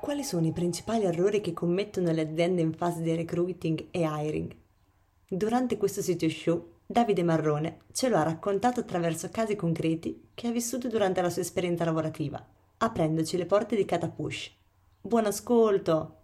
Quali 0.00 0.24
sono 0.24 0.46
i 0.46 0.52
principali 0.52 1.04
errori 1.04 1.40
che 1.40 1.52
commettono 1.52 2.10
le 2.12 2.22
aziende 2.22 2.60
in 2.60 2.72
fase 2.72 3.02
di 3.02 3.14
recruiting 3.14 3.86
e 3.90 4.00
hiring? 4.00 4.54
Durante 5.28 5.76
questo 5.76 6.02
sito 6.02 6.28
show, 6.28 6.80
Davide 6.84 7.22
Marrone 7.22 7.82
ce 7.92 8.08
lo 8.08 8.16
ha 8.16 8.22
raccontato 8.22 8.80
attraverso 8.80 9.30
casi 9.30 9.56
concreti 9.56 10.28
che 10.34 10.48
ha 10.48 10.50
vissuto 10.50 10.88
durante 10.88 11.22
la 11.22 11.30
sua 11.30 11.42
esperienza 11.42 11.84
lavorativa, 11.84 12.44
aprendoci 12.78 13.36
le 13.36 13.46
porte 13.46 13.76
di 13.76 13.84
Catapush. 13.84 14.54
Buon 15.00 15.26
ascolto! 15.26 16.16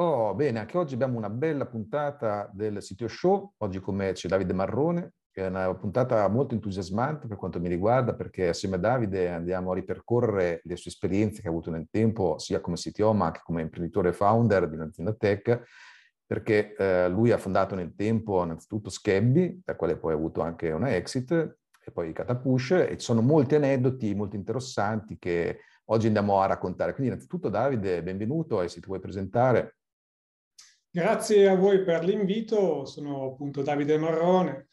Oh, 0.00 0.34
bene, 0.34 0.60
anche 0.60 0.78
oggi 0.78 0.94
abbiamo 0.94 1.18
una 1.18 1.28
bella 1.28 1.66
puntata 1.66 2.48
del 2.54 2.82
sito 2.82 3.06
show. 3.06 3.52
Oggi 3.58 3.80
con 3.80 3.96
me 3.96 4.12
c'è 4.12 4.28
Davide 4.28 4.54
Marrone, 4.54 5.12
è 5.32 5.46
una 5.46 5.74
puntata 5.74 6.26
molto 6.28 6.54
entusiasmante 6.54 7.26
per 7.26 7.36
quanto 7.36 7.60
mi 7.60 7.68
riguarda, 7.68 8.14
perché 8.14 8.48
assieme 8.48 8.76
a 8.76 8.78
Davide 8.78 9.28
andiamo 9.28 9.72
a 9.72 9.74
ripercorrere 9.74 10.60
le 10.64 10.76
sue 10.76 10.90
esperienze 10.90 11.40
che 11.40 11.48
ha 11.48 11.50
avuto 11.50 11.70
nel 11.70 11.88
tempo, 11.90 12.38
sia 12.38 12.60
come 12.60 12.76
CTO 12.76 13.12
ma 13.12 13.26
anche 13.26 13.40
come 13.42 13.62
imprenditore 13.62 14.12
founder 14.12 14.68
di 14.68 14.76
un'azienda 14.76 15.12
tech, 15.14 15.62
perché 16.26 16.74
eh, 16.76 17.08
lui 17.08 17.30
ha 17.32 17.38
fondato 17.38 17.74
nel 17.74 17.94
tempo 17.94 18.42
innanzitutto 18.42 18.90
Scabby, 18.90 19.62
da 19.64 19.76
quale 19.76 19.96
poi 19.96 20.12
ha 20.12 20.16
avuto 20.16 20.40
anche 20.42 20.70
una 20.70 20.94
exit, 20.94 21.30
e 21.32 21.90
poi 21.92 22.12
Catapush, 22.12 22.72
e 22.72 22.96
ci 22.98 23.04
sono 23.04 23.20
molti 23.20 23.54
aneddoti 23.54 24.14
molto 24.14 24.36
interessanti 24.36 25.18
che 25.18 25.60
oggi 25.86 26.06
andiamo 26.06 26.40
a 26.40 26.46
raccontare. 26.46 26.92
Quindi 26.92 27.12
innanzitutto 27.12 27.48
Davide, 27.48 28.02
benvenuto 28.02 28.62
e 28.62 28.68
se 28.68 28.80
ti 28.80 28.86
vuoi 28.86 29.00
presentare. 29.00 29.76
Grazie 30.92 31.48
a 31.48 31.54
voi 31.54 31.82
per 31.84 32.04
l'invito, 32.04 32.84
sono 32.84 33.26
appunto 33.26 33.62
Davide 33.62 33.96
Marrone, 33.96 34.68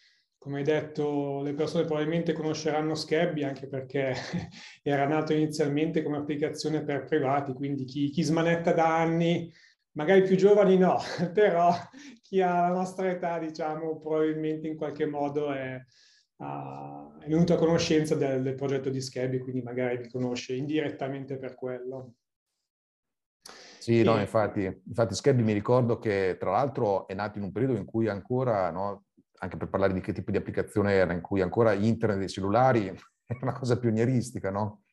come 0.48 0.60
hai 0.60 0.64
detto, 0.64 1.42
le 1.42 1.54
persone 1.54 1.84
probabilmente 1.84 2.32
conosceranno 2.32 2.96
Scabby 2.96 3.44
anche 3.44 3.68
perché 3.68 4.14
era 4.82 5.06
nato 5.06 5.34
inizialmente 5.34 6.02
come 6.02 6.16
applicazione 6.16 6.86
per 6.86 7.04
privati, 7.04 7.52
quindi 7.52 7.84
chi, 7.84 8.10
chi 8.10 8.24
smanetta 8.24 8.72
da 8.72 8.96
anni, 8.96 9.52
magari 9.92 10.22
più 10.22 10.38
giovani 10.38 10.78
no, 10.78 11.00
però 11.34 11.76
chi 12.22 12.40
ha 12.40 12.62
la 12.62 12.74
nostra 12.74 13.10
età, 13.10 13.40
diciamo, 13.40 14.00
probabilmente 14.00 14.70
in 14.70 14.78
qualche 14.78 15.06
modo 15.06 15.52
è, 15.52 15.78
uh, 16.38 17.18
è 17.20 17.28
venuto 17.28 17.54
a 17.54 17.58
conoscenza 17.58 18.16
del, 18.16 18.42
del 18.42 18.56
progetto 18.56 18.90
di 18.90 19.02
Scabby, 19.02 19.40
quindi 19.40 19.62
magari 19.62 19.98
vi 19.98 20.10
conosce 20.10 20.56
indirettamente 20.56 21.38
per 21.38 21.56
quello. 21.56 22.14
Sì, 23.80 24.02
no, 24.02 24.18
infatti, 24.18 24.64
infatti 24.64 25.14
Scabby 25.14 25.44
mi 25.44 25.54
ricordo 25.54 26.00
che 26.00 26.38
tra 26.40 26.52
l'altro 26.52 27.06
è 27.06 27.14
nato 27.14 27.38
in 27.38 27.44
un 27.44 27.52
periodo 27.52 27.76
in 27.76 27.86
cui 27.86 28.08
ancora 28.08 28.72
no, 28.72 29.07
anche 29.40 29.58
per 29.58 29.70
parlare 29.70 29.94
di 29.94 30.02
che 30.02 30.14
tipo 30.14 30.32
di 30.32 30.38
applicazione 30.38 30.94
era, 30.94 31.14
in 31.14 31.22
cui 31.22 31.42
ancora 31.42 31.74
internet 31.74 32.20
dei 32.20 32.30
cellulari 32.30 32.88
era 33.26 33.40
una 33.42 33.54
cosa 33.54 33.78
pionieristica, 33.78 34.52
no? 34.52 34.84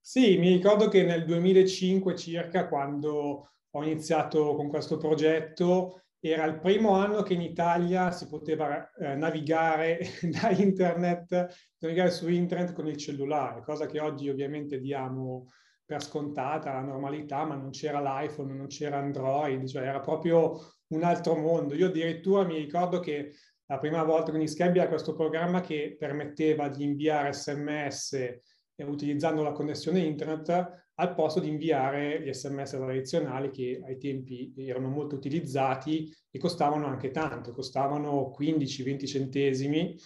Sì, 0.00 0.36
mi 0.38 0.48
ricordo 0.48 0.88
che 0.88 1.02
nel 1.02 1.24
2005 1.24 2.14
circa, 2.14 2.68
quando 2.68 3.52
ho 3.70 3.82
iniziato 3.82 4.54
con 4.54 4.68
questo 4.68 4.98
progetto, 4.98 6.02
era 6.18 6.44
il 6.44 6.58
primo 6.58 6.94
anno 6.94 7.22
che 7.22 7.34
in 7.34 7.42
Italia 7.42 8.10
si 8.10 8.28
poteva 8.28 8.90
eh, 8.92 9.14
navigare 9.14 10.00
da 10.22 10.50
internet, 10.50 11.74
navigare 11.78 12.10
su 12.10 12.28
internet 12.28 12.72
con 12.72 12.86
il 12.86 12.96
cellulare, 12.96 13.62
cosa 13.62 13.86
che 13.86 14.00
oggi 14.00 14.28
ovviamente 14.28 14.78
diamo 14.78 15.50
per 15.84 16.02
scontata, 16.02 16.72
la 16.72 16.80
normalità, 16.80 17.44
ma 17.44 17.56
non 17.56 17.70
c'era 17.70 18.00
l'iPhone, 18.00 18.54
non 18.54 18.68
c'era 18.68 18.98
Android, 18.98 19.66
cioè 19.66 19.82
era 19.82 20.00
proprio 20.00 20.58
un 20.88 21.02
altro 21.02 21.34
mondo. 21.36 21.74
Io 21.74 21.88
addirittura 21.88 22.44
mi 22.44 22.56
ricordo 22.56 23.00
che 23.00 23.32
la 23.66 23.78
prima 23.78 24.02
volta 24.02 24.30
con 24.30 24.46
Scabby 24.46 24.78
era 24.78 24.88
questo 24.88 25.14
programma 25.14 25.60
che 25.60 25.96
permetteva 25.98 26.68
di 26.68 26.84
inviare 26.84 27.32
sms 27.32 28.12
eh, 28.12 28.84
utilizzando 28.84 29.42
la 29.42 29.52
connessione 29.52 30.00
internet 30.00 30.82
al 30.96 31.14
posto 31.14 31.40
di 31.40 31.48
inviare 31.48 32.22
gli 32.22 32.32
sms 32.32 32.70
tradizionali 32.70 33.50
che 33.50 33.80
ai 33.84 33.98
tempi 33.98 34.52
erano 34.56 34.88
molto 34.88 35.16
utilizzati 35.16 36.12
e 36.30 36.38
costavano 36.38 36.86
anche 36.86 37.10
tanto, 37.10 37.52
costavano 37.52 38.32
15-20 38.38 39.06
centesimi 39.06 39.96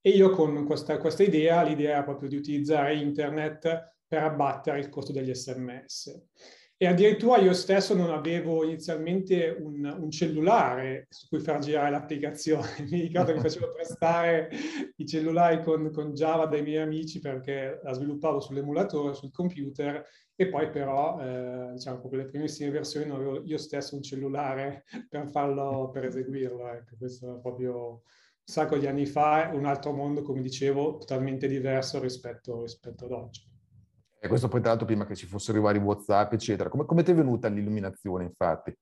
e 0.00 0.10
io 0.10 0.30
con 0.30 0.64
questa, 0.64 0.96
questa 0.96 1.22
idea, 1.22 1.62
l'idea 1.62 1.96
era 1.96 2.04
proprio 2.04 2.28
di 2.28 2.36
utilizzare 2.36 2.96
internet 2.96 3.96
per 4.06 4.22
abbattere 4.22 4.78
il 4.78 4.88
costo 4.88 5.12
degli 5.12 5.34
sms. 5.34 6.28
E 6.82 6.86
addirittura 6.86 7.36
io 7.36 7.52
stesso 7.52 7.94
non 7.94 8.08
avevo 8.08 8.64
inizialmente 8.64 9.54
un, 9.60 9.84
un, 9.84 10.10
cellulare 10.10 11.08
su 11.10 11.28
cui 11.28 11.38
far 11.40 11.58
girare 11.58 11.90
l'applicazione. 11.90 12.68
Mi 12.88 13.02
ricordo 13.02 13.34
che 13.34 13.40
facevo 13.40 13.70
prestare 13.72 14.48
i 14.96 15.06
cellulari 15.06 15.62
con, 15.62 15.90
con, 15.92 16.14
Java 16.14 16.46
dai 16.46 16.62
miei 16.62 16.80
amici 16.80 17.20
perché 17.20 17.80
la 17.82 17.92
sviluppavo 17.92 18.40
sull'emulatore, 18.40 19.12
sul 19.12 19.30
computer, 19.30 20.02
e 20.34 20.48
poi 20.48 20.70
però, 20.70 21.20
eh, 21.20 21.72
diciamo, 21.74 21.98
proprio 21.98 22.22
le 22.22 22.28
primissime 22.28 22.70
versioni 22.70 23.08
non 23.08 23.16
avevo 23.16 23.42
io 23.44 23.58
stesso 23.58 23.94
un 23.94 24.02
cellulare 24.02 24.84
per 25.06 25.28
farlo, 25.28 25.90
per 25.92 26.06
eseguirlo. 26.06 26.66
Ecco, 26.66 26.94
questo 26.96 27.36
è 27.36 27.40
proprio 27.42 27.88
un 27.88 27.98
sacco 28.42 28.78
di 28.78 28.86
anni 28.86 29.04
fa, 29.04 29.50
un 29.52 29.66
altro 29.66 29.92
mondo, 29.92 30.22
come 30.22 30.40
dicevo, 30.40 30.96
totalmente 30.96 31.46
diverso 31.46 32.00
rispetto, 32.00 32.62
rispetto 32.62 33.04
ad 33.04 33.10
oggi. 33.12 33.49
E 34.22 34.28
questo 34.28 34.48
poi 34.48 34.60
tra 34.60 34.68
l'altro 34.68 34.86
prima 34.86 35.06
che 35.06 35.16
ci 35.16 35.26
fossero 35.26 35.56
i 35.56 35.62
vari 35.62 35.78
WhatsApp, 35.78 36.34
eccetera. 36.34 36.68
Come, 36.68 36.84
come 36.84 37.02
ti 37.02 37.10
è 37.10 37.14
venuta 37.14 37.48
l'illuminazione, 37.48 38.24
infatti? 38.24 38.76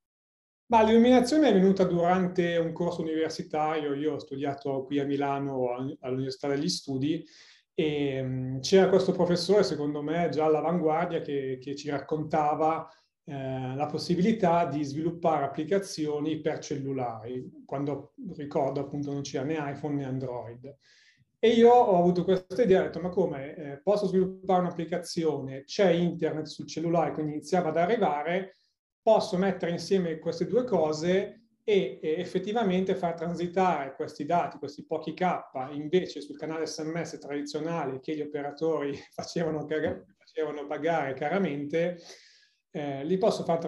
Ma 0.67 0.83
l'illuminazione 0.83 1.49
è 1.49 1.53
venuta 1.53 1.85
durante 1.85 2.57
un 2.57 2.73
corso 2.73 3.03
universitario. 3.03 3.95
Io 3.95 4.15
ho 4.15 4.19
studiato 4.19 4.85
qui 4.85 4.99
a 4.99 5.05
Milano 5.05 5.97
all'Università 6.01 6.49
degli 6.49 6.69
Studi 6.69 7.25
e 7.73 8.59
c'era 8.61 8.89
questo 8.89 9.13
professore, 9.13 9.63
secondo 9.63 10.03
me, 10.03 10.29
già 10.31 10.47
all'avanguardia, 10.47 11.21
che, 11.21 11.59
che 11.63 11.77
ci 11.77 11.89
raccontava 11.89 12.89
eh, 13.25 13.75
la 13.77 13.87
possibilità 13.87 14.67
di 14.67 14.83
sviluppare 14.83 15.45
applicazioni 15.45 16.41
per 16.41 16.59
cellulari, 16.59 17.63
quando 17.65 18.15
ricordo 18.37 18.81
appunto 18.81 19.13
non 19.13 19.23
c'era 19.23 19.45
né 19.45 19.57
iPhone 19.73 19.95
né 19.95 20.05
Android. 20.05 20.77
E 21.41 21.51
io 21.51 21.71
ho 21.71 21.97
avuto 21.99 22.25
questa 22.25 22.63
idea, 22.63 22.81
ho 22.81 22.85
detto, 22.85 23.01
ma 23.01 23.11
come? 23.11 23.55
Eh, 23.55 23.81
posso 23.81 24.07
sviluppare 24.07 24.61
un'applicazione, 24.61 25.63
c'è 25.63 25.91
internet 25.91 26.47
sul 26.47 26.67
cellulare, 26.67 27.13
quindi 27.13 27.33
iniziava 27.33 27.69
ad 27.69 27.77
arrivare, 27.77 28.57
posso 29.01 29.37
mettere 29.37 29.71
insieme 29.71 30.19
queste 30.19 30.47
due 30.49 30.65
cose 30.65 31.43
e, 31.63 32.01
e 32.03 32.15
effettivamente 32.19 32.97
far 32.97 33.15
transitare 33.15 33.95
questi 33.95 34.25
dati, 34.25 34.59
questi 34.59 34.85
pochi 34.85 35.15
K, 35.15 35.43
invece 35.71 36.21
sul 36.21 36.37
canale 36.37 36.67
SMS 36.67 37.19
tradizionale 37.21 38.01
che 38.01 38.17
gli 38.17 38.21
operatori 38.21 38.99
facevano, 39.15 39.65
facevano 39.65 40.67
pagare 40.67 41.15
caramente, 41.15 41.99
eh, 42.71 43.05
li 43.05 43.17
posso 43.17 43.45
far 43.45 43.61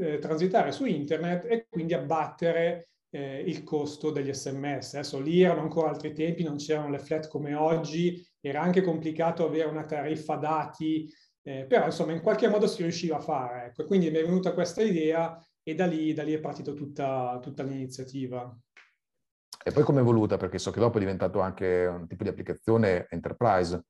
eh, 0.00 0.18
transitare 0.18 0.72
su 0.72 0.86
internet 0.86 1.44
e 1.44 1.66
quindi 1.68 1.94
abbattere 1.94 2.88
eh, 3.12 3.44
il 3.46 3.62
costo 3.62 4.10
degli 4.10 4.32
sms. 4.32 4.94
Adesso 4.94 5.20
lì 5.20 5.42
erano 5.42 5.60
ancora 5.60 5.90
altri 5.90 6.12
tempi, 6.12 6.42
non 6.42 6.56
c'erano 6.56 6.90
le 6.90 6.98
flat 6.98 7.28
come 7.28 7.54
oggi, 7.54 8.26
era 8.40 8.60
anche 8.60 8.82
complicato 8.82 9.46
avere 9.46 9.68
una 9.68 9.84
tariffa 9.84 10.36
dati, 10.36 11.08
eh, 11.42 11.66
però 11.66 11.86
insomma 11.86 12.12
in 12.12 12.22
qualche 12.22 12.48
modo 12.48 12.66
si 12.66 12.82
riusciva 12.82 13.16
a 13.16 13.20
fare. 13.20 13.66
Ecco. 13.66 13.84
Quindi 13.84 14.10
mi 14.10 14.18
è 14.18 14.24
venuta 14.24 14.54
questa 14.54 14.82
idea 14.82 15.38
e 15.62 15.74
da 15.74 15.86
lì, 15.86 16.12
da 16.12 16.22
lì 16.22 16.32
è 16.32 16.40
partita 16.40 16.72
tutta, 16.72 17.38
tutta 17.40 17.62
l'iniziativa. 17.62 18.56
E 19.64 19.70
poi 19.70 19.84
come 19.84 19.98
è 19.98 20.02
evoluta? 20.02 20.38
Perché 20.38 20.58
so 20.58 20.70
che 20.70 20.80
dopo 20.80 20.96
è 20.96 21.00
diventato 21.00 21.40
anche 21.40 21.86
un 21.86 22.08
tipo 22.08 22.24
di 22.24 22.30
applicazione 22.30 23.06
enterprise. 23.10 23.84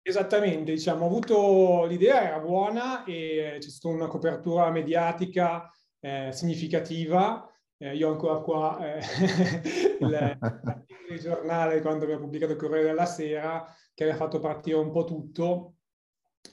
Esattamente, 0.00 0.72
diciamo, 0.72 1.04
ho 1.04 1.08
avuto 1.08 1.84
l'idea, 1.84 2.22
era 2.22 2.38
buona 2.38 3.04
e 3.04 3.56
c'è 3.58 3.68
stata 3.68 3.94
una 3.94 4.06
copertura 4.06 4.70
mediatica 4.70 5.70
eh, 6.00 6.30
significativa 6.32 7.46
eh, 7.78 7.96
io 7.96 8.08
ho 8.08 8.12
ancora 8.12 8.38
qua 8.40 8.96
eh, 8.96 9.00
il 11.10 11.20
giornale 11.20 11.80
quando 11.80 12.04
abbiamo 12.04 12.22
pubblicato 12.22 12.52
il 12.52 12.58
Corriere 12.58 12.88
della 12.88 13.06
Sera 13.06 13.64
che 13.94 14.04
aveva 14.04 14.18
fatto 14.18 14.40
partire 14.40 14.76
un 14.76 14.90
po' 14.90 15.04
tutto 15.04 15.74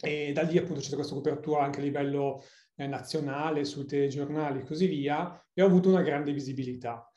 e 0.02 0.32
da 0.34 0.42
lì 0.44 0.58
appunto 0.58 0.80
c'è 0.80 0.88
stata 0.88 0.98
questa 0.98 1.16
copertura 1.16 1.64
anche 1.64 1.80
a 1.80 1.84
livello 1.84 2.44
eh, 2.76 2.88
nazionale, 2.88 3.66
sui 3.66 3.86
telegiornali 3.86 4.60
e 4.60 4.64
così 4.64 4.88
via 4.88 5.44
e 5.54 5.62
ho 5.62 5.66
avuto 5.66 5.90
una 5.90 6.02
grande 6.02 6.32
visibilità. 6.34 7.10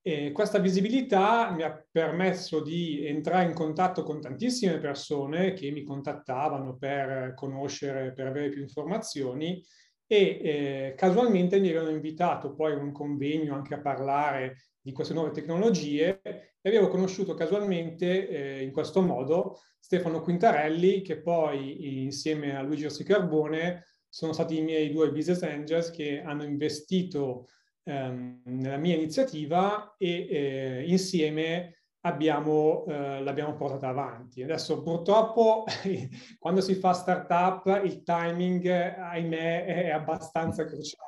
E 0.00 0.30
questa 0.30 0.60
visibilità 0.60 1.50
mi 1.50 1.64
ha 1.64 1.84
permesso 1.90 2.60
di 2.60 3.04
entrare 3.04 3.46
in 3.46 3.54
contatto 3.54 4.04
con 4.04 4.20
tantissime 4.20 4.78
persone 4.78 5.52
che 5.52 5.70
mi 5.72 5.82
contattavano 5.82 6.76
per 6.76 7.34
conoscere, 7.34 8.12
per 8.12 8.28
avere 8.28 8.50
più 8.50 8.60
informazioni 8.60 9.60
e 10.06 10.40
eh, 10.42 10.94
casualmente 10.96 11.58
mi 11.58 11.68
avevano 11.68 11.90
invitato 11.90 12.54
poi 12.54 12.72
a 12.72 12.76
un 12.76 12.92
convegno 12.92 13.54
anche 13.54 13.74
a 13.74 13.80
parlare 13.80 14.58
di 14.80 14.92
queste 14.92 15.14
nuove 15.14 15.32
tecnologie 15.32 16.20
e 16.22 16.68
avevo 16.68 16.88
conosciuto 16.88 17.34
casualmente 17.34 18.28
eh, 18.28 18.62
in 18.62 18.70
questo 18.70 19.02
modo 19.02 19.60
Stefano 19.80 20.20
Quintarelli 20.20 21.02
che 21.02 21.20
poi 21.20 22.02
insieme 22.04 22.56
a 22.56 22.62
Luigi 22.62 22.84
Rossi 22.84 23.02
Carbone 23.04 23.84
sono 24.08 24.32
stati 24.32 24.58
i 24.58 24.62
miei 24.62 24.90
due 24.90 25.10
business 25.10 25.42
angels 25.42 25.90
che 25.90 26.22
hanno 26.22 26.44
investito 26.44 27.48
ehm, 27.82 28.42
nella 28.44 28.76
mia 28.76 28.94
iniziativa 28.94 29.96
e 29.98 30.26
eh, 30.28 30.84
insieme 30.86 31.75
abbiamo, 32.06 32.84
eh, 32.86 33.22
l'abbiamo 33.22 33.54
portata 33.54 33.88
avanti. 33.88 34.42
Adesso 34.42 34.82
purtroppo 34.82 35.64
quando 36.38 36.60
si 36.60 36.74
fa 36.74 36.92
startup 36.92 37.80
il 37.84 38.02
timing, 38.02 38.66
ahimè, 38.66 39.64
è 39.64 39.90
abbastanza 39.90 40.64
cruciale. 40.64 41.04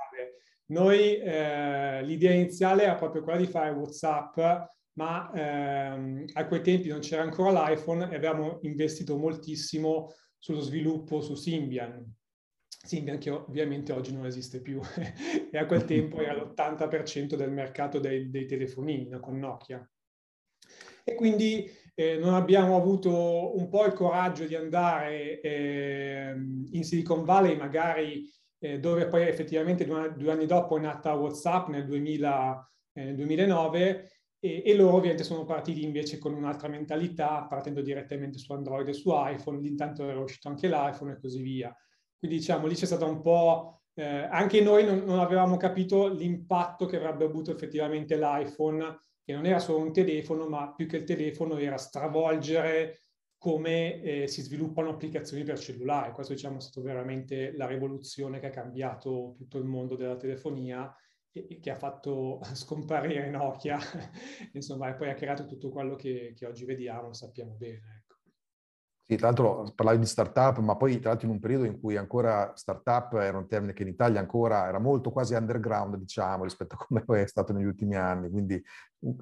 Noi 0.67 1.17
eh, 1.17 2.03
l'idea 2.03 2.33
iniziale 2.33 2.83
era 2.83 2.97
proprio 2.97 3.23
quella 3.23 3.39
di 3.39 3.47
fare 3.47 3.71
WhatsApp, 3.71 4.39
ma 4.95 5.31
ehm, 5.33 6.25
a 6.33 6.47
quei 6.47 6.61
tempi 6.61 6.89
non 6.89 6.99
c'era 6.99 7.23
ancora 7.23 7.53
l'iPhone 7.53 8.11
e 8.11 8.17
abbiamo 8.17 8.59
investito 8.63 9.17
moltissimo 9.17 10.13
sullo 10.37 10.61
sviluppo 10.61 11.21
su 11.21 11.35
Symbian. 11.37 12.05
Symbian 12.67 13.19
che 13.19 13.31
ovviamente 13.31 13.93
oggi 13.93 14.13
non 14.13 14.27
esiste 14.27 14.61
più 14.61 14.81
e 15.51 15.57
a 15.57 15.67
quel 15.67 15.85
tempo 15.85 16.21
era 16.21 16.35
l'80% 16.35 17.35
del 17.35 17.51
mercato 17.51 17.99
dei, 17.99 18.29
dei 18.29 18.47
telefonini 18.47 19.09
no? 19.09 19.21
con 19.21 19.39
Nokia 19.39 19.89
e 21.09 21.15
quindi 21.15 21.71
eh, 21.95 22.19
non 22.19 22.35
abbiamo 22.35 22.77
avuto 22.77 23.57
un 23.57 23.69
po' 23.69 23.87
il 23.87 23.95
coraggio 23.95 24.45
di 24.45 24.55
andare 24.55 25.41
eh, 25.41 26.35
in 26.71 26.85
Silicon 26.85 27.25
Valley, 27.25 27.57
magari 27.57 28.31
eh, 28.59 28.79
dove 28.79 29.07
poi 29.09 29.23
effettivamente 29.23 29.87
due, 29.87 30.13
due, 30.17 30.33
anni 30.33 30.45
dopo 30.45 30.77
è 30.77 30.81
nata 30.81 31.15
WhatsApp 31.15 31.69
nel, 31.69 31.87
2000, 31.87 32.71
eh, 32.93 33.05
nel 33.05 33.15
2009 33.15 34.11
e, 34.39 34.63
e, 34.67 34.75
loro 34.75 34.97
ovviamente 34.97 35.25
sono 35.25 35.45
partiti 35.45 35.83
invece 35.83 36.19
con 36.19 36.35
un'altra 36.35 36.69
mentalità, 36.69 37.47
partendo 37.49 37.81
direttamente 37.81 38.39
su 38.39 38.53
Android 38.53 38.87
e 38.87 38.93
su 38.93 39.11
iPhone, 39.13 39.67
intanto 39.67 40.07
era 40.09 40.21
uscito 40.21 40.49
anche 40.49 40.69
l'iPhone 40.69 41.13
e 41.13 41.19
così 41.19 41.41
via. 41.41 41.75
Quindi 42.19 42.37
diciamo 42.37 42.67
lì 42.67 42.75
c'è 42.75 42.87
stata 42.87 43.07
un 43.07 43.23
po'... 43.23 43.81
Eh, 43.95 44.05
anche 44.05 44.61
noi 44.61 44.85
non, 44.85 45.03
non 45.05 45.19
avevamo 45.19 45.57
capito 45.57 46.07
l'impatto 46.07 46.87
che 46.87 46.97
avrebbe 46.97 47.25
avuto 47.25 47.51
effettivamente 47.51 48.17
l'iPhone 48.17 49.08
che 49.29 49.35
non 49.35 49.45
era 49.45 49.59
solo 49.59 49.81
un 49.81 49.93
telefono, 49.93 50.49
ma 50.49 50.73
più 50.73 50.87
che 50.87 50.97
il 50.97 51.05
telefono 51.05 51.59
era 51.59 51.77
stravolgere 51.77 53.01
come 53.37 54.01
eh, 54.01 54.27
si 54.27 54.41
sviluppano 54.41 54.89
applicazioni 54.89 55.43
per 55.43 55.59
cellulare. 55.59 56.13
Questo 56.13 56.33
diciamo, 56.33 56.57
è 56.57 56.61
stato 56.63 56.81
veramente 56.81 57.53
la 57.55 57.67
rivoluzione 57.67 58.41
che 58.41 58.47
ha 58.47 58.51
cambiato 58.51 59.35
tutto 59.37 59.59
il 59.59 59.65
mondo 59.65 59.97
della 59.97 60.17
telefonia 60.17 60.91
e, 61.31 61.47
e 61.47 61.59
che 61.59 61.69
ha 61.69 61.75
fatto 61.75 62.41
scomparire 62.55 63.29
Nokia, 63.29 63.79
insomma, 64.55 64.89
e 64.89 64.95
poi 64.95 65.11
ha 65.11 65.15
creato 65.15 65.45
tutto 65.45 65.69
quello 65.69 65.95
che, 65.95 66.33
che 66.35 66.47
oggi 66.47 66.65
vediamo, 66.65 67.13
sappiamo 67.13 67.53
bene. 67.53 67.98
Sì, 69.11 69.17
tra 69.17 69.29
l'altro 69.29 69.73
parlavi 69.75 69.99
di 70.01 70.05
startup, 70.07 70.59
ma 70.59 70.77
poi 70.77 70.99
tra 71.01 71.09
l'altro 71.11 71.29
in 71.29 71.33
un 71.33 71.41
periodo 71.41 71.65
in 71.65 71.81
cui 71.81 71.97
ancora 71.97 72.53
startup 72.55 73.15
era 73.15 73.39
un 73.39 73.49
termine 73.49 73.73
che 73.73 73.83
in 73.83 73.89
Italia 73.89 74.21
ancora 74.21 74.69
era 74.69 74.79
molto 74.79 75.11
quasi 75.11 75.33
underground, 75.33 75.97
diciamo, 75.97 76.43
rispetto 76.45 76.75
a 76.75 76.85
come 76.87 77.23
è 77.23 77.27
stato 77.27 77.55
negli 77.55 77.65
ultimi 77.65 77.97
anni. 77.97 78.29
Quindi 78.29 78.63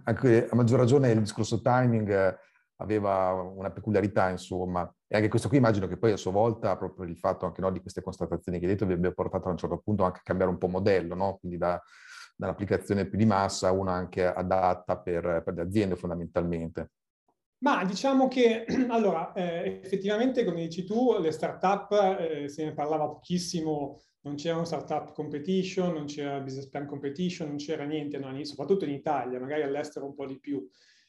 anche 0.05 0.49
a 0.49 0.57
maggior 0.57 0.81
ragione 0.81 1.13
il 1.13 1.21
discorso 1.21 1.61
timing 1.61 2.09
eh, 2.11 2.37
aveva 2.79 3.31
una 3.35 3.71
peculiarità, 3.71 4.29
insomma. 4.29 4.93
E 5.07 5.15
anche 5.17 5.29
questo 5.29 5.47
qui 5.49 5.59
immagino 5.59 5.87
che 5.87 5.97
poi 5.99 6.11
a 6.11 6.17
sua 6.17 6.33
volta, 6.33 6.77
proprio 6.77 7.07
il 7.09 7.17
fatto 7.17 7.47
anche 7.47 7.61
no, 7.61 7.71
di 7.71 7.81
queste 7.81 8.03
constatazioni 8.03 8.59
che 8.59 8.65
hai 8.67 8.73
detto, 8.73 8.87
vi 8.87 8.95
abbia 8.95 9.13
portato 9.13 9.47
a 9.47 9.53
un 9.53 9.57
certo 9.57 9.79
punto 9.79 10.03
anche 10.03 10.19
a 10.19 10.23
cambiare 10.25 10.51
un 10.51 10.59
po' 10.59 10.67
modello, 10.67 11.15
no? 11.15 11.37
Quindi 11.39 11.59
da, 11.59 11.81
dall'applicazione 12.35 13.07
più 13.07 13.19
di 13.19 13.25
massa 13.25 13.69
a 13.69 13.73
una 13.73 13.93
anche 13.93 14.27
adatta 14.27 14.99
per, 14.99 15.43
per 15.45 15.55
le 15.55 15.63
aziende 15.63 15.95
fondamentalmente. 15.95 16.91
Ma 17.67 17.85
diciamo 17.85 18.29
che, 18.29 18.65
allora, 18.91 19.33
eh, 19.33 19.81
effettivamente, 19.83 20.45
come 20.45 20.61
dici 20.61 20.85
tu, 20.85 21.19
le 21.19 21.33
start-up 21.33 22.17
eh, 22.21 22.49
se 22.49 22.65
ne 22.65 22.73
parlava 22.73 23.09
pochissimo, 23.09 24.01
non 24.21 24.37
c'era 24.37 24.55
una 24.55 24.65
startup 24.65 25.13
competition, 25.13 25.93
non 25.93 26.05
c'era 26.05 26.39
business 26.39 26.69
plan 26.69 26.87
competition, 26.87 27.49
non 27.49 27.57
c'era 27.57 27.83
niente, 27.83 28.19
no, 28.19 28.33
soprattutto 28.45 28.85
in 28.85 28.93
Italia, 28.93 29.41
magari 29.41 29.63
all'estero 29.63 30.07
un 30.07 30.15
po' 30.15 30.27
di 30.27 30.39
più. 30.39 30.65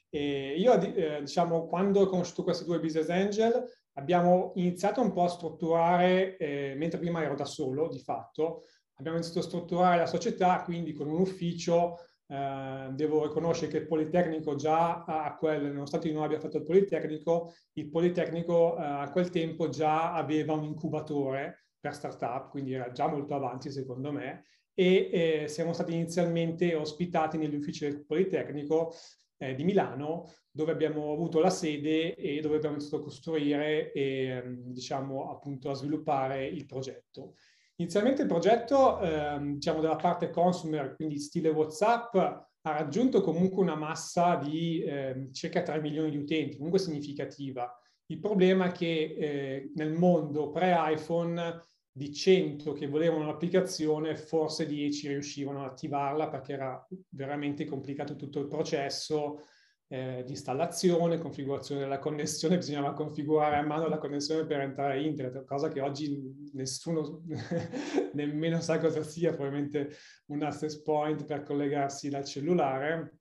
E 0.09 0.55
io, 0.57 0.73
eh, 0.81 1.19
diciamo, 1.19 1.67
quando 1.67 2.01
ho 2.01 2.07
conosciuto 2.07 2.41
questi 2.41 2.65
due 2.65 2.79
business 2.79 3.09
angel, 3.09 3.63
abbiamo 3.93 4.53
iniziato 4.55 4.99
un 4.99 5.11
po' 5.11 5.25
a 5.25 5.29
strutturare, 5.29 6.37
eh, 6.37 6.73
mentre 6.75 6.97
prima 6.97 7.21
ero 7.21 7.35
da 7.35 7.45
solo, 7.45 7.87
di 7.87 7.99
fatto, 7.99 8.63
abbiamo 8.95 9.17
iniziato 9.17 9.45
a 9.45 9.47
strutturare 9.49 9.97
la 9.97 10.07
società, 10.07 10.63
quindi 10.63 10.93
con 10.93 11.07
un 11.07 11.19
ufficio 11.19 11.97
Uh, 12.27 12.91
devo 12.91 13.25
riconoscere 13.25 13.71
che 13.71 13.77
il 13.77 13.87
Politecnico 13.87 14.55
già 14.55 15.05
a 15.05 15.33
quel, 15.37 15.71
nonostante 15.71 16.07
io 16.09 16.13
non 16.13 16.23
abbia 16.23 16.41
fatto 16.41 16.57
il 16.57 16.63
Politecnico, 16.63 17.53
il 17.73 17.89
Politecnico 17.89 18.75
uh, 18.77 18.81
a 18.81 19.09
quel 19.11 19.29
tempo 19.29 19.69
già 19.69 20.13
aveva 20.13 20.51
un 20.53 20.65
incubatore 20.65 21.67
per 21.79 21.93
startup, 21.93 22.49
quindi 22.49 22.73
era 22.73 22.91
già 22.91 23.07
molto 23.07 23.33
avanti 23.33 23.71
secondo 23.71 24.11
me, 24.11 24.43
e 24.73 25.09
eh, 25.11 25.47
siamo 25.47 25.73
stati 25.73 25.93
inizialmente 25.93 26.75
ospitati 26.75 27.37
negli 27.37 27.55
uffici 27.55 27.85
del 27.85 28.05
Politecnico 28.05 28.93
eh, 29.37 29.55
di 29.55 29.63
Milano, 29.63 30.31
dove 30.51 30.71
abbiamo 30.71 31.13
avuto 31.13 31.39
la 31.39 31.49
sede 31.49 32.13
e 32.15 32.41
dove 32.41 32.57
abbiamo 32.57 32.75
iniziato 32.75 33.01
a 33.01 33.05
costruire 33.05 33.91
e 33.91 34.43
diciamo 34.65 35.31
appunto 35.31 35.69
a 35.69 35.75
sviluppare 35.75 36.45
il 36.45 36.65
progetto. 36.65 37.35
Inizialmente 37.79 38.23
il 38.23 38.27
progetto, 38.27 38.99
ehm, 38.99 39.53
diciamo 39.53 39.81
della 39.81 39.95
parte 39.95 40.31
consumer, 40.31 40.95
quindi 40.95 41.19
stile 41.19 41.49
WhatsApp, 41.49 42.15
ha 42.15 42.71
raggiunto 42.71 43.21
comunque 43.21 43.61
una 43.61 43.75
massa 43.75 44.35
di 44.35 44.81
eh, 44.81 45.29
circa 45.31 45.61
3 45.61 45.79
milioni 45.79 46.09
di 46.09 46.17
utenti, 46.17 46.57
comunque 46.57 46.79
significativa. 46.79 47.71
Il 48.07 48.19
problema 48.19 48.67
è 48.67 48.71
che 48.71 49.15
eh, 49.17 49.71
nel 49.75 49.93
mondo 49.93 50.49
pre-iPhone 50.49 51.61
di 51.91 52.11
100 52.11 52.73
che 52.73 52.87
volevano 52.87 53.25
l'applicazione, 53.25 54.15
forse 54.15 54.65
10 54.65 55.09
riuscivano 55.09 55.63
ad 55.63 55.71
attivarla 55.71 56.29
perché 56.29 56.53
era 56.53 56.87
veramente 57.09 57.65
complicato 57.65 58.15
tutto 58.15 58.39
il 58.39 58.47
processo 58.47 59.43
eh, 59.89 60.23
di 60.25 60.31
installazione, 60.31 61.17
configurazione 61.17 61.81
della 61.81 61.99
connessione, 61.99 62.57
bisognava 62.57 62.93
configurare 62.93 63.57
a 63.57 63.65
mano 63.65 63.87
la 63.87 63.97
connessione 63.97 64.45
per 64.45 64.59
entrare 64.61 64.93
a 64.93 64.97
internet, 64.97 65.45
cosa 65.45 65.69
che 65.69 65.81
oggi 65.81 66.49
nessuno 66.53 67.23
nemmeno 68.13 68.59
sa 68.59 68.79
cosa 68.79 69.03
sia, 69.03 69.33
probabilmente 69.33 69.95
un 70.27 70.43
access 70.43 70.81
point 70.81 71.25
per 71.25 71.43
collegarsi 71.43 72.09
dal 72.09 72.25
cellulare. 72.25 73.19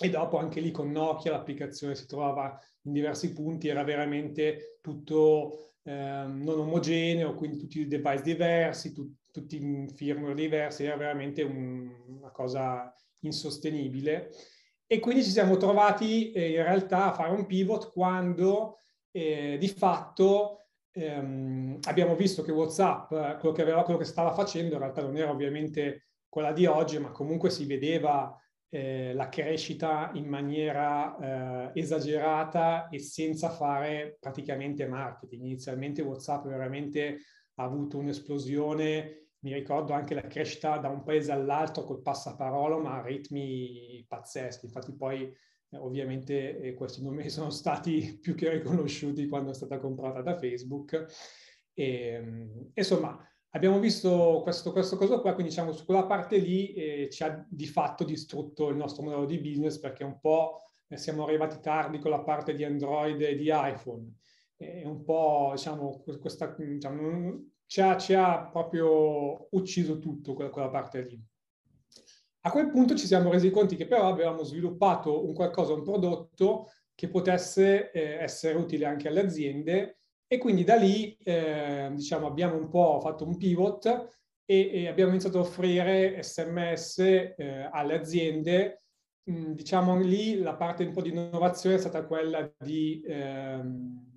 E 0.00 0.08
dopo 0.08 0.38
anche 0.38 0.60
lì 0.60 0.72
con 0.72 0.90
Nokia 0.90 1.30
l'applicazione 1.30 1.94
si 1.94 2.06
trovava 2.06 2.58
in 2.82 2.92
diversi 2.92 3.32
punti, 3.32 3.68
era 3.68 3.84
veramente 3.84 4.78
tutto 4.80 5.74
eh, 5.84 5.92
non 5.92 6.58
omogeneo, 6.58 7.34
quindi 7.34 7.58
tutti 7.58 7.80
i 7.80 7.86
device 7.86 8.22
diversi, 8.22 8.92
tu, 8.92 9.14
tutti 9.30 9.62
in 9.62 9.88
firmware 9.94 10.34
diversi, 10.34 10.84
era 10.84 10.96
veramente 10.96 11.42
un, 11.42 11.88
una 12.18 12.30
cosa 12.30 12.92
insostenibile. 13.20 14.30
E 14.92 14.98
quindi 14.98 15.24
ci 15.24 15.30
siamo 15.30 15.56
trovati 15.56 16.32
eh, 16.32 16.50
in 16.50 16.62
realtà 16.64 17.06
a 17.06 17.12
fare 17.14 17.30
un 17.30 17.46
pivot 17.46 17.90
quando 17.92 18.80
eh, 19.10 19.56
di 19.58 19.68
fatto 19.68 20.66
ehm, 20.90 21.78
abbiamo 21.84 22.14
visto 22.14 22.42
che 22.42 22.52
WhatsApp, 22.52 23.08
quello 23.38 23.54
che, 23.54 23.62
aveva, 23.62 23.84
quello 23.84 23.98
che 23.98 24.04
stava 24.04 24.34
facendo, 24.34 24.74
in 24.74 24.80
realtà 24.80 25.00
non 25.00 25.16
era 25.16 25.30
ovviamente 25.30 26.08
quella 26.28 26.52
di 26.52 26.66
oggi, 26.66 26.98
ma 26.98 27.10
comunque 27.10 27.48
si 27.48 27.64
vedeva 27.64 28.38
eh, 28.68 29.14
la 29.14 29.30
crescita 29.30 30.10
in 30.12 30.26
maniera 30.26 31.70
eh, 31.72 31.80
esagerata 31.80 32.88
e 32.90 32.98
senza 32.98 33.48
fare 33.48 34.18
praticamente 34.20 34.86
marketing. 34.86 35.44
Inizialmente 35.44 36.02
WhatsApp 36.02 36.44
veramente 36.48 37.20
ha 37.54 37.64
avuto 37.64 37.96
un'esplosione 37.96 39.21
mi 39.42 39.52
ricordo 39.52 39.92
anche 39.92 40.14
la 40.14 40.26
crescita 40.26 40.78
da 40.78 40.88
un 40.88 41.02
paese 41.02 41.32
all'altro 41.32 41.84
col 41.84 42.02
passaparola, 42.02 42.76
ma 42.78 42.98
a 42.98 43.02
ritmi 43.02 44.04
pazzeschi. 44.06 44.66
Infatti 44.66 44.94
poi 44.94 45.22
eh, 45.22 45.76
ovviamente 45.78 46.60
eh, 46.60 46.74
questi 46.74 47.02
numeri 47.02 47.28
sono 47.28 47.50
stati 47.50 48.18
più 48.22 48.34
che 48.34 48.50
riconosciuti 48.50 49.26
quando 49.26 49.50
è 49.50 49.54
stata 49.54 49.78
comprata 49.78 50.22
da 50.22 50.38
Facebook. 50.38 51.06
E, 51.74 51.84
ehm, 51.84 52.70
insomma, 52.74 53.18
abbiamo 53.50 53.80
visto 53.80 54.40
questo, 54.42 54.70
questo 54.70 54.96
cosa 54.96 55.18
qua, 55.18 55.32
quindi 55.34 55.50
diciamo 55.50 55.72
su 55.72 55.84
quella 55.84 56.06
parte 56.06 56.38
lì 56.38 56.72
eh, 56.74 57.08
ci 57.10 57.24
ha 57.24 57.44
di 57.48 57.66
fatto 57.66 58.04
distrutto 58.04 58.68
il 58.68 58.76
nostro 58.76 59.02
modello 59.02 59.26
di 59.26 59.38
business 59.38 59.78
perché 59.78 60.04
un 60.04 60.20
po' 60.20 60.60
eh, 60.86 60.96
siamo 60.96 61.24
arrivati 61.24 61.58
tardi 61.60 61.98
con 61.98 62.10
la 62.12 62.22
parte 62.22 62.54
di 62.54 62.62
Android 62.64 63.20
e 63.20 63.34
di 63.34 63.50
iPhone. 63.50 64.18
E 64.56 64.86
un 64.86 65.02
po', 65.02 65.50
diciamo, 65.54 66.04
questa, 66.20 66.54
diciamo, 66.56 67.51
ci 67.72 67.80
ha, 67.80 67.96
ci 67.96 68.12
ha 68.12 68.48
proprio 68.48 69.46
ucciso 69.52 69.98
tutto 69.98 70.34
quella, 70.34 70.50
quella 70.50 70.68
parte 70.68 71.04
lì. 71.04 71.18
A 72.40 72.50
quel 72.50 72.68
punto 72.68 72.94
ci 72.94 73.06
siamo 73.06 73.30
resi 73.30 73.50
conto 73.50 73.74
che 73.76 73.86
però 73.86 74.08
avevamo 74.08 74.42
sviluppato 74.42 75.26
un 75.26 75.32
qualcosa, 75.32 75.72
un 75.72 75.82
prodotto 75.82 76.70
che 76.94 77.08
potesse 77.08 77.90
eh, 77.90 78.22
essere 78.22 78.58
utile 78.58 78.84
anche 78.84 79.08
alle 79.08 79.22
aziende 79.22 80.00
e 80.26 80.36
quindi 80.36 80.64
da 80.64 80.74
lì 80.74 81.16
eh, 81.16 81.90
diciamo, 81.94 82.26
abbiamo 82.26 82.56
un 82.56 82.68
po' 82.68 83.00
fatto 83.00 83.24
un 83.24 83.38
pivot 83.38 83.86
e, 84.44 84.70
e 84.70 84.88
abbiamo 84.88 85.12
iniziato 85.12 85.38
a 85.38 85.40
offrire 85.42 86.22
sms 86.22 86.98
eh, 86.98 87.68
alle 87.72 87.94
aziende. 87.94 88.82
Mm, 89.30 89.52
diciamo 89.52 89.98
lì 89.98 90.36
la 90.40 90.56
parte 90.56 90.84
un 90.84 90.92
po' 90.92 91.00
di 91.00 91.08
innovazione 91.08 91.76
è 91.76 91.78
stata 91.78 92.04
quella 92.04 92.52
di 92.58 93.02
ehm, 93.06 94.10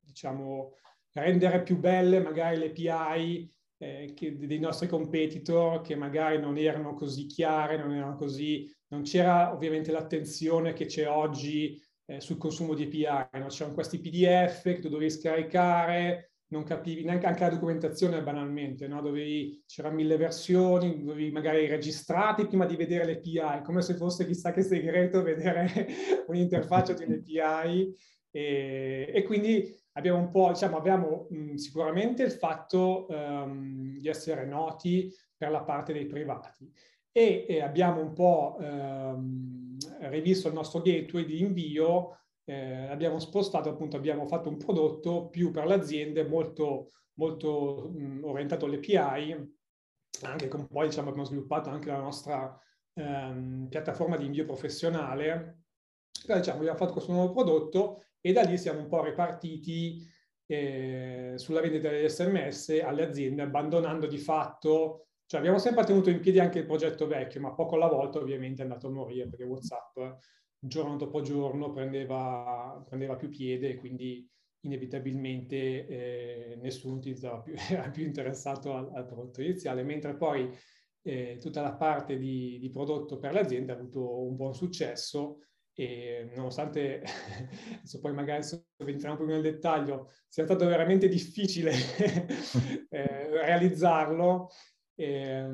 diciamo, 0.00 0.72
rendere 1.12 1.62
più 1.62 1.78
belle 1.78 2.20
magari 2.20 2.58
le 2.58 2.70
API 2.70 3.50
eh, 3.78 4.12
che, 4.14 4.36
dei 4.36 4.58
nostri 4.58 4.86
competitor 4.86 5.80
che 5.80 5.96
magari 5.96 6.38
non 6.38 6.56
erano 6.56 6.94
così 6.94 7.26
chiare, 7.26 7.76
non 7.76 7.92
erano 7.92 8.14
così, 8.14 8.70
non 8.88 9.02
c'era 9.02 9.52
ovviamente 9.52 9.90
l'attenzione 9.90 10.72
che 10.72 10.86
c'è 10.86 11.08
oggi 11.08 11.80
eh, 12.06 12.20
sul 12.20 12.38
consumo 12.38 12.74
di 12.74 12.84
API, 12.84 13.40
no? 13.40 13.46
c'erano 13.46 13.74
questi 13.74 14.00
PDF 14.00 14.62
che 14.62 14.78
tu 14.78 14.88
dovevi 14.88 15.10
scaricare, 15.10 16.32
non 16.52 16.62
capivi 16.64 17.02
neanche 17.02 17.26
anche 17.26 17.42
la 17.42 17.50
documentazione 17.50 18.22
banalmente, 18.22 18.86
no? 18.86 19.00
dovevi, 19.00 19.62
c'erano 19.66 19.96
mille 19.96 20.16
versioni, 20.16 21.02
dovevi 21.02 21.30
magari 21.30 21.66
registrarti 21.66 22.46
prima 22.46 22.66
di 22.66 22.76
vedere 22.76 23.04
le 23.04 23.12
API, 23.16 23.62
come 23.64 23.82
se 23.82 23.94
fosse 23.94 24.26
chissà 24.26 24.52
che 24.52 24.62
segreto 24.62 25.22
vedere 25.22 25.88
un'interfaccia 26.28 26.92
di 26.92 27.04
un'API 27.04 27.94
e, 28.30 29.10
e 29.12 29.22
quindi 29.24 29.74
abbiamo 29.92 30.18
un 30.18 30.30
po', 30.30 30.48
diciamo, 30.48 30.76
abbiamo 30.76 31.26
mh, 31.30 31.54
sicuramente 31.54 32.22
il 32.22 32.32
fatto 32.32 33.06
um, 33.08 33.98
di 33.98 34.08
essere 34.08 34.46
noti 34.46 35.12
per 35.36 35.50
la 35.50 35.62
parte 35.62 35.92
dei 35.92 36.06
privati 36.06 36.70
e, 37.10 37.44
e 37.48 37.60
abbiamo 37.60 38.00
un 38.00 38.12
po' 38.12 38.56
um, 38.58 39.76
rivisto 40.00 40.48
il 40.48 40.54
nostro 40.54 40.80
gateway 40.80 41.24
di 41.24 41.40
invio, 41.40 42.18
eh, 42.44 42.86
abbiamo 42.86 43.18
spostato, 43.18 43.68
appunto, 43.68 43.96
abbiamo 43.96 44.26
fatto 44.26 44.48
un 44.48 44.56
prodotto 44.56 45.28
più 45.28 45.50
per 45.50 45.66
le 45.66 45.74
aziende 45.74 46.24
molto, 46.26 46.90
molto 47.14 47.90
mh, 47.92 48.20
orientato 48.24 48.64
alle 48.64 48.76
API, 48.76 49.56
anche 50.22 50.48
con 50.48 50.66
poi 50.66 50.88
diciamo, 50.88 51.08
abbiamo 51.08 51.26
sviluppato 51.26 51.68
anche 51.68 51.88
la 51.88 52.00
nostra 52.00 52.58
um, 52.94 53.66
piattaforma 53.68 54.16
di 54.16 54.24
invio 54.24 54.46
professionale. 54.46 55.64
Però, 56.24 56.38
diciamo, 56.38 56.58
abbiamo 56.58 56.78
fatto 56.78 56.92
questo 56.92 57.12
nuovo 57.12 57.32
prodotto 57.32 58.04
e 58.22 58.32
da 58.32 58.42
lì 58.42 58.56
siamo 58.56 58.80
un 58.80 58.88
po' 58.88 59.04
ripartiti 59.04 60.00
eh, 60.46 61.34
sulla 61.36 61.60
vendita 61.60 61.90
degli 61.90 62.08
sms 62.08 62.80
alle 62.82 63.06
aziende, 63.06 63.42
abbandonando 63.42 64.06
di 64.06 64.18
fatto, 64.18 65.08
cioè 65.26 65.40
abbiamo 65.40 65.58
sempre 65.58 65.84
tenuto 65.84 66.08
in 66.08 66.20
piedi 66.20 66.38
anche 66.38 66.60
il 66.60 66.66
progetto 66.66 67.06
vecchio, 67.06 67.40
ma 67.40 67.52
poco 67.52 67.74
alla 67.74 67.88
volta 67.88 68.18
ovviamente 68.18 68.62
è 68.62 68.64
andato 68.64 68.86
a 68.86 68.90
morire 68.90 69.28
perché 69.28 69.44
WhatsApp 69.44 69.98
giorno 70.64 70.96
dopo 70.96 71.20
giorno 71.22 71.72
prendeva, 71.72 72.82
prendeva 72.88 73.16
più 73.16 73.28
piede 73.28 73.70
e 73.70 73.76
quindi 73.76 74.28
inevitabilmente 74.60 75.86
eh, 75.86 76.58
nessuno 76.60 76.96
utilizzava 76.96 77.40
più, 77.40 77.54
era 77.68 77.90
più 77.90 78.04
interessato 78.04 78.74
al, 78.74 78.90
al 78.94 79.06
prodotto 79.06 79.42
iniziale, 79.42 79.82
mentre 79.82 80.14
poi 80.14 80.48
eh, 81.02 81.36
tutta 81.40 81.62
la 81.62 81.74
parte 81.74 82.16
di, 82.16 82.58
di, 82.60 82.70
prodotto 82.70 83.18
per 83.18 83.32
le 83.32 83.40
aziende 83.40 83.72
ha 83.72 83.74
avuto 83.74 84.22
un 84.22 84.36
buon 84.36 84.54
successo 84.54 85.38
e 85.74 86.30
nonostante, 86.34 87.02
adesso 87.78 88.00
poi 88.00 88.12
magari 88.12 88.46
entriamo 88.76 89.16
più 89.16 89.26
nel 89.26 89.42
dettaglio, 89.42 90.10
sia 90.28 90.44
stato 90.44 90.66
veramente 90.66 91.08
difficile 91.08 91.72
eh, 92.90 93.28
realizzarlo, 93.30 94.50
eh, 94.94 95.48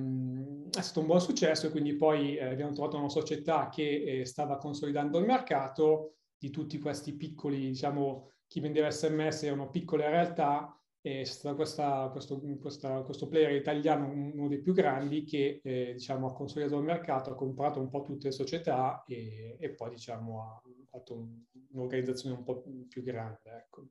è 0.70 0.80
stato 0.80 1.00
un 1.00 1.06
buon 1.06 1.20
successo 1.20 1.66
e 1.66 1.70
quindi 1.70 1.94
poi 1.94 2.36
eh, 2.36 2.44
abbiamo 2.44 2.72
trovato 2.72 2.98
una 2.98 3.08
società 3.08 3.68
che 3.68 4.20
eh, 4.20 4.24
stava 4.24 4.58
consolidando 4.58 5.18
il 5.18 5.26
mercato 5.26 6.16
di 6.36 6.50
tutti 6.50 6.78
questi 6.78 7.14
piccoli, 7.16 7.68
diciamo, 7.68 8.30
chi 8.46 8.60
vendeva 8.60 8.90
sms 8.90 9.42
erano 9.44 9.70
piccole 9.70 10.08
realtà 10.08 10.72
è 11.08 11.24
stato 11.24 11.54
questa, 11.54 12.08
questo, 12.10 12.40
questa, 12.60 13.00
questo, 13.02 13.28
player 13.28 13.52
italiano, 13.52 14.08
uno 14.08 14.48
dei 14.48 14.60
più 14.60 14.72
grandi, 14.72 15.24
che 15.24 15.60
eh, 15.62 15.92
diciamo, 15.94 16.28
ha 16.28 16.32
consolidato 16.32 16.78
il 16.78 16.84
mercato, 16.84 17.30
ha 17.30 17.34
comprato 17.34 17.80
un 17.80 17.88
po' 17.88 18.02
tutte 18.02 18.28
le 18.28 18.32
società 18.32 19.04
e, 19.06 19.56
e 19.58 19.70
poi 19.70 19.90
diciamo, 19.90 20.42
ha 20.42 20.62
fatto 20.90 21.14
un, 21.14 21.42
un'organizzazione 21.72 22.36
un 22.36 22.44
po' 22.44 22.62
più 22.88 23.02
grande. 23.02 23.40
Ecco. 23.44 23.88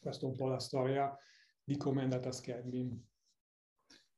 Questa 0.00 0.26
è 0.26 0.28
un 0.28 0.36
po' 0.36 0.46
la 0.46 0.60
storia 0.60 1.16
di 1.62 1.76
come 1.76 2.00
è 2.00 2.04
andata 2.04 2.30
Scambi. 2.30 3.06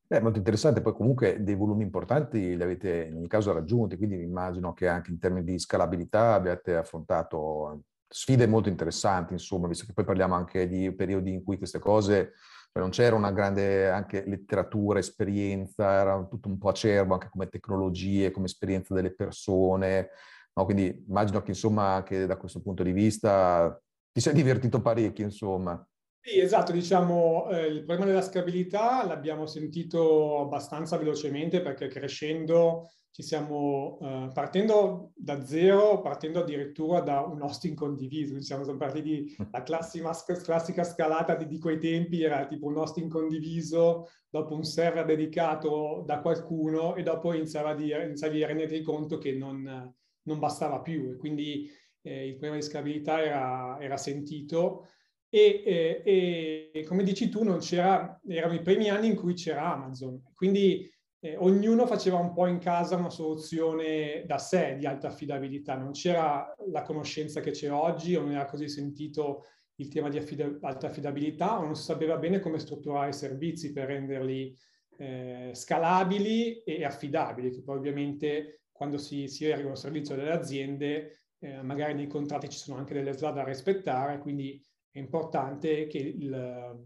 È 0.07 0.19
molto 0.19 0.39
interessante, 0.39 0.83
poi 0.83 0.93
comunque 0.93 1.43
dei 1.43 1.55
volumi 1.55 1.85
importanti 1.85 2.57
li 2.57 2.63
avete 2.63 3.05
in 3.05 3.17
ogni 3.17 3.29
caso 3.29 3.53
raggiunti, 3.53 3.97
quindi 3.97 4.21
immagino 4.21 4.73
che 4.73 4.89
anche 4.89 5.13
in 5.13 5.21
termini 5.21 5.45
di 5.45 5.59
scalabilità 5.59 6.35
abbiate 6.35 6.75
affrontato 6.75 7.85
sfide 8.13 8.47
molto 8.47 8.69
interessanti, 8.69 9.33
insomma, 9.33 9.69
visto 9.69 9.87
che 9.87 9.93
poi 9.93 10.05
parliamo 10.05 10.35
anche 10.35 10.69
di 10.69 10.93
periodi 10.93 11.33
in 11.33 11.45
cui 11.45 11.59
queste 11.59 11.79
cose 11.79 12.33
cioè 12.73 12.83
non 12.83 12.91
c'era 12.91 13.17
una 13.17 13.33
grande 13.33 13.91
anche 13.91 14.23
letteratura, 14.27 15.01
esperienza, 15.01 15.91
era 15.91 16.25
tutto 16.25 16.49
un 16.49 16.57
po' 16.57 16.69
acerbo 16.69 17.15
anche 17.15 17.29
come 17.29 17.49
tecnologie, 17.49 18.31
come 18.31 18.47
esperienza 18.47 18.95
delle 18.95 19.13
persone. 19.13 20.11
No? 20.55 20.65
Quindi 20.65 21.05
immagino 21.09 21.43
che 21.43 21.51
insomma 21.51 21.95
anche 21.95 22.27
da 22.27 22.37
questo 22.37 22.63
punto 22.63 22.85
di 22.85 22.93
vista 22.93 23.77
ti 24.13 24.21
sei 24.21 24.35
divertito 24.35 24.81
parecchio, 24.81 25.25
insomma. 25.25 25.85
Sì, 26.23 26.39
esatto, 26.39 26.71
diciamo 26.71 27.49
eh, 27.51 27.67
il 27.67 27.79
problema 27.85 28.05
della 28.05 28.21
scalabilità 28.23 29.07
l'abbiamo 29.07 29.47
sentito 29.47 30.41
abbastanza 30.41 30.99
velocemente 30.99 31.63
perché 31.63 31.89
crescendo 31.89 32.91
ci 33.13 33.23
siamo, 33.23 33.99
uh, 34.01 34.33
partendo 34.33 35.13
da 35.17 35.45
zero, 35.45 36.01
partendo 36.01 36.41
addirittura 36.41 37.01
da 37.01 37.21
un 37.23 37.43
hosting 37.43 37.75
condiviso, 37.75 38.35
diciamo, 38.35 38.63
siamo 38.63 38.79
partiti, 38.79 39.35
la 39.51 39.63
classica, 39.63 40.13
classica 40.43 40.85
scalata 40.85 41.35
di, 41.35 41.47
di, 41.47 41.59
quei 41.59 41.79
tempi 41.79 42.23
era 42.23 42.47
tipo 42.47 42.67
un 42.67 42.77
hosting 42.77 43.11
condiviso, 43.11 44.09
dopo 44.29 44.55
un 44.55 44.63
server 44.63 45.05
dedicato 45.05 46.05
da 46.07 46.21
qualcuno 46.21 46.95
e 46.95 47.03
dopo 47.03 47.33
iniziava 47.33 47.71
a, 47.71 47.75
dire, 47.75 48.05
iniziavi 48.05 48.45
a 48.45 48.47
renderti 48.47 48.83
conto 48.83 49.19
che 49.19 49.33
non, 49.33 49.93
non 50.23 50.39
bastava 50.39 50.81
più. 50.81 51.11
E 51.11 51.17
quindi 51.17 51.69
eh, 52.03 52.27
il 52.27 52.33
problema 52.33 52.57
di 52.57 52.63
scalabilità 52.63 53.23
era, 53.23 53.77
era 53.81 53.97
sentito. 53.97 54.87
E, 55.33 55.63
e, 55.65 56.71
e, 56.75 56.85
come 56.85 57.05
dici 57.05 57.29
tu, 57.29 57.41
erano 57.41 58.55
i 58.55 58.63
primi 58.63 58.91
anni 58.91 59.07
in 59.07 59.15
cui 59.15 59.35
c'era 59.35 59.73
Amazon, 59.73 60.21
quindi 60.35 60.91
eh, 61.21 61.37
ognuno 61.37 61.87
faceva 61.87 62.19
un 62.19 62.33
po' 62.33 62.47
in 62.47 62.59
casa 62.59 62.97
una 62.97 63.11
soluzione 63.11 64.25
da 64.27 64.39
sé 64.39 64.75
di 64.77 64.87
alta 64.87 65.09
affidabilità, 65.09 65.77
non 65.77 65.93
c'era 65.93 66.53
la 66.71 66.83
conoscenza 66.83 67.41
che 67.41 67.53
c'è 67.53 67.71
oggi 67.71 68.17
o 68.17 68.23
non 68.23 68.33
era 68.33 68.47
così 68.47 68.69
sentito 68.69 69.45
il 69.77 69.89
tema 69.89 70.09
di 70.09 70.19
affida- 70.19 70.59
alta 70.63 70.89
affidabilità 70.89 71.59
o 71.59 71.65
non 71.65 71.77
si 71.77 71.85
sapeva 71.85 72.17
bene 72.17 72.41
come 72.41 72.59
strutturare 72.59 73.11
i 73.11 73.15
servizi 73.15 73.73
per 73.73 73.87
renderli 73.87 74.55
eh, 74.99 75.51
scalabili 75.55 76.63
e 76.63 76.85
affidabili, 76.85 77.51
che 77.51 77.63
poi 77.63 77.77
ovviamente 77.77 78.63
quando 78.73 78.99
si, 78.99 79.29
si 79.29 79.47
eroga 79.47 79.69
un 79.69 79.77
servizio 79.77 80.17
delle 80.17 80.33
aziende, 80.33 81.21
eh, 81.39 81.63
magari 81.63 81.95
nei 81.95 82.07
contratti 82.07 82.49
ci 82.49 82.59
sono 82.59 82.79
anche 82.79 82.95
delle 82.95 83.13
slide 83.13 83.35
da 83.35 83.45
rispettare, 83.45 84.19
quindi 84.19 84.63
è 84.91 84.99
importante 84.99 85.87
che 85.87 85.99
il, 85.99 86.85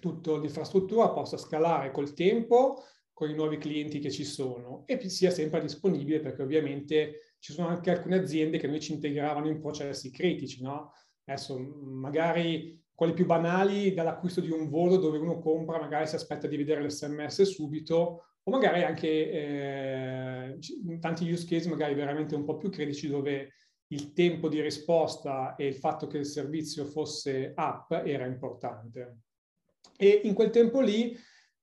tutta 0.00 0.36
l'infrastruttura 0.36 1.10
possa 1.10 1.36
scalare 1.36 1.90
col 1.90 2.14
tempo 2.14 2.82
con 3.12 3.30
i 3.30 3.34
nuovi 3.34 3.56
clienti 3.56 3.98
che 3.98 4.10
ci 4.10 4.24
sono 4.24 4.82
e 4.86 5.08
sia 5.08 5.30
sempre 5.30 5.60
disponibile 5.60 6.20
perché 6.20 6.42
ovviamente 6.42 7.34
ci 7.38 7.52
sono 7.52 7.68
anche 7.68 7.90
alcune 7.90 8.18
aziende 8.18 8.58
che 8.58 8.66
noi 8.66 8.80
ci 8.80 8.92
integravano 8.92 9.48
in 9.48 9.60
processi 9.60 10.10
critici, 10.10 10.62
no? 10.62 10.92
Adesso 11.24 11.58
magari 11.58 12.82
quelli 12.94 13.14
più 13.14 13.26
banali 13.26 13.94
dall'acquisto 13.94 14.40
di 14.40 14.50
un 14.50 14.68
volo 14.68 14.96
dove 14.96 15.18
uno 15.18 15.38
compra, 15.38 15.78
magari 15.78 16.06
si 16.06 16.14
aspetta 16.14 16.46
di 16.46 16.56
vedere 16.56 16.82
l'SMS 16.84 17.42
subito 17.42 18.24
o 18.42 18.50
magari 18.50 18.82
anche 18.82 19.30
eh, 19.30 20.58
tanti 21.00 21.30
use 21.30 21.46
case 21.46 21.68
magari 21.68 21.94
veramente 21.94 22.34
un 22.34 22.44
po' 22.44 22.56
più 22.56 22.70
critici 22.70 23.08
dove 23.08 23.52
il 23.88 24.12
tempo 24.12 24.48
di 24.48 24.60
risposta 24.60 25.54
e 25.54 25.66
il 25.66 25.76
fatto 25.76 26.06
che 26.06 26.18
il 26.18 26.26
servizio 26.26 26.84
fosse 26.84 27.52
app 27.54 27.92
era 27.92 28.26
importante. 28.26 29.18
E 29.96 30.20
in 30.24 30.34
quel 30.34 30.50
tempo 30.50 30.80
lì 30.80 31.16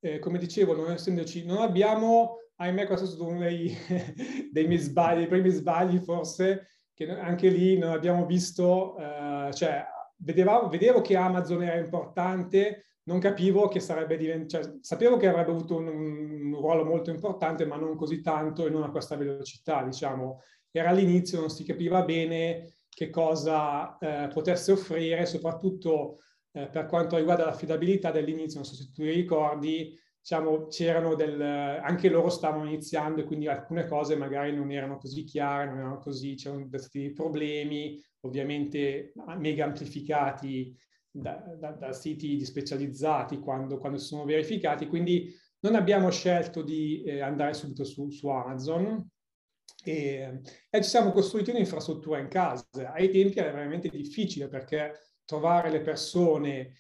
eh, 0.04 0.20
come 0.20 0.38
dicevo, 0.38 0.76
non 0.76 0.92
essendoci, 0.92 1.46
non 1.46 1.60
abbiamo, 1.60 2.40
ahimè, 2.58 2.86
questo 2.86 3.06
è 3.06 3.08
stato 3.08 3.26
uno 3.26 3.40
dei, 3.40 3.74
dei 4.52 4.78
sbagli, 4.78 5.20
dei 5.20 5.28
primi 5.28 5.50
sbagli 5.50 5.98
forse, 6.00 6.68
che 6.94 7.10
anche 7.10 7.48
lì 7.48 7.78
non 7.78 7.92
abbiamo 7.92 8.26
visto, 8.26 8.98
eh, 8.98 9.52
cioè 9.54 9.86
vedevamo, 10.18 10.68
vedevo 10.68 11.00
che 11.00 11.16
Amazon 11.16 11.64
era 11.64 11.78
importante, 11.78 12.98
non 13.04 13.20
capivo 13.20 13.70
che 13.70 13.80
sarebbe 13.80 14.18
diventato, 14.18 14.64
cioè, 14.66 14.74
sapevo 14.82 15.16
che 15.16 15.28
avrebbe 15.28 15.52
avuto 15.52 15.78
un, 15.78 15.88
un, 15.88 16.56
ruolo 16.56 16.84
molto 16.84 17.10
importante, 17.10 17.66
ma 17.66 17.78
non 17.78 17.96
così 17.96 18.22
tanto 18.22 18.68
e 18.68 18.70
non 18.70 18.84
a 18.84 18.92
questa 18.92 19.16
velocità, 19.16 19.84
diciamo. 19.84 20.42
Era 20.76 20.90
all'inizio, 20.90 21.40
non 21.40 21.52
si 21.52 21.64
capiva 21.64 22.02
bene 22.02 22.78
che 22.90 23.12
cosa 23.12 23.96
eh, 24.00 24.28
potesse 24.34 24.72
offrire, 24.72 25.28
soprattutto 25.28 26.18
eh, 26.52 26.68
per 26.68 26.88
quanto 26.88 27.16
riguarda 27.16 27.46
l'affidabilità 27.46 28.10
dell'inizio, 28.10 28.60
non 28.60 28.68
so 28.68 28.74
se 28.74 28.90
tu 28.92 29.04
ricordi, 29.04 29.96
diciamo, 30.20 30.66
c'erano 30.68 31.14
del, 31.14 31.40
anche 31.40 32.10
loro 32.10 32.30
stavano 32.30 32.66
iniziando 32.66 33.22
e 33.22 33.26
quindi 33.26 33.48
alcune 33.48 33.86
cose 33.88 34.16
magari 34.16 34.56
non 34.56 34.72
erano 34.72 34.98
così 34.98 35.24
chiare, 35.24 35.68
non 35.68 35.78
erano 35.78 36.00
così, 36.00 36.34
c'erano 36.34 36.68
stati 36.72 37.12
problemi, 37.12 38.02
ovviamente 38.22 39.14
mega 39.38 39.66
amplificati 39.66 40.76
da, 41.12 41.44
da, 41.60 41.72
da 41.72 41.94
siti 41.94 42.44
specializzati 42.44 43.38
quando, 43.38 43.78
quando 43.78 44.00
si 44.00 44.08
sono 44.08 44.26
verificati, 44.26 44.88
quindi 44.88 45.32
non 45.60 45.76
abbiamo 45.76 46.10
scelto 46.10 46.64
di 46.64 47.04
eh, 47.04 47.22
andare 47.22 47.54
subito 47.54 47.84
su, 47.84 48.10
su 48.10 48.28
Amazon 48.28 49.08
e, 49.84 50.42
e, 50.70 50.82
ci 50.82 50.90
siamo 50.90 51.12
costruiti 51.12 51.52
un'infrastruttura 51.52 52.20
in 52.20 52.28
casa. 52.28 52.66
Ai 52.94 53.10
tempi 53.10 53.40
era 53.40 53.52
veramente 53.52 53.90
difficile 53.90 54.48
perché 54.48 54.94
trovare 55.26 55.70
le 55.70 55.82
persone 55.82 56.78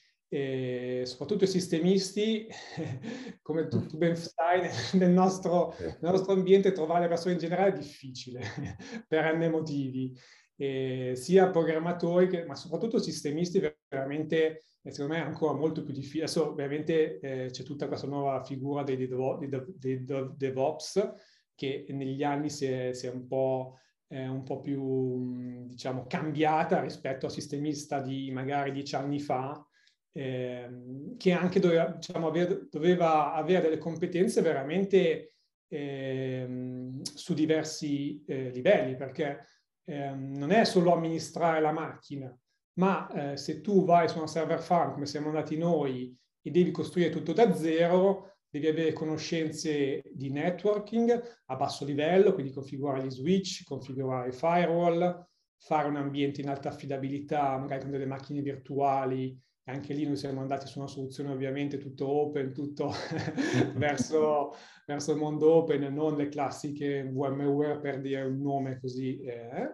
soprattutto 1.06 1.44
i 1.44 1.48
sistemisti, 1.48 2.48
come 3.44 3.68
tu, 3.68 3.86
tu 3.86 3.98
ben 3.98 4.16
sai, 4.16 4.68
nel 4.94 5.12
nostro, 5.12 5.76
nel 5.80 5.98
nostro, 6.00 6.34
ambiente 6.34 6.72
trovare 6.72 7.02
le 7.02 7.08
persone 7.08 7.34
in 7.34 7.40
generale 7.40 7.70
è 7.70 7.78
difficile 7.78 8.42
per 9.08 9.36
n 9.36 9.48
motivi, 9.52 10.12
e 10.56 11.14
sia 11.16 11.50
programmatori 11.50 12.28
che, 12.28 12.46
ma 12.46 12.56
soprattutto 12.56 13.00
sistemisti 13.00 13.62
veramente, 13.88 14.64
secondo 14.82 15.14
me, 15.14 15.20
è 15.20 15.26
ancora 15.26 15.54
molto 15.54 15.84
più 15.84 15.94
difficile. 15.94 16.24
Adesso 16.24 16.50
ovviamente 16.50 17.20
eh, 17.20 17.50
c'è 17.52 17.64
tutta 17.64 17.88
questa 17.88 18.08
nuova 18.08 18.44
figura 18.44 18.84
dei, 18.84 18.98
dei, 18.98 19.08
dei, 19.08 20.04
dei 20.04 20.30
DevOps 20.36 21.12
che 21.56 21.86
negli 21.90 22.24
anni 22.24 22.50
si 22.50 22.66
è, 22.66 22.94
si 22.94 23.08
è 23.08 23.12
un 23.12 23.28
po' 23.28 23.78
un 24.14 24.44
po' 24.44 24.60
più, 24.62 25.66
diciamo, 25.66 26.06
cambiata 26.06 26.80
rispetto 26.82 27.26
al 27.26 27.32
sistemista 27.32 28.00
di 28.00 28.30
magari 28.30 28.72
dieci 28.72 28.94
anni 28.94 29.20
fa, 29.20 29.66
eh, 30.12 30.70
che 31.18 31.32
anche 31.32 31.60
doveva, 31.60 31.86
diciamo, 31.86 32.28
aver, 32.28 32.68
doveva, 32.70 33.34
avere 33.34 33.64
delle 33.64 33.78
competenze 33.80 34.42
veramente 34.42 35.34
eh, 35.68 36.92
su 37.02 37.34
diversi 37.34 38.24
eh, 38.28 38.50
livelli, 38.52 38.96
perché 38.96 39.48
ehm, 39.86 40.38
non 40.38 40.52
è 40.52 40.64
solo 40.66 40.94
amministrare 40.94 41.60
la 41.60 41.72
macchina, 41.72 42.36
ma 42.74 43.32
eh, 43.32 43.38
se 43.38 43.62
tu 43.62 43.84
vai 43.84 44.08
su 44.08 44.18
una 44.18 44.28
server 44.28 44.60
farm 44.60 44.94
come 44.94 45.06
siamo 45.08 45.28
andati 45.28 45.58
noi 45.58 46.16
e 46.42 46.52
devi 46.52 46.72
costruire 46.72 47.10
tutto 47.10 47.34
da 47.34 47.54
zero, 47.56 48.33
devi 48.60 48.68
avere 48.68 48.94
conoscenze 48.94 50.02
di 50.12 50.30
networking 50.30 51.42
a 51.46 51.56
basso 51.56 51.86
livello, 51.86 52.34
quindi 52.34 52.52
configurare 52.52 53.04
gli 53.04 53.10
switch, 53.10 53.64
configurare 53.64 54.30
i 54.30 54.34
firewall, 54.34 55.26
fare 55.58 55.88
un 55.88 55.96
ambiente 55.96 56.42
in 56.42 56.50
alta 56.50 56.70
affidabilità, 56.70 57.58
magari 57.58 57.82
con 57.82 57.92
delle 57.92 58.06
macchine 58.06 58.42
virtuali 58.42 59.36
anche 59.66 59.94
lì 59.94 60.06
noi 60.06 60.18
siamo 60.18 60.42
andati 60.42 60.68
su 60.68 60.80
una 60.80 60.90
soluzione 60.90 61.32
ovviamente 61.32 61.78
tutto 61.78 62.08
open, 62.08 62.54
tutto 62.54 62.92
verso, 63.76 64.56
verso, 64.86 65.12
il 65.12 65.18
mondo 65.18 65.54
open, 65.54 65.94
non 65.94 66.18
le 66.18 66.28
classiche 66.28 67.04
VMware 67.04 67.80
per 67.80 68.02
dire 68.02 68.24
un 68.24 68.42
nome 68.42 68.80
così. 68.80 69.22
Eh. 69.22 69.70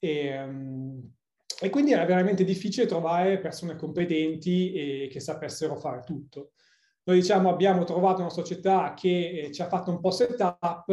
E, 0.00 0.42
um, 0.42 1.12
e, 1.60 1.70
quindi 1.70 1.92
era 1.92 2.04
veramente 2.04 2.42
difficile 2.42 2.86
trovare 2.86 3.38
persone 3.38 3.76
competenti 3.76 4.72
e 4.72 5.08
che 5.08 5.20
sapessero 5.20 5.76
fare 5.76 6.02
tutto. 6.04 6.53
Noi 7.04 7.20
diciamo 7.20 7.50
abbiamo 7.50 7.84
trovato 7.84 8.20
una 8.20 8.30
società 8.30 8.94
che 8.94 9.44
eh, 9.44 9.52
ci 9.52 9.62
ha 9.62 9.68
fatto 9.68 9.90
un 9.90 10.00
po' 10.00 10.10
setup 10.10 10.88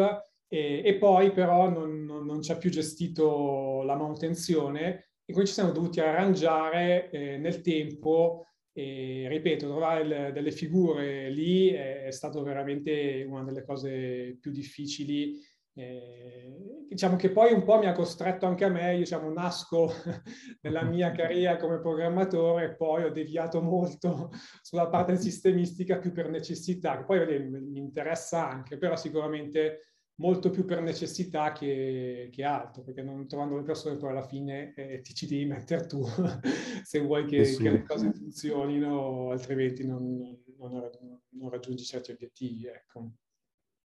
e, 0.47 0.81
e 0.83 0.95
poi 0.97 1.31
però 1.31 1.69
non, 1.69 2.03
non, 2.03 2.25
non 2.25 2.41
ci 2.41 2.51
ha 2.51 2.57
più 2.57 2.69
gestito 2.69 3.81
la 3.83 3.95
manutenzione 3.95 5.11
e 5.23 5.31
quindi 5.31 5.47
ci 5.47 5.53
siamo 5.53 5.71
dovuti 5.71 6.01
arrangiare 6.01 7.09
eh, 7.09 7.37
nel 7.37 7.61
tempo 7.61 8.45
e 8.73 9.27
ripeto, 9.27 9.67
trovare 9.67 10.03
le, 10.05 10.31
delle 10.33 10.51
figure 10.51 11.29
lì 11.29 11.69
è, 11.69 12.03
è 12.03 12.11
stato 12.11 12.41
veramente 12.43 13.25
una 13.27 13.43
delle 13.43 13.63
cose 13.63 14.37
più 14.39 14.51
difficili. 14.51 15.39
Eh, 15.73 16.85
diciamo 16.89 17.15
che 17.15 17.31
poi 17.31 17.53
un 17.53 17.63
po' 17.63 17.77
mi 17.77 17.85
ha 17.85 17.93
costretto 17.93 18.45
anche 18.45 18.65
a 18.65 18.69
me, 18.69 18.91
io 18.93 18.99
diciamo, 18.99 19.31
nasco 19.31 19.89
nella 20.61 20.83
mia 20.83 21.11
carriera 21.11 21.57
come 21.57 21.79
programmatore 21.79 22.75
poi 22.75 23.03
ho 23.03 23.11
deviato 23.11 23.61
molto 23.61 24.29
sulla 24.61 24.87
parte 24.87 25.15
sistemistica 25.17 25.97
più 25.97 26.11
per 26.11 26.29
necessità, 26.29 26.97
che 26.97 27.03
poi 27.05 27.49
mi 27.49 27.79
interessa 27.79 28.49
anche, 28.49 28.77
però 28.77 28.95
sicuramente 28.97 29.91
molto 30.15 30.49
più 30.51 30.65
per 30.65 30.81
necessità 30.81 31.51
che, 31.51 32.29
che 32.31 32.43
altro, 32.43 32.83
perché 32.83 33.01
non 33.01 33.27
trovando 33.27 33.55
le 33.55 33.63
persone 33.63 33.97
poi 33.97 34.11
alla 34.11 34.27
fine 34.27 34.73
eh, 34.75 35.01
ti 35.01 35.13
ci 35.13 35.25
devi 35.25 35.45
mettere 35.45 35.87
tu 35.87 36.05
se 36.83 36.99
vuoi 36.99 37.25
che, 37.25 37.45
sì. 37.45 37.63
che, 37.63 37.71
le 37.71 37.83
cose 37.83 38.11
funzionino, 38.11 39.31
altrimenti 39.31 39.85
non, 39.85 40.19
non, 40.57 40.89
non 41.29 41.49
raggiungi 41.49 41.83
certi 41.83 42.11
obiettivi. 42.11 42.67
Ecco. 42.67 43.11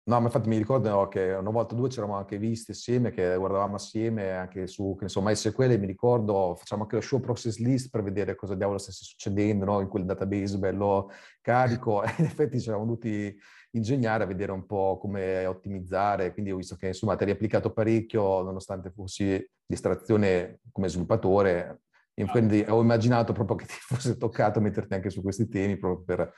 No, 0.07 0.19
ma 0.19 0.27
infatti 0.27 0.49
mi 0.51 0.59
ricordo 0.59 1.09
che 1.09 1.33
una 1.33 1.49
volta 1.49 1.73
o 1.73 1.79
due 1.79 1.89
ci 1.89 1.97
eravamo 1.97 2.19
anche 2.19 2.37
visti 2.37 2.73
assieme, 2.73 3.11
che 3.11 3.37
guardavamo 3.37 3.77
assieme 3.77 4.33
anche 4.33 4.67
su, 4.67 4.95
che 4.99 5.05
insomma, 5.05 5.35
SQL, 5.35 5.71
e 5.71 5.79
mi 5.79 5.87
ricordo, 5.87 6.55
facciamo 6.57 6.83
anche 6.83 6.97
lo 6.97 7.01
show 7.01 7.21
process 7.21 7.57
list 7.57 7.89
per 7.89 8.03
vedere 8.03 8.35
cosa 8.35 8.55
diavolo 8.55 8.77
stesse 8.77 9.03
succedendo 9.03 9.65
no? 9.65 9.81
in 9.81 9.89
quel 9.89 10.05
database 10.05 10.59
bello 10.59 11.11
carico, 11.41 12.03
e 12.03 12.13
in 12.19 12.27
effetti 12.27 12.61
ci 12.61 12.69
eravamo 12.69 12.91
dovuti 12.91 13.35
ingegnare 13.71 14.25
a 14.25 14.27
vedere 14.27 14.53
un 14.53 14.67
po' 14.67 14.99
come 14.99 15.47
ottimizzare, 15.47 16.35
quindi 16.35 16.53
ho 16.53 16.57
visto 16.57 16.77
che 16.77 16.89
insomma 16.89 17.17
ti 17.17 17.23
eri 17.23 17.33
applicato 17.33 17.73
parecchio, 17.73 18.43
nonostante 18.43 18.91
fossi 18.91 19.43
distrazione 19.65 20.61
come 20.71 20.91
sviluppatore, 20.91 21.81
e 22.13 22.27
quindi 22.27 22.63
ho 22.69 22.79
immaginato 22.83 23.33
proprio 23.33 23.57
che 23.57 23.65
ti 23.65 23.75
fosse 23.81 24.19
toccato 24.19 24.61
metterti 24.61 24.93
anche 24.93 25.09
su 25.09 25.23
questi 25.23 25.49
temi 25.49 25.79
proprio 25.79 26.05
per, 26.05 26.33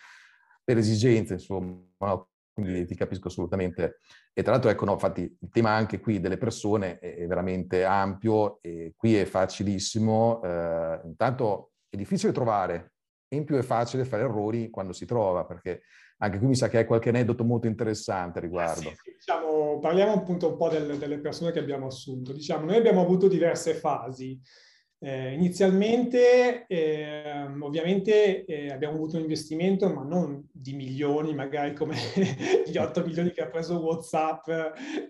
per 0.63 0.79
esigenze, 0.79 1.33
insomma, 1.33 1.83
no? 1.99 2.29
Quindi 2.63 2.87
ti 2.87 2.95
capisco 2.95 3.29
assolutamente. 3.29 3.99
E 4.33 4.43
tra 4.43 4.53
l'altro, 4.53 4.71
ecco, 4.71 4.87
no, 4.87 4.93
infatti 4.93 5.21
il 5.21 5.51
tema 5.51 5.73
anche 5.73 6.01
qui 6.01 6.21
delle 6.21 6.39
persone 6.39 6.99
è 6.99 7.27
veramente 7.27 7.85
ampio 7.85 8.61
e 8.63 8.95
qui 8.97 9.15
è 9.15 9.27
facilissimo. 9.27 10.41
Eh, 10.43 11.01
intanto 11.05 11.73
è 11.91 11.97
difficile 11.97 12.33
trovare 12.33 12.95
e 13.29 13.37
in 13.37 13.45
più 13.45 13.57
è 13.57 13.63
facile 13.63 14.07
fare 14.07 14.23
errori 14.23 14.71
quando 14.71 14.95
si 14.95 15.05
trova, 15.05 15.45
perché 15.45 15.83
anche 16.19 16.39
qui 16.39 16.47
mi 16.47 16.57
sa 16.57 16.69
che 16.69 16.79
hai 16.79 16.87
qualche 16.87 17.11
aneddoto 17.11 17.45
molto 17.45 17.67
interessante 17.67 18.39
a 18.39 18.43
riguardo. 18.43 18.81
Sì, 18.81 19.13
diciamo, 19.17 19.79
parliamo 19.79 20.15
appunto 20.15 20.49
un 20.49 20.57
po' 20.57 20.71
del, 20.71 20.97
delle 20.97 21.19
persone 21.19 21.53
che 21.53 21.59
abbiamo 21.59 21.87
assunto. 21.87 22.33
Diciamo, 22.33 22.65
noi 22.65 22.77
abbiamo 22.77 23.03
avuto 23.03 23.29
diverse 23.29 23.75
fasi. 23.75 24.41
Eh, 24.99 25.35
inizialmente, 25.35 26.67
eh, 26.67 27.43
ovviamente, 27.61 28.45
eh, 28.47 28.71
abbiamo 28.71 28.95
avuto 28.95 29.17
un 29.17 29.23
investimento, 29.23 29.89
ma 29.93 30.03
non 30.03 30.49
di 30.51 30.73
milioni, 30.73 31.35
magari 31.35 31.75
come 31.75 31.97
gli 32.67 32.77
8 32.79 33.05
milioni 33.05 33.31
che 33.31 33.43
ha 33.43 33.49
preso 33.49 33.79
WhatsApp 33.79 34.49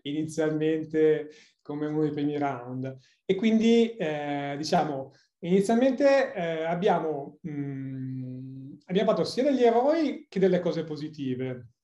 inizialmente 0.02 1.30
come 1.62 1.86
uno 1.86 2.02
dei 2.02 2.10
primi 2.10 2.36
round. 2.36 2.98
E 3.24 3.34
quindi, 3.36 3.94
eh, 3.96 4.54
diciamo, 4.56 5.12
inizialmente 5.40 6.32
eh, 6.34 6.64
abbiamo, 6.64 7.38
mh, 7.42 7.50
mm, 7.50 8.72
abbiamo 8.86 9.10
fatto 9.10 9.24
sia 9.24 9.44
degli 9.44 9.62
errori 9.62 10.26
che 10.28 10.40
delle 10.40 10.60
cose 10.60 10.84
positive. 10.84 11.75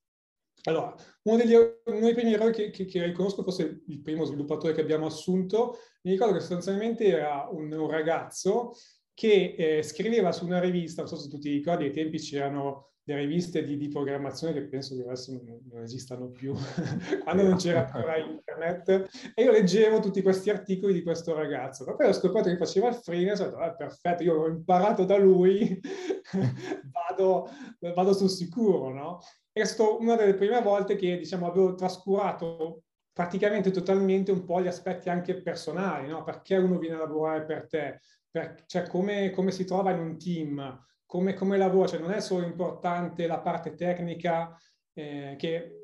Allora, 0.64 0.94
uno, 1.22 1.37
degli, 1.37 1.55
uno 1.55 2.01
dei 2.01 2.14
primi 2.14 2.35
errori 2.35 2.53
che, 2.53 2.70
che, 2.70 2.85
che, 2.85 3.05
riconosco, 3.05 3.42
forse 3.42 3.83
il 3.87 4.01
primo 4.01 4.25
sviluppatore 4.25 4.72
che 4.72 4.81
abbiamo 4.81 5.07
assunto, 5.07 5.79
mi 6.03 6.12
ricordo 6.12 6.35
che 6.35 6.40
sostanzialmente 6.40 7.07
era 7.07 7.48
un, 7.51 7.72
un 7.72 7.90
ragazzo 7.90 8.72
che 9.12 9.55
eh, 9.57 9.83
scriveva 9.83 10.31
su 10.33 10.44
una 10.44 10.61
rivista, 10.61 11.03
non 11.03 11.11
so 11.11 11.16
se 11.16 11.29
tu 11.29 11.38
ti 11.38 11.51
ricordi, 11.51 11.85
ai 11.85 11.92
tempi 11.92 12.18
c'erano 12.18 12.92
le 13.05 13.16
riviste 13.16 13.64
di, 13.64 13.77
di, 13.77 13.88
programmazione 13.88 14.53
che 14.53 14.68
penso 14.68 14.94
che 14.94 15.03
adesso 15.03 15.33
non, 15.33 15.61
non 15.68 15.83
esistano 15.83 16.29
più, 16.29 16.55
quando 17.25 17.42
non 17.42 17.57
c'era 17.57 17.85
ancora 17.85 18.16
internet, 18.22 19.33
e 19.35 19.42
io 19.42 19.51
leggevo 19.51 19.98
tutti 19.98 20.22
questi 20.22 20.51
articoli 20.51 20.92
di 20.92 21.03
questo 21.03 21.35
ragazzo. 21.35 21.85
Poi 21.96 22.07
ho 22.07 22.12
scoperto 22.12 22.48
che 22.48 22.57
faceva 22.57 22.88
il 22.88 22.94
freelance, 22.94 23.42
ho 23.42 23.46
detto, 23.46 23.59
ah, 23.59 23.75
perfetto, 23.75 24.22
io 24.22 24.42
ho 24.42 24.48
imparato 24.48 25.05
da 25.05 25.18
lui, 25.18 25.81
vado, 26.92 27.48
vado 27.94 28.12
sul 28.12 28.31
sicuro, 28.31 28.92
no? 28.92 29.18
È 29.53 29.65
stata 29.65 29.91
una 29.91 30.17
delle 30.17 30.35
prime 30.35 30.62
volte 30.62 30.97
che, 30.97 31.19
diciamo, 31.19 31.47
avevo 31.47 31.75
trascurato 31.75 32.85
praticamente 33.12 33.71
totalmente 33.71 34.33
un 34.33 34.45
po' 34.45 34.62
gli 34.62 34.67
aspetti 34.67 35.11
anche 35.11 35.43
personali, 35.43 36.09
no? 36.09 36.25
Perché 36.25 36.57
uno 36.57 36.79
viene 36.79 36.97
a 36.97 37.01
lavorare 37.01 37.45
per 37.45 37.67
te, 37.67 38.01
per, 38.31 38.65
cioè 38.67 38.88
come, 38.88 39.31
come 39.31 39.51
si 39.51 39.67
trova 39.67 39.91
in 39.91 39.99
un 39.99 40.19
team, 40.19 40.87
come, 41.05 41.35
come 41.35 41.59
lavora, 41.59 41.88
cioè 41.88 42.01
non 42.01 42.12
è 42.12 42.21
solo 42.21 42.47
importante 42.47 43.27
la 43.27 43.41
parte 43.41 43.75
tecnica 43.75 44.57
eh, 44.95 45.35
che 45.37 45.83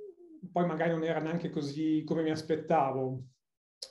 poi 0.51 0.65
magari 0.65 0.93
non 0.93 1.05
era 1.05 1.21
neanche 1.21 1.51
così 1.51 2.03
come 2.07 2.23
mi 2.23 2.31
aspettavo, 2.31 3.25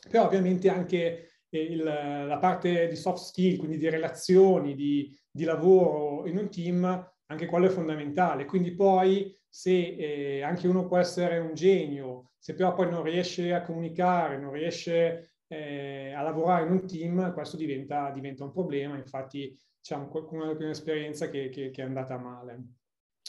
però 0.09 0.25
ovviamente 0.25 0.69
anche 0.69 1.29
eh, 1.49 1.61
il, 1.61 1.83
la 1.83 2.37
parte 2.39 2.87
di 2.87 2.95
soft 2.95 3.23
skill, 3.23 3.57
quindi 3.57 3.77
di 3.77 3.89
relazioni, 3.89 4.73
di, 4.73 5.15
di, 5.29 5.43
lavoro 5.43 6.25
in 6.25 6.37
un 6.37 6.49
team, 6.49 7.11
anche 7.27 7.45
quello 7.45 7.67
è 7.67 7.69
fondamentale. 7.69 8.45
Quindi 8.45 8.73
poi 8.73 9.36
se 9.49 9.95
eh, 9.95 10.41
anche 10.41 10.67
uno 10.67 10.87
può 10.87 10.97
essere 10.97 11.39
un 11.39 11.53
genio, 11.53 12.31
se 12.37 12.53
però 12.53 12.73
poi 12.73 12.89
non 12.89 13.03
riesce 13.03 13.53
a 13.53 13.61
comunicare, 13.61 14.37
non 14.37 14.51
riesce 14.51 15.37
eh, 15.47 16.13
a 16.13 16.21
lavorare 16.21 16.65
in 16.65 16.71
un 16.71 16.87
team, 16.87 17.33
questo 17.33 17.57
diventa, 17.57 18.11
diventa 18.11 18.43
un 18.43 18.51
problema. 18.51 18.97
Infatti 18.97 19.57
diciamo, 19.79 20.09
una 20.31 20.45
delle 20.45 20.55
prime 20.55 20.71
esperienze 20.71 21.29
che, 21.29 21.49
che, 21.49 21.71
che, 21.71 21.81
è 21.81 21.85
andata 21.85 22.17
male. 22.17 22.61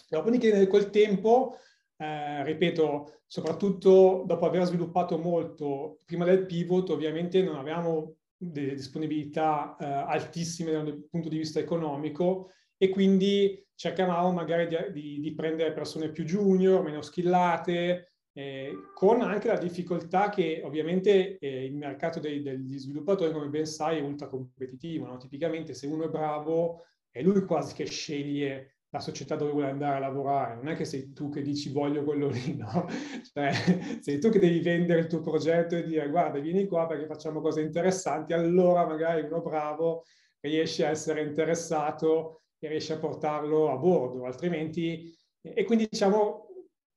Dopodiché 0.09 0.67
col 0.67 0.91
tempo, 0.91 1.57
eh, 1.97 2.45
ripeto, 2.45 3.21
soprattutto 3.27 4.25
dopo 4.27 4.47
aver 4.47 4.65
sviluppato 4.65 5.19
molto 5.19 5.99
prima 6.05 6.25
del 6.25 6.47
pivot, 6.47 6.91
ovviamente 6.91 7.43
non 7.43 7.57
avevamo 7.57 8.15
delle 8.37 8.75
disponibilità 8.75 9.77
eh, 9.79 9.85
altissime 9.85 10.71
dal 10.73 11.07
punto 11.11 11.29
di 11.29 11.39
vista 11.39 11.59
economico 11.59 12.53
e 12.77 12.89
quindi 12.89 13.67
cercavamo 13.79 14.33
magari 14.33 14.67
di, 14.67 14.77
di, 14.91 15.21
di 15.21 15.35
prendere 15.35 15.73
persone 15.73 16.11
più 16.11 16.25
junior, 16.25 16.83
meno 16.83 17.01
skillate, 17.01 18.15
eh, 18.33 18.73
con 18.93 19.21
anche 19.23 19.47
la 19.47 19.57
difficoltà 19.57 20.31
che 20.31 20.63
ovviamente 20.65 21.39
eh, 21.39 21.65
il 21.65 21.77
mercato 21.77 22.19
dei, 22.19 22.43
degli 22.43 22.77
sviluppatori, 22.77 23.33
come 23.33 23.49
ben 23.49 23.67
sai, 23.67 23.99
è 23.99 24.03
ultra 24.03 24.27
competitivo. 24.27 25.07
No? 25.07 25.17
Tipicamente 25.17 25.75
se 25.75 25.87
uno 25.87 26.07
è 26.07 26.09
bravo, 26.09 26.87
è 27.09 27.23
lui 27.23 27.45
quasi 27.45 27.73
che 27.75 27.87
sceglie 27.87 28.79
la 28.89 28.99
società 28.99 29.37
dove 29.37 29.53
vuole 29.53 29.71
andare 29.71 29.97
a 29.97 30.01
lavorare, 30.01 30.57
non 30.57 30.69
è 30.69 30.75
che 30.75 30.85
sei 30.85 31.13
tu 31.13 31.29
che 31.29 31.43
dici 31.43 31.71
voglio 31.71 32.03
quello 32.03 32.29
lì, 32.31 32.57
no? 32.59 32.87
Cioè, 33.33 33.53
sei 34.01 34.19
tu 34.19 34.29
che 34.29 34.41
devi 34.41 34.59
vendere 34.59 35.01
il 35.01 35.07
tuo 35.07 35.21
progetto 35.21 35.77
e 35.77 35.85
dire 35.85 36.09
guarda 36.09 36.41
vieni 36.41 36.67
qua 36.67 36.87
perché 36.87 37.07
facciamo 37.07 37.41
cose 37.41 37.61
interessanti, 37.61 38.33
allora 38.33 38.87
magari 38.87 39.23
uno 39.23 39.41
bravo 39.41 40.03
riesce 40.41 40.85
a 40.85 40.91
essere 40.91 41.23
interessato 41.23 42.43
e 42.59 42.69
riesce 42.69 42.95
a 42.95 42.99
portarlo 42.99 43.71
a 43.71 43.77
bordo, 43.77 44.25
altrimenti... 44.25 45.15
E 45.41 45.65
quindi 45.65 45.87
diciamo 45.89 46.49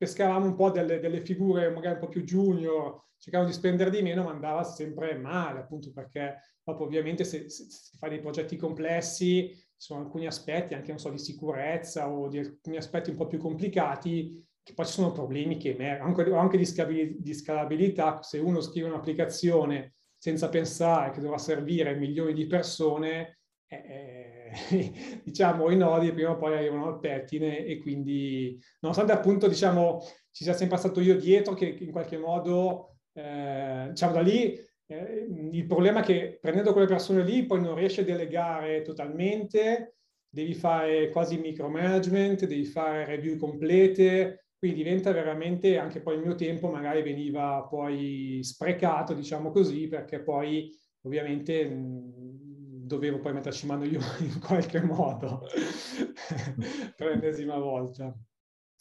pescavamo 0.02 0.47
un 0.47 0.56
po' 0.56 0.71
delle, 0.71 1.00
delle 1.00 1.21
figure 1.21 1.69
magari 1.69 1.93
un 1.93 2.00
po' 2.00 2.08
più 2.08 2.24
junior, 2.24 3.04
cercavamo 3.17 3.47
di 3.47 3.56
spendere 3.56 3.91
di 3.91 4.02
meno, 4.02 4.24
ma 4.24 4.32
andava 4.32 4.63
sempre 4.63 5.15
male, 5.15 5.60
appunto 5.60 5.91
perché 5.91 6.39
dopo 6.63 6.86
ovviamente 6.86 7.24
se, 7.24 7.52
se, 7.52 7.65
si 7.69 7.97
fa 7.97 8.08
dei 8.08 8.19
progetti 8.19 8.56
complessi 8.56 9.56
sono 9.76 10.00
alcuni 10.00 10.26
aspetti 10.26 10.74
anche, 10.74 10.89
non 10.89 10.97
so, 10.97 11.12
di 11.12 11.19
sicurezza 11.19 12.10
o 12.10 12.28
di 12.28 12.39
alcuni 12.39 12.78
aspetti 12.78 13.12
un 13.12 13.15
po' 13.15 13.28
più 13.28 13.38
complicati 13.38 14.43
che 14.63 14.74
poi 14.74 14.86
ci 14.86 14.93
sono 14.93 15.12
problemi 15.12 15.58
che 15.58 15.71
emergono, 15.71 16.39
anche, 16.39 16.58
di, 16.58 17.34
scalabilità. 17.34 18.24
Se 18.24 18.39
uno 18.39 18.60
scrive 18.62 18.88
un'applicazione 18.88 19.95
senza 20.17 20.50
pensare 20.50 21.12
che 21.12 21.19
dovrà 21.19 21.38
servire 21.38 21.95
milioni 21.95 22.34
di 22.34 22.47
persone, 22.47 23.40
eh, 23.72 24.52
eh, 24.52 25.22
diciamo 25.24 25.70
i 25.72 25.78
nodi 25.78 26.12
prima 26.12 26.32
o 26.32 26.38
poi 26.38 26.58
arrivano 26.58 26.88
al 26.88 27.00
pettine 27.00 27.66
e 27.66 27.78
quindi 27.80 28.60
nonostante 28.82 29.14
appunto 29.14 29.48
diciamo 29.48 30.02
ci 30.32 30.44
sia 30.44 30.54
sempre 30.54 30.78
stato 30.78 31.00
io 31.00 31.16
dietro 31.18 31.54
che, 31.54 31.66
in 31.80 31.92
qualche 31.92 32.18
modo 32.18 32.98
eh, 33.14 33.88
diciamo 33.90 34.14
da 34.14 34.22
lì 34.22 34.54
eh, 34.88 35.28
il 35.52 35.66
problema 35.66 36.02
è 36.02 36.04
che 36.04 36.38
prendendo 36.42 36.74
quelle 36.74 36.88
persone 36.88 37.24
lì 37.24 37.46
poi 37.46 37.62
non 37.62 37.76
riesci 37.76 38.02
a 38.02 38.04
delegare 38.04 38.82
totalmente, 38.82 39.96
devi 40.28 40.54
fare 40.54 41.10
quasi 41.10 41.38
micromanagement, 41.38 42.46
devi 42.46 42.66
fare 42.66 43.06
review 43.06 43.38
complete, 43.38 44.48
quindi 44.58 44.84
diventa 44.84 45.12
veramente, 45.14 45.78
anche 45.78 46.02
poi 46.02 46.16
il 46.16 46.22
mio 46.22 46.36
tempo 46.36 46.70
magari 46.70 47.02
veniva 47.04 47.66
poi 47.70 48.40
sprecato, 48.44 49.14
diciamo 49.14 49.50
così, 49.52 49.88
perché 49.88 50.22
poi 50.22 50.70
ovviamente 51.04 51.66
mh, 51.66 52.51
dovevo 52.95 53.19
poi 53.19 53.34
metterci 53.34 53.65
mano 53.65 53.84
io 53.84 53.99
in 54.19 54.39
qualche 54.39 54.82
modo 54.82 55.45
per 56.95 57.08
l'ennesima 57.08 57.58
volta. 57.58 58.15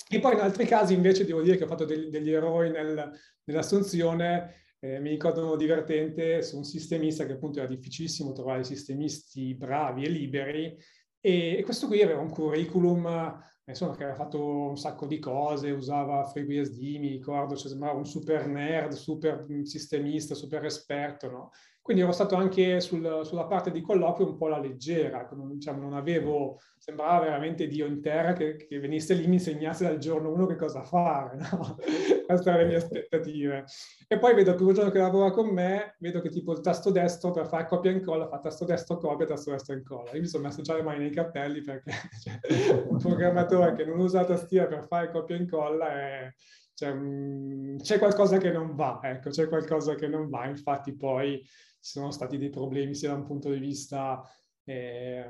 E 0.09 0.19
poi 0.19 0.35
in 0.35 0.41
altri 0.41 0.67
casi 0.67 0.95
invece 0.95 1.25
devo 1.25 1.43
dire 1.43 1.57
che 1.57 1.65
ho 1.65 1.69
fatto 1.69 1.85
degli, 1.85 2.09
degli 2.09 2.31
errori 2.31 2.71
nel, 2.71 3.11
nell'assunzione 3.45 4.55
eh, 4.81 4.99
mi 4.99 5.11
ricordo 5.11 5.57
divertente 5.57 6.43
su 6.43 6.57
un 6.57 6.65
sistemista 6.65 7.27
che 7.27 7.33
appunto 7.33 7.59
era 7.59 7.69
difficilissimo 7.69 8.33
trovare 8.33 8.65
sistemisti 8.65 9.55
bravi 9.55 10.05
e 10.05 10.09
liberi 10.09 10.77
e, 11.21 11.57
e 11.59 11.63
questo 11.63 11.87
qui 11.87 12.03
aveva 12.03 12.21
un 12.21 12.31
curriculum 12.31 13.39
insomma, 13.71 13.95
che 13.95 14.03
aveva 14.03 14.17
fatto 14.17 14.69
un 14.69 14.77
sacco 14.77 15.07
di 15.07 15.19
cose, 15.19 15.71
usava 15.71 16.25
FreeBSD, 16.25 16.81
mi 16.99 17.09
ricordo, 17.09 17.57
cioè 17.57 17.69
sembrava 17.69 17.99
un 17.99 18.07
super 18.07 18.47
nerd, 18.47 18.93
super 18.93 19.47
sistemista, 19.63 20.35
super 20.35 20.65
esperto, 20.65 21.31
no? 21.31 21.51
Quindi 21.91 22.07
ero 22.07 22.15
stato 22.15 22.37
anche 22.37 22.81
sul, 22.81 23.23
sulla 23.25 23.47
parte 23.47 23.73
di 23.73 23.81
colloquio 23.81 24.29
un 24.29 24.37
po' 24.37 24.47
alla 24.47 24.61
leggera, 24.61 25.29
diciamo, 25.51 25.81
non 25.81 25.95
avevo, 25.95 26.61
sembrava 26.79 27.25
veramente 27.25 27.67
Dio 27.67 27.85
in 27.85 28.01
terra 28.01 28.33
che, 28.33 28.55
che 28.55 28.79
venisse 28.79 29.13
lì 29.15 29.25
e 29.25 29.27
mi 29.27 29.35
insegnasse 29.35 29.83
dal 29.83 29.99
giorno 29.99 30.33
uno 30.33 30.47
che 30.47 30.55
cosa 30.55 30.85
fare, 30.85 31.37
no? 31.37 31.77
Queste 32.29 32.49
erano 32.49 32.63
le 32.63 32.69
mie 32.69 32.77
aspettative. 32.77 33.65
E 34.07 34.19
poi 34.21 34.35
vedo 34.35 34.51
il 34.51 34.57
primo 34.57 34.71
giorno 34.71 34.93
che 34.93 34.99
lavora 34.99 35.33
con 35.33 35.49
me, 35.49 35.97
vedo 35.99 36.21
che 36.21 36.29
tipo 36.29 36.53
il 36.53 36.61
tasto 36.61 36.93
destro 36.93 37.33
per 37.33 37.49
fare 37.49 37.67
copia 37.67 37.91
e 37.91 37.95
incolla 37.95 38.29
fa 38.29 38.39
tasto 38.39 38.65
destro 38.65 38.97
copia, 38.97 39.27
tasto 39.27 39.51
destro 39.51 39.75
incolla. 39.75 40.13
Io 40.13 40.21
mi 40.21 40.29
sono 40.29 40.45
messo 40.45 40.63
già 40.63 40.77
le 40.77 40.85
mani 40.85 41.01
nei 41.01 41.11
capelli 41.11 41.61
perché 41.61 41.91
cioè, 42.23 42.39
un 42.89 42.99
programmatore 42.99 43.75
che 43.75 43.85
non 43.85 43.99
usa 43.99 44.21
la 44.21 44.27
tastiera 44.27 44.69
per 44.69 44.87
fare 44.87 45.11
copia 45.11 45.35
e 45.35 45.39
incolla 45.41 45.89
è... 45.89 46.35
Cioè, 46.81 47.77
c'è 47.77 47.99
qualcosa 47.99 48.39
che 48.39 48.51
non 48.51 48.75
va, 48.75 49.01
ecco, 49.03 49.29
c'è 49.29 49.49
qualcosa 49.49 49.95
che 49.97 50.09
non 50.09 50.31
va. 50.31 50.47
Infatti 50.47 50.97
poi 50.97 51.39
ci 51.43 51.51
sono 51.79 52.11
stati 52.11 52.39
dei 52.39 52.49
problemi 52.49 52.95
sia 52.95 53.11
da 53.11 53.17
un 53.17 53.27
punto 53.27 53.51
di 53.51 53.59
vista 53.59 54.23
eh, 54.65 55.29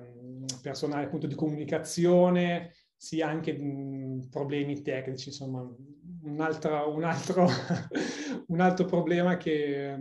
personale, 0.63 1.07
appunto 1.07 1.27
di 1.27 1.35
comunicazione, 1.35 2.73
sia 2.97 3.27
anche 3.27 3.53
mh, 3.53 4.29
problemi 4.31 4.81
tecnici, 4.83 5.31
insomma, 5.31 5.61
un 6.23 6.41
altro, 6.41 6.95
un 6.95 7.03
altro, 7.03 7.49
un 8.47 8.61
altro 8.61 8.85
problema 8.85 9.37
che, 9.37 9.99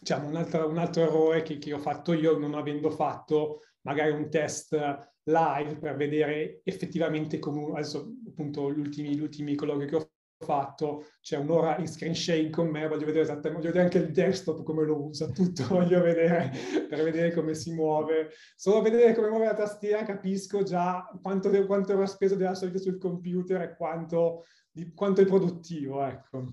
diciamo, 0.00 0.26
un 0.26 0.34
altro, 0.34 0.68
un 0.68 0.78
altro 0.78 1.02
errore 1.02 1.42
che, 1.42 1.58
che 1.58 1.74
ho 1.74 1.78
fatto 1.78 2.12
io 2.12 2.36
non 2.38 2.54
avendo 2.54 2.90
fatto 2.90 3.60
magari 3.82 4.10
un 4.10 4.28
test 4.28 4.76
live 5.22 5.76
per 5.78 5.94
vedere 5.94 6.60
effettivamente 6.64 7.38
come, 7.38 7.70
adesso 7.72 8.14
appunto 8.26 8.72
gli 8.72 8.80
ultimi, 8.80 9.54
colloqui 9.54 9.86
che 9.86 9.94
ho 9.94 10.10
fatto, 10.38 11.06
c'è 11.20 11.38
un'ora 11.38 11.78
in 11.78 11.88
screen 11.88 12.14
sharing 12.14 12.50
con 12.50 12.68
me, 12.68 12.86
voglio 12.86 13.06
vedere 13.06 13.22
esattamente, 13.22 13.58
voglio 13.58 13.72
vedere 13.72 13.84
anche 13.84 13.98
il 13.98 14.12
desktop 14.12 14.62
come 14.62 14.84
lo 14.84 15.04
usa, 15.04 15.30
tutto 15.30 15.64
voglio 15.68 16.00
vedere 16.02 16.52
per 16.88 17.02
vedere 17.02 17.32
come 17.32 17.54
si 17.54 17.72
muove. 17.72 18.30
Solo 18.54 18.82
vedere 18.82 19.14
come 19.14 19.28
muove 19.28 19.46
la 19.46 19.54
tastiera 19.54 20.04
capisco 20.04 20.62
già 20.62 21.08
quanto, 21.22 21.50
quanto 21.66 21.92
ero 21.92 22.06
speso 22.06 22.36
della 22.36 22.54
solita 22.54 22.78
sul 22.78 22.98
computer 22.98 23.62
e 23.62 23.76
quanto, 23.76 24.44
di, 24.70 24.92
quanto 24.92 25.22
è 25.22 25.26
produttivo, 25.26 26.04
ecco. 26.04 26.44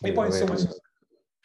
E 0.00 0.12
poi 0.12 0.26
insomma 0.26 0.56
ci 0.56 0.68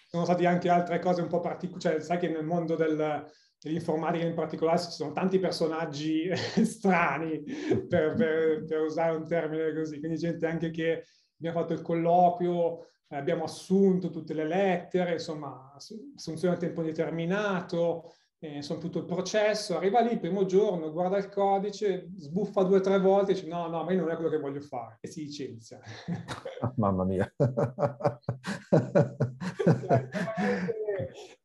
sono 0.07 0.23
state 0.23 0.45
anche 0.45 0.69
altre 0.69 0.99
cose 0.99 1.21
un 1.21 1.27
po' 1.27 1.39
particolari, 1.39 1.81
cioè 1.81 1.99
sai 1.99 2.17
che 2.17 2.29
nel 2.29 2.45
mondo 2.45 2.75
del, 2.75 3.25
dell'informatica 3.61 4.25
in 4.25 4.33
particolare 4.33 4.79
ci 4.79 4.91
sono 4.91 5.11
tanti 5.11 5.39
personaggi 5.39 6.29
strani 6.63 7.43
per, 7.87 8.15
per, 8.15 8.63
per 8.65 8.81
usare 8.81 9.15
un 9.15 9.27
termine 9.27 9.73
così, 9.73 9.99
quindi 9.99 10.17
gente 10.17 10.47
anche 10.47 10.71
che 10.71 11.03
abbiamo 11.39 11.59
fatto 11.59 11.73
il 11.73 11.81
colloquio, 11.81 12.87
abbiamo 13.07 13.45
assunto 13.45 14.09
tutte 14.09 14.33
le 14.33 14.45
lettere, 14.45 15.13
insomma, 15.13 15.73
assunzione 15.75 16.55
a 16.55 16.57
tempo 16.57 16.83
determinato, 16.83 18.13
eh, 18.39 18.57
insomma, 18.57 18.79
tutto 18.79 18.99
il 18.99 19.05
processo, 19.05 19.75
arriva 19.75 20.01
lì 20.01 20.11
il 20.13 20.19
primo 20.19 20.45
giorno, 20.45 20.91
guarda 20.91 21.17
il 21.17 21.29
codice, 21.29 22.09
sbuffa 22.15 22.63
due 22.63 22.77
o 22.77 22.81
tre 22.81 22.99
volte 22.99 23.31
e 23.31 23.33
dice 23.33 23.47
no, 23.47 23.67
no, 23.67 23.83
ma 23.83 23.91
io 23.91 24.01
non 24.01 24.11
è 24.11 24.15
quello 24.15 24.29
che 24.29 24.39
voglio 24.39 24.61
fare 24.61 24.97
e 25.01 25.07
si 25.07 25.23
licenzia. 25.23 25.79
Mamma 26.75 27.03
mia. 27.05 27.33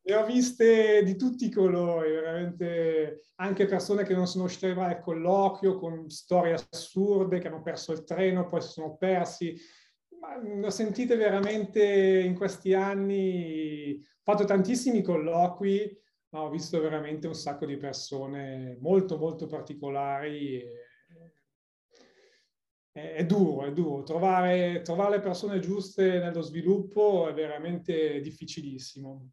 ne 0.06 0.14
ho 0.14 0.24
viste 0.26 1.02
di 1.02 1.16
tutti 1.16 1.46
i 1.46 1.50
colori, 1.50 2.10
veramente 2.12 3.30
anche 3.36 3.66
persone 3.66 4.04
che 4.04 4.14
non 4.14 4.26
sono 4.26 4.44
a 4.44 4.48
arrivare 4.62 4.96
al 4.96 5.00
colloquio 5.00 5.78
con 5.78 6.10
storie 6.10 6.54
assurde, 6.54 7.38
che 7.38 7.48
hanno 7.48 7.62
perso 7.62 7.92
il 7.92 8.04
treno, 8.04 8.46
poi 8.46 8.60
si 8.60 8.68
sono 8.68 8.96
persi 8.96 9.56
ne 10.42 10.66
ho 10.66 10.70
sentite 10.70 11.16
veramente 11.16 12.20
in 12.20 12.34
questi 12.34 12.74
anni, 12.74 13.96
ho 13.98 14.22
fatto 14.22 14.44
tantissimi 14.44 15.02
colloqui, 15.02 16.00
ma 16.30 16.42
ho 16.42 16.50
visto 16.50 16.80
veramente 16.80 17.26
un 17.26 17.34
sacco 17.34 17.64
di 17.64 17.76
persone 17.76 18.76
molto, 18.80 19.16
molto 19.16 19.46
particolari. 19.46 20.62
È, 22.90 23.12
è 23.14 23.24
duro, 23.24 23.66
è 23.66 23.72
duro. 23.72 24.02
Trovare, 24.02 24.82
trovare 24.82 25.16
le 25.16 25.22
persone 25.22 25.60
giuste 25.60 26.18
nello 26.18 26.40
sviluppo 26.40 27.28
è 27.28 27.32
veramente 27.32 28.20
difficilissimo. 28.20 29.30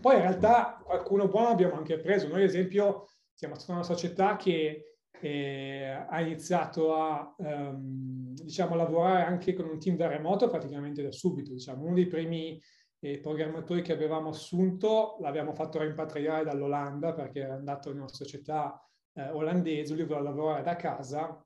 Poi 0.00 0.16
in 0.16 0.22
realtà 0.22 0.80
qualcuno 0.84 1.28
buono 1.28 1.48
abbiamo 1.48 1.76
anche 1.76 1.98
preso. 1.98 2.28
Noi, 2.28 2.42
ad 2.42 2.48
esempio, 2.48 3.08
siamo 3.32 3.54
stata 3.54 3.72
una 3.72 3.82
società 3.82 4.36
che 4.36 4.93
e 5.24 5.86
ha 6.06 6.20
iniziato 6.20 6.94
a 6.94 7.34
um, 7.38 8.34
diciamo, 8.34 8.74
lavorare 8.74 9.22
anche 9.22 9.54
con 9.54 9.66
un 9.66 9.78
team 9.78 9.96
da 9.96 10.06
remoto 10.06 10.50
praticamente 10.50 11.02
da 11.02 11.12
subito. 11.12 11.50
Diciamo. 11.50 11.82
Uno 11.82 11.94
dei 11.94 12.06
primi 12.06 12.60
eh, 12.98 13.20
programmatori 13.20 13.80
che 13.80 13.94
avevamo 13.94 14.28
assunto 14.28 15.16
l'abbiamo 15.20 15.54
fatto 15.54 15.80
rimpatriare 15.80 16.44
dall'Olanda 16.44 17.14
perché 17.14 17.40
era 17.40 17.54
andato 17.54 17.90
in 17.90 18.00
una 18.00 18.08
società 18.08 18.78
eh, 19.14 19.30
olandese, 19.30 19.94
lui 19.94 20.04
voleva 20.04 20.28
lavorare 20.28 20.62
da 20.62 20.76
casa 20.76 21.42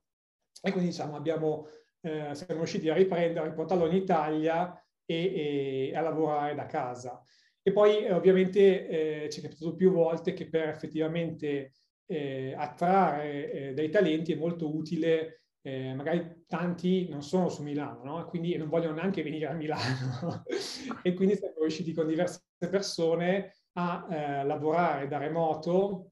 e 0.61 0.71
quindi 0.71 0.89
diciamo, 0.89 1.15
abbiamo, 1.15 1.67
eh, 2.01 2.35
siamo 2.35 2.55
riusciti 2.55 2.89
a 2.89 2.93
riprendere, 2.95 3.45
a 3.45 3.49
riportarlo 3.49 3.85
in 3.85 3.95
Italia 3.95 4.77
e, 5.05 5.91
e 5.93 5.95
a 5.95 6.01
lavorare 6.01 6.53
da 6.53 6.65
casa. 6.65 7.21
E 7.61 7.71
poi 7.71 8.03
eh, 8.03 8.11
ovviamente 8.11 9.23
eh, 9.23 9.29
ci 9.29 9.39
è 9.39 9.43
capitato 9.43 9.73
più 9.73 9.93
volte 9.93 10.33
che 10.33 10.49
per 10.49 10.67
effettivamente 10.67 11.71
eh, 12.09 12.55
attrarre 12.57 13.51
eh, 13.51 13.73
dei 13.73 13.89
talenti 13.89 14.33
è 14.33 14.35
molto 14.35 14.75
utile 14.75 15.39
eh, 15.61 15.93
magari 15.93 16.45
tanti 16.47 17.07
non 17.09 17.21
sono 17.21 17.49
su 17.49 17.63
Milano, 17.63 18.03
no? 18.03 18.25
quindi 18.25 18.55
non 18.55 18.69
vogliono 18.69 18.95
neanche 18.95 19.23
venire 19.23 19.47
a 19.47 19.53
Milano. 19.53 20.43
e 21.03 21.13
quindi 21.13 21.35
siamo 21.35 21.55
riusciti 21.59 21.93
con 21.93 22.07
diverse 22.07 22.41
persone 22.59 23.53
a 23.73 24.07
eh, 24.09 24.45
lavorare 24.45 25.07
da 25.07 25.17
remoto, 25.17 26.11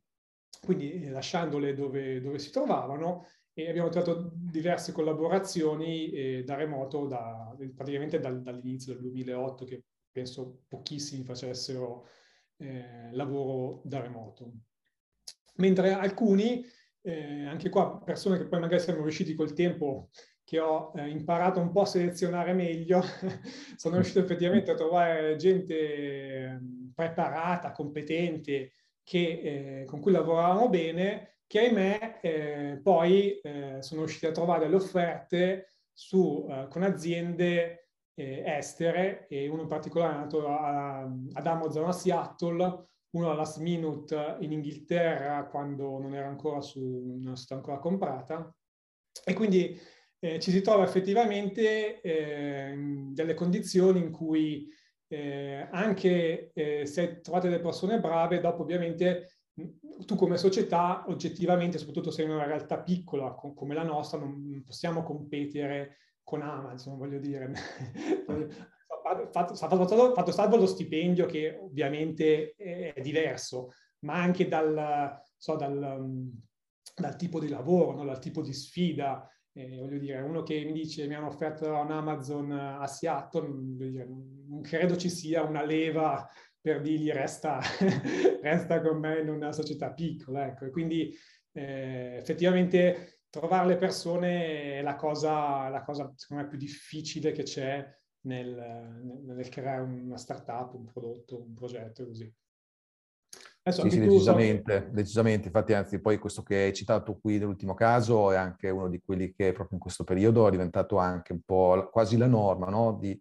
quindi 0.62 1.04
eh, 1.04 1.10
lasciandole 1.10 1.74
dove, 1.74 2.20
dove, 2.22 2.40
si 2.40 2.52
trovavano 2.52 3.26
e 3.54 3.70
abbiamo 3.70 3.90
trovato 3.90 4.32
diverse 4.36 4.92
collaborazioni 4.92 6.12
eh, 6.12 6.44
da 6.44 6.56
remoto 6.56 7.08
da, 7.08 7.56
praticamente 7.76 8.20
dal, 8.20 8.42
dall'inizio 8.42 8.94
del 8.94 9.02
2008 9.02 9.66
che 9.66 9.84
penso 10.12 10.64
pochissimi 10.68 11.24
facessero 11.24 12.08
lavoro 13.12 13.82
da 13.84 14.02
remoto. 14.02 14.52
Mentre 15.58 15.94
alcuni 15.94 16.66
eh, 17.08 17.46
anche 17.46 17.70
qua 17.70 18.02
persone 18.04 18.38
che 18.38 18.48
poi 18.48 18.60
magari 18.60 18.82
siamo 18.82 19.02
riusciti 19.02 19.34
col 19.34 19.54
tempo, 19.54 20.10
che 20.44 20.60
ho 20.60 20.92
eh, 20.96 21.08
imparato 21.10 21.60
un 21.60 21.72
po' 21.72 21.82
a 21.82 21.86
selezionare 21.86 22.54
meglio, 22.54 23.02
sono 23.76 23.96
riuscito 23.96 24.20
effettivamente 24.20 24.72
a 24.72 24.76
trovare 24.76 25.36
gente 25.38 26.46
ehm, 26.46 26.92
preparata, 26.94 27.72
competente, 27.72 28.72
che, 29.04 29.82
eh, 29.82 29.86
con 29.86 30.02
cui 30.02 30.12
lavoravamo 30.12 30.70
bene, 30.70 31.40
che 31.48 31.60
ahimè 31.60 32.20
eh, 32.22 32.80
poi 32.84 33.40
eh, 33.40 33.78
sono 33.80 34.02
riusciti 34.02 34.26
a 34.26 34.32
trovare 34.32 34.66
delle 34.66 34.76
offerte 34.76 35.76
su, 35.94 36.46
eh, 36.50 36.68
con 36.70 36.84
aziende 36.84 37.84
estere, 38.18 39.28
e 39.28 39.48
uno 39.48 39.62
in 39.62 39.68
particolare 39.68 40.16
è 40.16 40.18
nato 40.18 40.48
ad 40.48 41.46
Amazon 41.46 41.88
a 41.88 41.92
Seattle, 41.92 42.88
uno 43.12 43.34
last 43.34 43.60
minute 43.60 44.38
in 44.40 44.52
Inghilterra 44.52 45.46
quando 45.46 46.00
non 46.00 46.14
era 46.14 46.28
ancora 46.28 46.62
su, 46.62 47.16
non 47.20 47.36
stata 47.38 47.56
ancora 47.56 47.80
comprata. 47.80 48.54
E 49.24 49.34
quindi 49.34 49.80
eh, 50.20 50.40
ci 50.40 50.52
si 50.52 50.62
trova 50.62 50.84
effettivamente 50.84 52.02
eh, 52.02 52.76
delle 53.12 53.34
condizioni 53.34 54.00
in 54.00 54.12
cui 54.12 54.68
eh, 55.08 55.68
anche 55.72 56.52
eh, 56.54 56.86
se 56.86 57.22
trovate 57.22 57.50
delle 57.50 57.62
persone 57.62 58.00
brave, 58.00 58.40
dopo 58.40 58.64
ovviamente 58.64 59.38
tu 60.06 60.16
come 60.16 60.38
società 60.38 61.06
oggettivamente, 61.08 61.78
soprattutto 61.80 62.12
se 62.12 62.24
in 62.24 62.30
una 62.30 62.46
realtà 62.46 62.80
piccola 62.80 63.32
come 63.32 63.74
la 63.74 63.84
nostra, 63.84 64.20
non 64.20 64.62
possiamo 64.64 65.02
competere 65.02 65.98
con 66.24 66.42
Amazon, 66.42 66.98
voglio 66.98 67.20
dire. 67.20 67.52
fatto, 69.32 69.56
fatto, 69.56 70.14
fatto, 70.14 70.32
salvo 70.32 70.58
lo 70.58 70.66
stipendio 70.66 71.26
che 71.26 71.58
ovviamente 71.60 72.54
è 72.56 73.00
diverso, 73.02 73.72
ma 74.00 74.16
anche 74.16 74.48
dal, 74.48 75.22
so, 75.36 75.56
dal, 75.56 75.96
um, 76.00 76.32
dal 76.96 77.16
tipo 77.16 77.40
di 77.40 77.50
lavoro, 77.50 77.94
no? 77.94 78.06
dal 78.06 78.20
tipo 78.20 78.42
di 78.42 78.54
sfida. 78.54 79.30
Eh, 79.54 79.80
voglio 79.80 79.98
dire, 79.98 80.22
uno 80.22 80.44
che 80.44 80.64
mi 80.64 80.72
dice 80.72 81.08
mi 81.08 81.16
hanno 81.16 81.28
offerto 81.28 81.66
un 81.66 81.92
Amazon 81.92 82.52
a 82.52 82.86
Seattle, 82.86 83.48
dire, 83.76 84.08
non 84.48 84.62
credo 84.62 84.96
ci 84.96 85.10
sia 85.10 85.42
una 85.42 85.64
leva 85.64 86.28
per 86.60 86.82
dirgli 86.82 87.12
resta, 87.12 87.60
resta 88.42 88.82
con 88.82 89.00
me 89.00 89.20
in 89.22 89.30
una 89.30 89.52
società 89.52 89.92
piccola. 89.94 90.46
Ecco. 90.48 90.66
E 90.66 90.70
quindi 90.70 91.12
eh, 91.54 92.18
effettivamente 92.20 93.22
trovare 93.30 93.68
le 93.68 93.78
persone 93.78 94.80
è 94.80 94.82
la 94.82 94.96
cosa, 94.96 95.70
la 95.70 95.82
cosa, 95.82 96.12
secondo 96.16 96.44
me, 96.44 96.50
più 96.50 96.58
difficile 96.58 97.32
che 97.32 97.44
c'è 97.44 97.86
nel, 98.22 99.22
nel, 99.24 99.50
creare 99.50 99.82
una 99.82 100.18
startup, 100.18 100.74
un 100.74 100.86
prodotto, 100.86 101.42
un 101.42 101.54
progetto 101.54 102.06
così. 102.06 102.34
Adesso, 103.64 103.84
sì, 103.84 103.90
sì, 103.90 104.00
decisamente, 104.00 104.86
so... 104.88 104.94
decisamente. 104.94 105.48
Infatti, 105.48 105.74
anzi, 105.74 106.00
poi 106.00 106.18
questo 106.18 106.42
che 106.42 106.56
hai 106.56 106.74
citato 106.74 107.18
qui 107.20 107.38
nell'ultimo 107.38 107.74
caso 107.74 108.32
è 108.32 108.38
anche 108.38 108.70
uno 108.70 108.88
di 108.88 109.02
quelli 109.04 109.34
che 109.34 109.52
proprio 109.52 109.76
in 109.76 109.80
questo 109.80 110.04
periodo 110.04 110.48
è 110.48 110.52
diventato 110.52 110.98
anche 110.98 111.34
un 111.34 111.42
po' 111.42 111.90
quasi 111.92 112.18
la 112.18 112.28
norma, 112.28 112.68
no? 112.68 112.98
Di 113.00 113.20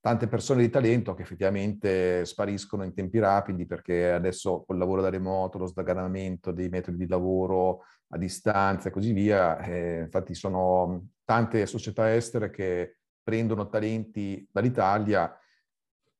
tante 0.00 0.26
persone 0.26 0.60
di 0.60 0.68
talento 0.68 1.14
che 1.14 1.22
effettivamente 1.22 2.26
spariscono 2.26 2.84
in 2.84 2.92
tempi 2.92 3.18
rapidi 3.18 3.64
perché 3.64 4.10
adesso 4.10 4.62
col 4.66 4.76
lavoro 4.76 5.00
da 5.00 5.08
remoto, 5.08 5.56
lo 5.56 5.66
sdaganamento 5.66 6.52
dei 6.52 6.68
metodi 6.68 6.98
di 6.98 7.06
lavoro 7.06 7.84
a 8.08 8.18
distanza 8.18 8.88
e 8.88 8.92
così 8.92 9.12
via, 9.12 9.58
eh, 9.60 10.00
infatti 10.00 10.34
sono 10.34 11.08
tante 11.24 11.64
società 11.64 12.14
estere 12.14 12.50
che 12.50 12.96
prendono 13.24 13.68
talenti 13.68 14.46
dall'Italia 14.52 15.36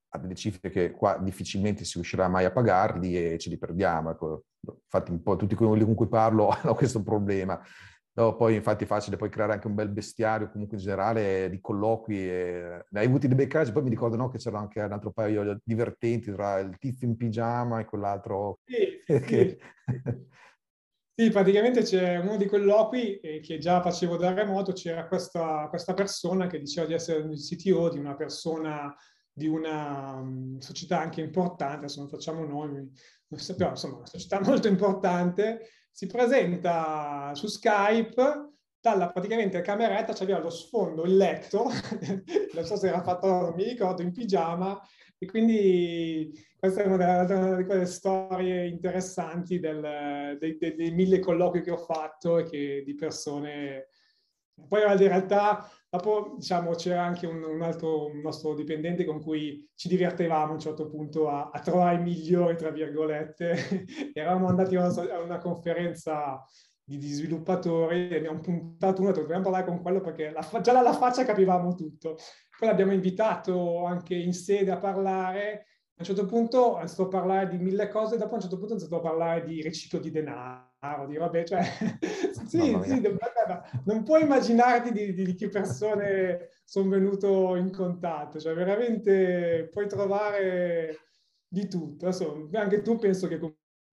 a 0.08 0.18
delle 0.18 0.34
cifre 0.34 0.70
che 0.70 0.92
qua 0.92 1.18
difficilmente 1.18 1.84
si 1.84 1.94
riuscirà 1.94 2.28
mai 2.28 2.44
a 2.44 2.52
pagarli 2.52 3.16
e 3.16 3.38
ce 3.38 3.50
li 3.50 3.58
perdiamo. 3.58 4.10
Ecco, 4.10 4.44
infatti 4.60 5.10
un 5.10 5.22
po' 5.22 5.36
tutti 5.36 5.54
quelli 5.54 5.84
con 5.84 5.94
cui 5.94 6.08
parlo 6.08 6.48
hanno 6.50 6.74
questo 6.74 7.02
problema. 7.02 7.60
No, 8.16 8.36
poi 8.36 8.54
infatti 8.54 8.84
è 8.84 8.86
facile 8.86 9.16
poi 9.16 9.28
creare 9.28 9.54
anche 9.54 9.66
un 9.66 9.74
bel 9.74 9.88
bestiario 9.88 10.48
comunque 10.48 10.76
in 10.76 10.82
generale 10.84 11.50
di 11.50 11.60
colloqui. 11.60 12.16
E... 12.16 12.84
Ne 12.90 13.00
hai 13.00 13.06
avuti 13.06 13.26
dei 13.26 13.36
bei 13.36 13.48
casi, 13.48 13.72
poi 13.72 13.82
mi 13.82 13.90
ricordo 13.90 14.16
no, 14.16 14.30
che 14.30 14.38
c'era 14.38 14.58
anche 14.60 14.80
un 14.80 14.92
altro 14.92 15.10
paio 15.10 15.58
divertenti 15.64 16.32
tra 16.32 16.60
il 16.60 16.78
tizio 16.78 17.08
in 17.08 17.16
pigiama 17.16 17.80
e 17.80 17.84
quell'altro. 17.84 18.60
Sì, 18.64 19.02
che... 19.04 19.48
sì. 19.48 19.58
Sì, 21.16 21.30
praticamente 21.30 21.82
c'è 21.82 22.16
uno 22.16 22.36
di 22.36 22.46
colloqui 22.46 23.20
eh, 23.20 23.38
che 23.38 23.58
già 23.58 23.80
facevo 23.80 24.16
da 24.16 24.32
remoto, 24.32 24.72
c'era 24.72 25.06
questa, 25.06 25.68
questa, 25.68 25.94
persona 25.94 26.48
che 26.48 26.58
diceva 26.58 26.88
di 26.88 26.92
essere 26.92 27.20
il 27.20 27.38
CTO 27.38 27.88
di 27.88 28.00
una 28.00 28.16
persona 28.16 28.92
di 29.32 29.46
una 29.46 30.14
um, 30.14 30.58
società 30.58 30.98
anche 30.98 31.20
importante, 31.20 31.76
adesso 31.76 32.00
non 32.00 32.08
facciamo 32.08 32.44
nomi, 32.44 32.78
non 33.28 33.40
sappiamo, 33.40 33.72
insomma, 33.72 33.96
una 33.98 34.06
società 34.06 34.40
molto 34.42 34.66
importante, 34.66 35.68
si 35.92 36.06
presenta 36.06 37.32
su 37.34 37.46
Skype, 37.46 38.50
dalla 38.80 39.12
praticamente 39.12 39.60
cameretta 39.60 40.14
c'aveva 40.14 40.40
lo 40.40 40.50
sfondo, 40.50 41.04
il 41.04 41.16
letto, 41.16 41.70
non 42.54 42.64
so 42.64 42.76
se 42.76 42.88
era 42.88 43.02
fatto, 43.02 43.28
non 43.28 43.54
mi 43.54 43.62
ricordo, 43.62 44.02
in 44.02 44.10
pigiama, 44.10 44.80
e 45.18 45.26
quindi 45.26 46.32
questa 46.58 46.82
è 46.82 46.86
una, 46.86 47.56
di 47.56 47.64
quelle 47.64 47.86
storie 47.86 48.66
interessanti 48.66 49.58
del, 49.60 50.36
dei, 50.38 50.56
dei, 50.56 50.74
dei, 50.74 50.90
mille 50.92 51.18
colloqui 51.18 51.60
che 51.60 51.70
ho 51.70 51.76
fatto 51.76 52.38
e 52.38 52.44
che 52.44 52.82
di 52.84 52.94
persone... 52.94 53.88
Poi 54.68 54.82
in 54.82 54.96
realtà 54.96 55.68
dopo 55.90 56.34
diciamo, 56.36 56.70
c'era 56.74 57.02
anche 57.02 57.26
un, 57.26 57.42
un, 57.42 57.62
altro 57.62 58.06
un 58.06 58.20
nostro 58.20 58.54
dipendente 58.54 59.04
con 59.04 59.20
cui 59.20 59.68
ci 59.74 59.88
divertevamo 59.88 60.50
a 60.50 60.54
un 60.54 60.60
certo 60.60 60.88
punto 60.88 61.28
a, 61.28 61.50
a 61.52 61.60
trovare 61.60 61.96
i 61.96 62.02
migliori, 62.02 62.56
tra 62.56 62.70
virgolette. 62.70 63.86
Eravamo 64.14 64.46
andati 64.46 64.76
a 64.76 64.86
una, 64.86 65.12
a 65.12 65.20
una 65.20 65.38
conferenza 65.38 66.42
di, 66.82 66.98
di, 66.98 67.08
sviluppatori 67.08 68.08
e 68.10 68.16
abbiamo 68.16 68.40
puntato 68.40 69.02
uno, 69.02 69.12
dobbiamo 69.12 69.42
parlare 69.42 69.64
con 69.64 69.80
quello 69.80 70.00
perché 70.00 70.30
la, 70.30 70.40
già 70.60 70.72
dalla 70.72 70.92
faccia 70.92 71.24
capivamo 71.24 71.74
tutto. 71.74 72.16
Poi 72.58 72.68
l'abbiamo 72.68 72.92
invitato 72.92 73.84
anche 73.84 74.14
in 74.14 74.32
sede 74.32 74.70
a 74.70 74.78
parlare 74.78 75.66
a 75.96 76.00
un 76.00 76.06
certo 76.06 76.26
punto 76.26 76.80
è 76.80 76.84
a 76.84 77.06
parlare 77.06 77.48
di 77.48 77.58
mille 77.58 77.88
cose, 77.88 78.16
dopo 78.16 78.32
a 78.32 78.34
un 78.34 78.40
certo 78.40 78.58
punto 78.58 78.74
è 78.74 78.88
a 78.90 79.00
parlare 79.00 79.44
di 79.44 79.62
riciclo 79.62 80.00
di 80.00 80.10
denaro, 80.10 81.06
di 81.06 81.14
vabbè, 81.16 81.44
cioè, 81.44 81.62
sì, 82.48 82.76
sì, 82.82 83.00
non 83.84 84.02
puoi 84.02 84.22
immaginarti 84.22 84.90
di, 84.90 85.14
di, 85.14 85.24
di, 85.24 85.34
che 85.36 85.48
persone 85.48 86.50
sono 86.64 86.88
venuto 86.88 87.54
in 87.54 87.70
contatto, 87.70 88.40
cioè 88.40 88.54
veramente 88.54 89.68
puoi 89.70 89.86
trovare 89.86 90.98
di 91.46 91.68
tutto. 91.68 92.06
Adesso, 92.06 92.48
anche 92.54 92.82
tu 92.82 92.96
penso 92.96 93.28
che 93.28 93.38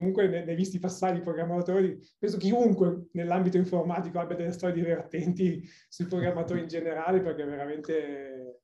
comunque 0.01 0.27
ne, 0.27 0.43
hai 0.43 0.55
visti 0.55 0.79
passare 0.79 1.19
i 1.19 1.21
programmatori, 1.21 1.95
penso 2.17 2.37
chiunque 2.37 3.09
nell'ambito 3.11 3.57
informatico 3.57 4.17
abbia 4.17 4.35
delle 4.35 4.51
storie 4.51 4.73
divertenti 4.73 5.63
sui 5.87 6.07
programmatori 6.07 6.61
in 6.61 6.67
generale, 6.67 7.21
perché 7.21 7.43
veramente 7.45 8.61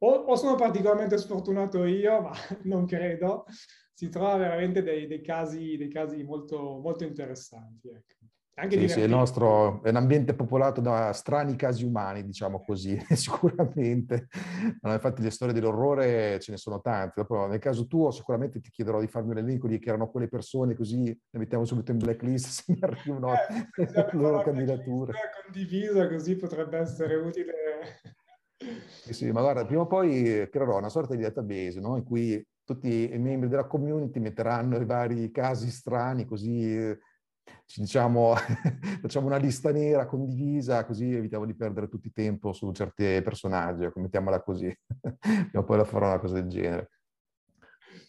o, 0.00 0.08
o, 0.08 0.34
sono 0.34 0.56
particolarmente 0.56 1.16
sfortunato 1.16 1.84
io, 1.84 2.20
ma 2.22 2.32
non 2.64 2.86
credo, 2.86 3.44
si 3.92 4.08
trova 4.08 4.36
veramente 4.36 4.82
dei, 4.82 5.06
dei, 5.06 5.22
casi, 5.22 5.76
dei 5.76 5.88
casi, 5.88 6.24
molto, 6.24 6.80
molto 6.80 7.04
interessanti. 7.04 7.88
Ecco. 7.90 8.26
Anche 8.56 8.78
sì, 8.78 8.88
sì, 8.88 9.00
il 9.00 9.10
nostro 9.10 9.82
è 9.82 9.88
un 9.88 9.96
ambiente 9.96 10.32
popolato 10.32 10.80
da 10.80 11.12
strani 11.12 11.56
casi 11.56 11.84
umani, 11.84 12.24
diciamo 12.24 12.62
così, 12.64 12.96
sicuramente. 13.10 14.28
No, 14.80 14.92
infatti 14.92 15.22
le 15.22 15.30
storie 15.30 15.52
dell'orrore 15.52 16.38
ce 16.38 16.52
ne 16.52 16.56
sono 16.56 16.80
tante. 16.80 17.14
Dopo, 17.16 17.46
nel 17.46 17.58
caso 17.58 17.88
tuo 17.88 18.12
sicuramente 18.12 18.60
ti 18.60 18.70
chiederò 18.70 19.00
di 19.00 19.08
farmi 19.08 19.32
un 19.32 19.38
elenco 19.38 19.66
di 19.66 19.80
chi 19.80 19.88
erano 19.88 20.08
quelle 20.08 20.28
persone, 20.28 20.76
così 20.76 21.04
le 21.04 21.38
mettiamo 21.38 21.64
subito 21.64 21.90
in 21.90 21.98
blacklist 21.98 22.46
se 22.62 22.72
mi 22.72 22.78
arrivano 22.80 23.32
eh, 23.32 23.36
le 23.92 24.08
loro 24.12 24.42
candidature. 24.42 25.14
Condivisa, 25.42 26.08
così 26.08 26.36
potrebbe 26.36 26.78
essere 26.78 27.16
utile 27.16 27.52
sì, 29.02 29.12
sì, 29.12 29.30
ma 29.30 29.40
guarda, 29.40 29.66
prima 29.66 29.82
o 29.82 29.86
poi 29.86 30.48
creerò 30.50 30.78
una 30.78 30.88
sorta 30.88 31.14
di 31.14 31.22
database 31.22 31.80
no? 31.80 31.96
in 31.96 32.04
cui 32.04 32.42
tutti 32.64 33.12
i 33.12 33.18
membri 33.18 33.48
della 33.48 33.66
community 33.66 34.20
metteranno 34.20 34.78
i 34.78 34.86
vari 34.86 35.30
casi 35.30 35.70
strani, 35.70 36.24
così 36.24 36.96
diciamo, 37.76 38.34
facciamo 39.00 39.26
una 39.26 39.36
lista 39.36 39.70
nera 39.70 40.06
condivisa, 40.06 40.84
così 40.84 41.14
evitiamo 41.14 41.44
di 41.44 41.54
perdere 41.54 41.88
tutto 41.88 42.06
il 42.06 42.12
tempo 42.12 42.52
su 42.52 42.70
certi 42.72 43.20
personaggi, 43.22 43.84
ecco, 43.84 44.00
mettiamola 44.00 44.42
così. 44.42 44.74
prima 45.50 45.64
poi 45.64 45.76
la 45.76 45.84
farò 45.84 46.06
una 46.06 46.18
cosa 46.18 46.34
del 46.34 46.48
genere. 46.48 46.90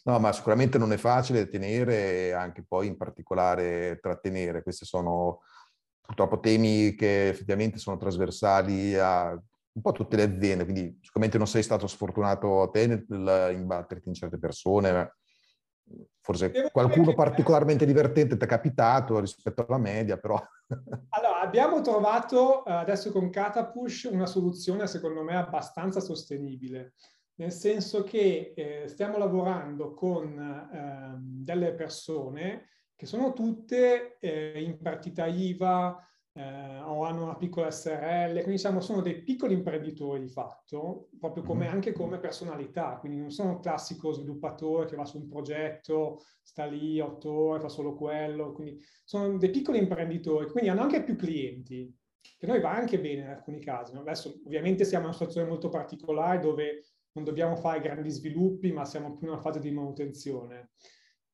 No, 0.04 0.18
ma 0.20 0.32
sicuramente 0.32 0.78
non 0.78 0.92
è 0.92 0.96
facile 0.96 1.48
tenere 1.48 2.28
e 2.28 2.32
anche 2.32 2.64
poi 2.66 2.86
in 2.86 2.96
particolare 2.96 3.98
trattenere. 4.00 4.62
Queste 4.62 4.84
sono 4.84 5.40
purtroppo 6.00 6.38
temi 6.38 6.94
che 6.94 7.28
effettivamente 7.28 7.78
sono 7.78 7.96
trasversali 7.96 8.96
a 8.96 9.30
un 9.32 9.82
po' 9.82 9.92
tutte 9.92 10.16
le 10.16 10.22
aziende, 10.22 10.64
quindi 10.64 10.98
sicuramente 11.02 11.36
non 11.36 11.46
sei 11.46 11.62
stato 11.62 11.86
sfortunato 11.86 12.62
a 12.62 12.70
te 12.70 12.86
nell'imbatterti 12.86 14.08
in 14.08 14.14
certe 14.14 14.38
persone, 14.38 15.16
forse 16.20 16.70
qualcuno 16.72 17.14
particolarmente 17.14 17.86
divertente 17.86 18.36
ti 18.36 18.44
è 18.44 18.48
capitato 18.48 19.20
rispetto 19.20 19.64
alla 19.66 19.78
media, 19.78 20.16
però... 20.18 20.40
Allora, 21.10 21.40
abbiamo 21.40 21.80
trovato 21.80 22.62
adesso 22.62 23.12
con 23.12 23.30
Catapush 23.30 24.08
una 24.10 24.26
soluzione 24.26 24.88
secondo 24.88 25.22
me 25.22 25.36
abbastanza 25.36 26.00
sostenibile, 26.00 26.94
nel 27.36 27.52
senso 27.52 28.02
che 28.02 28.52
eh, 28.56 28.88
stiamo 28.88 29.18
lavorando 29.18 29.94
con 29.94 30.38
eh, 30.38 31.14
delle 31.18 31.72
persone 31.74 32.70
che 32.96 33.06
sono 33.06 33.32
tutte 33.32 34.16
eh, 34.18 34.60
in 34.62 34.78
partita 34.78 35.26
IVA 35.26 35.96
eh, 36.36 36.80
o 36.80 37.04
hanno 37.04 37.22
una 37.24 37.34
piccola 37.36 37.70
SRL, 37.70 38.32
quindi 38.32 38.52
diciamo 38.52 38.80
sono 38.80 39.00
dei 39.00 39.22
piccoli 39.22 39.54
imprenditori 39.54 40.20
di 40.20 40.28
fatto, 40.28 41.08
proprio 41.18 41.42
come, 41.42 41.64
mm-hmm. 41.64 41.74
anche 41.74 41.92
come 41.92 42.18
personalità, 42.18 42.98
quindi 43.00 43.18
non 43.18 43.30
sono 43.30 43.52
il 43.52 43.60
classico 43.60 44.12
sviluppatore 44.12 44.84
che 44.86 44.96
va 44.96 45.06
su 45.06 45.16
un 45.16 45.28
progetto, 45.28 46.24
sta 46.42 46.66
lì 46.66 47.00
otto 47.00 47.30
ore, 47.32 47.60
fa 47.60 47.68
solo 47.68 47.94
quello, 47.94 48.52
quindi 48.52 48.78
sono 49.02 49.38
dei 49.38 49.50
piccoli 49.50 49.78
imprenditori, 49.78 50.50
quindi 50.50 50.68
hanno 50.68 50.82
anche 50.82 51.02
più 51.02 51.16
clienti, 51.16 51.90
che 52.38 52.46
noi 52.46 52.60
va 52.60 52.74
anche 52.74 53.00
bene 53.00 53.22
in 53.22 53.28
alcuni 53.28 53.58
casi. 53.60 53.96
Adesso 53.96 54.42
ovviamente 54.44 54.84
siamo 54.84 55.04
in 55.04 55.10
una 55.10 55.18
situazione 55.18 55.48
molto 55.48 55.70
particolare 55.70 56.38
dove 56.40 56.84
non 57.12 57.24
dobbiamo 57.24 57.56
fare 57.56 57.80
grandi 57.80 58.10
sviluppi, 58.10 58.72
ma 58.72 58.84
siamo 58.84 59.16
più 59.16 59.26
in 59.26 59.32
una 59.32 59.42
fase 59.42 59.58
di 59.58 59.70
manutenzione. 59.70 60.72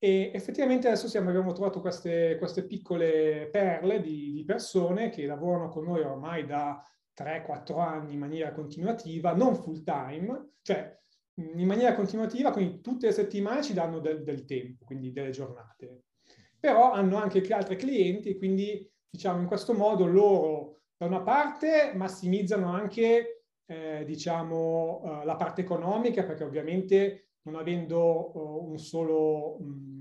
E 0.04 0.32
effettivamente 0.34 0.88
adesso 0.88 1.06
siamo, 1.06 1.28
abbiamo 1.28 1.52
trovato 1.52 1.80
queste, 1.80 2.34
queste 2.36 2.64
piccole 2.64 3.48
perle 3.52 4.00
di, 4.00 4.32
di, 4.32 4.44
persone 4.44 5.10
che 5.10 5.26
lavorano 5.26 5.68
con 5.68 5.84
noi 5.84 6.00
ormai 6.00 6.44
da 6.44 6.84
3-4 7.16 7.78
anni 7.78 8.14
in 8.14 8.18
maniera 8.18 8.50
continuativa, 8.50 9.32
non 9.32 9.54
full 9.54 9.84
time, 9.84 10.54
cioè 10.62 10.98
in 11.34 11.64
maniera 11.68 11.94
continuativa, 11.94 12.50
quindi 12.50 12.80
tutte 12.80 13.06
le 13.06 13.12
settimane 13.12 13.62
ci 13.62 13.74
danno 13.74 14.00
del, 14.00 14.24
del 14.24 14.44
tempo, 14.44 14.84
quindi 14.84 15.12
delle 15.12 15.30
giornate. 15.30 16.06
Però 16.58 16.90
hanno 16.90 17.16
anche 17.18 17.46
altri 17.54 17.76
clienti 17.76 18.30
e 18.30 18.38
quindi 18.38 18.84
diciamo 19.08 19.40
in 19.40 19.46
questo 19.46 19.72
modo 19.72 20.04
loro 20.06 20.80
da 20.96 21.06
una 21.06 21.22
parte 21.22 21.92
massimizzano 21.94 22.72
anche 22.72 23.44
eh, 23.66 24.02
diciamo, 24.04 25.00
uh, 25.00 25.24
la 25.24 25.36
parte 25.36 25.60
economica 25.60 26.24
perché 26.24 26.42
ovviamente 26.42 27.28
non 27.42 27.56
avendo 27.56 28.36
uh, 28.36 28.70
un 28.70 28.78
solo, 28.78 29.58
mh, 29.58 29.91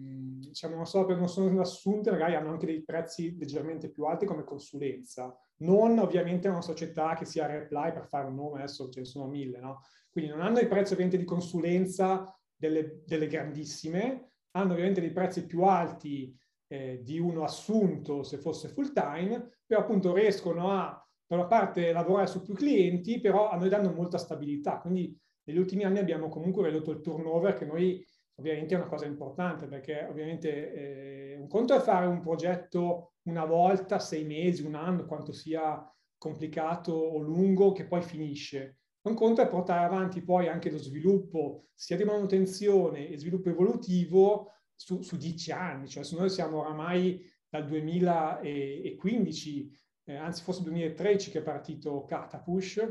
diciamo, 0.51 0.75
non, 0.75 0.85
so, 0.85 1.07
non 1.07 1.27
sono 1.27 1.59
assunte, 1.61 2.11
magari 2.11 2.35
hanno 2.35 2.51
anche 2.51 2.65
dei 2.65 2.83
prezzi 2.83 3.35
leggermente 3.37 3.89
più 3.89 4.05
alti 4.05 4.25
come 4.25 4.43
consulenza. 4.43 5.35
Non 5.57 5.97
ovviamente 5.97 6.47
una 6.47 6.61
società 6.61 7.15
che 7.15 7.25
sia 7.25 7.47
Reply 7.47 7.93
per 7.93 8.05
fare 8.05 8.27
un 8.27 8.35
nome, 8.35 8.59
adesso 8.59 8.89
ce 8.89 8.99
ne 8.99 9.05
sono 9.05 9.27
mille, 9.27 9.59
no? 9.59 9.81
Quindi 10.09 10.29
non 10.31 10.41
hanno 10.41 10.59
i 10.59 10.67
prezzi 10.67 10.93
ovviamente 10.93 11.17
di 11.17 11.25
consulenza 11.25 12.37
delle, 12.55 13.01
delle 13.05 13.27
grandissime, 13.27 14.33
hanno 14.51 14.73
ovviamente 14.73 15.01
dei 15.01 15.11
prezzi 15.11 15.45
più 15.45 15.63
alti 15.63 16.37
eh, 16.67 17.01
di 17.01 17.19
uno 17.19 17.43
assunto 17.43 18.23
se 18.23 18.37
fosse 18.37 18.67
full 18.67 18.91
time, 18.91 19.59
però 19.65 19.81
appunto 19.81 20.13
riescono 20.13 20.71
a, 20.71 21.07
da 21.25 21.35
una 21.35 21.47
parte, 21.47 21.91
lavorare 21.91 22.27
su 22.27 22.41
più 22.41 22.53
clienti, 22.53 23.21
però 23.21 23.49
a 23.49 23.55
noi 23.55 23.69
danno 23.69 23.93
molta 23.93 24.17
stabilità. 24.17 24.79
Quindi 24.79 25.17
negli 25.43 25.57
ultimi 25.57 25.83
anni 25.85 25.99
abbiamo 25.99 26.27
comunque 26.27 26.67
ridotto 26.67 26.91
il 26.91 27.01
turnover 27.01 27.53
che 27.53 27.65
noi 27.65 28.05
ovviamente 28.41 28.73
è 28.73 28.77
una 28.77 28.87
cosa 28.87 29.05
importante 29.05 29.67
perché 29.67 30.05
ovviamente 30.09 30.73
eh, 30.73 31.37
un 31.37 31.47
conto 31.47 31.75
è 31.75 31.79
fare 31.79 32.07
un 32.07 32.19
progetto 32.19 33.13
una 33.23 33.45
volta, 33.45 33.99
sei 33.99 34.25
mesi, 34.25 34.63
un 34.63 34.75
anno, 34.75 35.05
quanto 35.05 35.31
sia 35.31 35.87
complicato 36.17 36.91
o 36.91 37.19
lungo 37.19 37.71
che 37.71 37.85
poi 37.85 38.01
finisce. 38.01 38.79
Un 39.03 39.13
conto 39.13 39.41
è 39.41 39.47
portare 39.47 39.85
avanti 39.85 40.23
poi 40.23 40.47
anche 40.47 40.71
lo 40.71 40.77
sviluppo 40.77 41.67
sia 41.73 41.95
di 41.95 42.03
manutenzione 42.03 43.09
e 43.09 43.17
sviluppo 43.17 43.49
evolutivo 43.49 44.51
su, 44.75 45.01
su 45.01 45.17
dieci 45.17 45.51
anni, 45.51 45.87
cioè 45.87 46.03
se 46.03 46.15
noi 46.15 46.29
siamo 46.29 46.59
oramai 46.59 47.19
dal 47.47 47.65
2015, 47.65 49.79
eh, 50.05 50.15
anzi 50.15 50.43
forse 50.43 50.63
2013 50.63 51.31
che 51.31 51.39
è 51.39 51.43
partito 51.43 52.05
Catapush, 52.05 52.87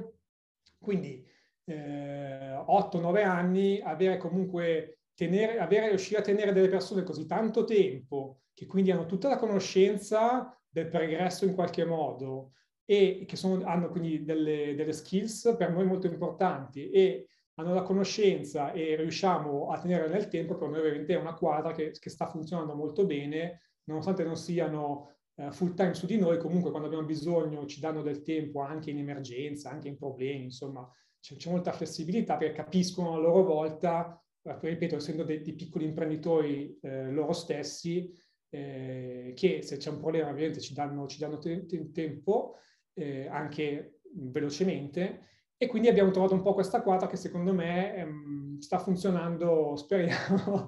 quindi 0.79 1.25
eh, 1.65 2.63
8-9 2.67 3.25
anni, 3.25 3.81
avere 3.81 4.19
comunque 4.19 5.00
tenere, 5.21 5.59
avere, 5.59 5.89
riuscire 5.89 6.21
a 6.21 6.23
tenere 6.23 6.55
delle 6.55 6.69
persone 6.69 7.03
così 7.03 7.27
tanto 7.27 7.65
tempo, 7.65 8.41
che 8.55 8.65
quindi 8.65 8.91
hanno 8.91 9.05
tutta 9.05 9.29
la 9.29 9.37
conoscenza 9.37 10.59
del 10.67 10.89
pregresso 10.89 11.45
in 11.45 11.55
qualche 11.55 11.85
modo 11.85 12.53
e 12.87 13.27
che 13.29 13.37
sono, 13.37 13.63
hanno 13.67 13.91
quindi 13.91 14.25
delle, 14.25 14.75
delle 14.75 14.93
skills 14.95 15.57
per 15.59 15.73
noi 15.73 15.85
molto 15.85 16.07
importanti 16.07 16.89
e 16.89 17.29
hanno 17.57 17.75
la 17.75 17.83
conoscenza 17.83 18.73
e 18.73 18.97
riusciamo 18.97 19.69
a 19.69 19.79
tenere 19.79 20.09
nel 20.09 20.29
tempo, 20.29 20.57
per 20.57 20.69
noi 20.71 20.79
ovviamente 20.79 21.13
è 21.13 21.21
una 21.21 21.35
quadra 21.35 21.73
che, 21.73 21.91
che 21.91 22.09
sta 22.09 22.27
funzionando 22.27 22.75
molto 22.75 23.05
bene, 23.05 23.61
nonostante 23.85 24.25
non 24.25 24.37
siano 24.37 25.17
uh, 25.35 25.53
full 25.53 25.75
time 25.75 25.93
su 25.93 26.07
di 26.07 26.17
noi, 26.17 26.39
comunque 26.39 26.71
quando 26.71 26.89
abbiamo 26.89 27.05
bisogno 27.05 27.67
ci 27.67 27.79
danno 27.79 28.01
del 28.01 28.23
tempo 28.23 28.63
anche 28.63 28.89
in 28.89 28.99
emergenza, 28.99 29.69
anche 29.69 29.89
in 29.89 29.99
problemi, 29.99 30.45
insomma 30.45 30.91
c'è, 31.21 31.37
c'è 31.37 31.51
molta 31.51 31.73
flessibilità 31.73 32.39
perché 32.39 32.55
capiscono 32.55 33.13
a 33.13 33.19
loro 33.19 33.43
volta, 33.45 34.15
eh, 34.15 34.29
ripeto, 34.43 34.97
essendo 34.97 35.25
dei, 35.25 35.43
dei 35.43 35.55
piccoli 35.55 35.85
imprenditori 35.85 36.79
eh, 36.81 37.11
loro 37.11 37.33
stessi, 37.33 38.13
eh, 38.49 39.33
che 39.37 39.63
se 39.63 39.77
c'è 39.77 39.91
un 39.91 39.99
problema 39.99 40.31
ovviamente 40.31 40.61
ci 40.61 40.75
danno, 40.75 41.07
ci 41.07 41.19
danno 41.19 41.39
te- 41.39 41.67
te- 41.67 41.91
tempo, 41.93 42.57
eh, 42.95 43.27
anche 43.29 44.01
velocemente, 44.13 45.29
e 45.57 45.67
quindi 45.67 45.89
abbiamo 45.89 46.11
trovato 46.11 46.35
un 46.35 46.43
po' 46.43 46.55
questa 46.55 46.81
quadra 46.81 47.07
che 47.07 47.17
secondo 47.17 47.53
me 47.53 47.95
ehm, 47.95 48.59
sta 48.61 48.79
funzionando, 48.79 49.77
speriamo, 49.77 50.67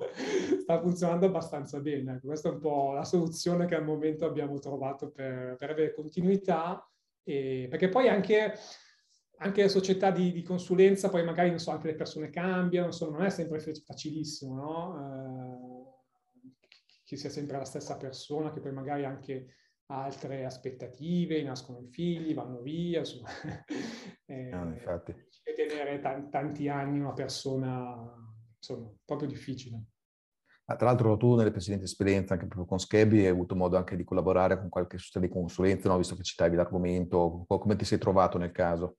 sta 0.61 0.81
funzionando 0.81 1.27
abbastanza 1.27 1.81
bene. 1.81 2.17
Ecco, 2.17 2.27
questa 2.27 2.51
è 2.51 2.53
un 2.53 2.61
po' 2.61 2.93
la 2.93 3.05
soluzione 3.05 3.67
che 3.67 3.75
al 3.75 3.85
momento 3.85 4.27
abbiamo 4.27 4.59
trovato 4.59 5.11
per, 5.11 5.57
per 5.57 5.71
avere 5.71 5.95
continuità, 5.95 6.87
e, 7.25 7.69
perché 7.71 7.89
poi 7.89 8.09
anche 8.09 8.53
anche 9.43 9.63
le 9.63 9.69
società 9.69 10.11
di, 10.11 10.33
di, 10.33 10.43
consulenza, 10.43 11.11
poi 11.11 11.25
magari 11.25 11.51
non 11.51 11.59
so, 11.59 11.71
anche 11.71 11.89
le 11.89 11.95
persone 11.95 12.31
cambiano, 12.31 12.87
insomma, 12.87 13.19
non 13.19 13.27
è 13.27 13.31
sempre 13.31 13.61
facilissimo, 13.61 14.55
no? 14.55 14.97
Eh, 14.99 16.51
che 17.05 17.17
sia 17.17 17.31
sempre 17.31 17.59
la 17.59 17.65
stessa 17.65 17.97
persona, 17.97 18.53
che 18.53 18.61
poi 18.61 18.73
magari 18.73 19.05
anche 19.05 19.57
ha 19.87 20.05
altre 20.05 20.45
aspettative, 20.45 21.43
nascono 21.43 21.81
i 21.81 21.89
figli, 21.89 22.35
vanno 22.35 22.61
via, 22.61 23.01
insomma. 23.01 23.29
eh, 24.27 24.49
no, 24.51 24.73
infatti. 24.73 25.15
tenere 25.43 25.99
t- 25.99 26.31
tanti 26.31 26.69
anni 26.69 27.01
una 27.01 27.13
persona, 27.13 28.15
insomma, 28.57 28.91
proprio 29.05 29.29
difficile. 29.29 29.83
Ah, 30.67 30.77
tra 30.77 30.87
l'altro 30.87 31.17
tu 31.17 31.35
nelle 31.35 31.51
precedenti 31.51 31.85
esperienze, 31.85 32.33
anche 32.33 32.47
proprio 32.47 32.67
con 32.67 32.79
Scabi, 32.79 33.19
hai 33.19 33.27
avuto 33.27 33.57
modo 33.57 33.77
anche 33.77 33.97
di 33.97 34.05
collaborare 34.05 34.59
con 34.59 34.69
qualche 34.69 34.97
società 34.97 35.19
di 35.19 35.29
consulenza, 35.29 35.89
no? 35.89 35.99
visto 35.99 36.15
che 36.15 36.23
citavi 36.23 36.57
l'argomento, 36.57 37.45
come 37.47 37.77
ti 37.77 37.85
sei 37.85 37.99
trovato 37.99 38.39
nel 38.39 38.53
caso? 38.53 38.99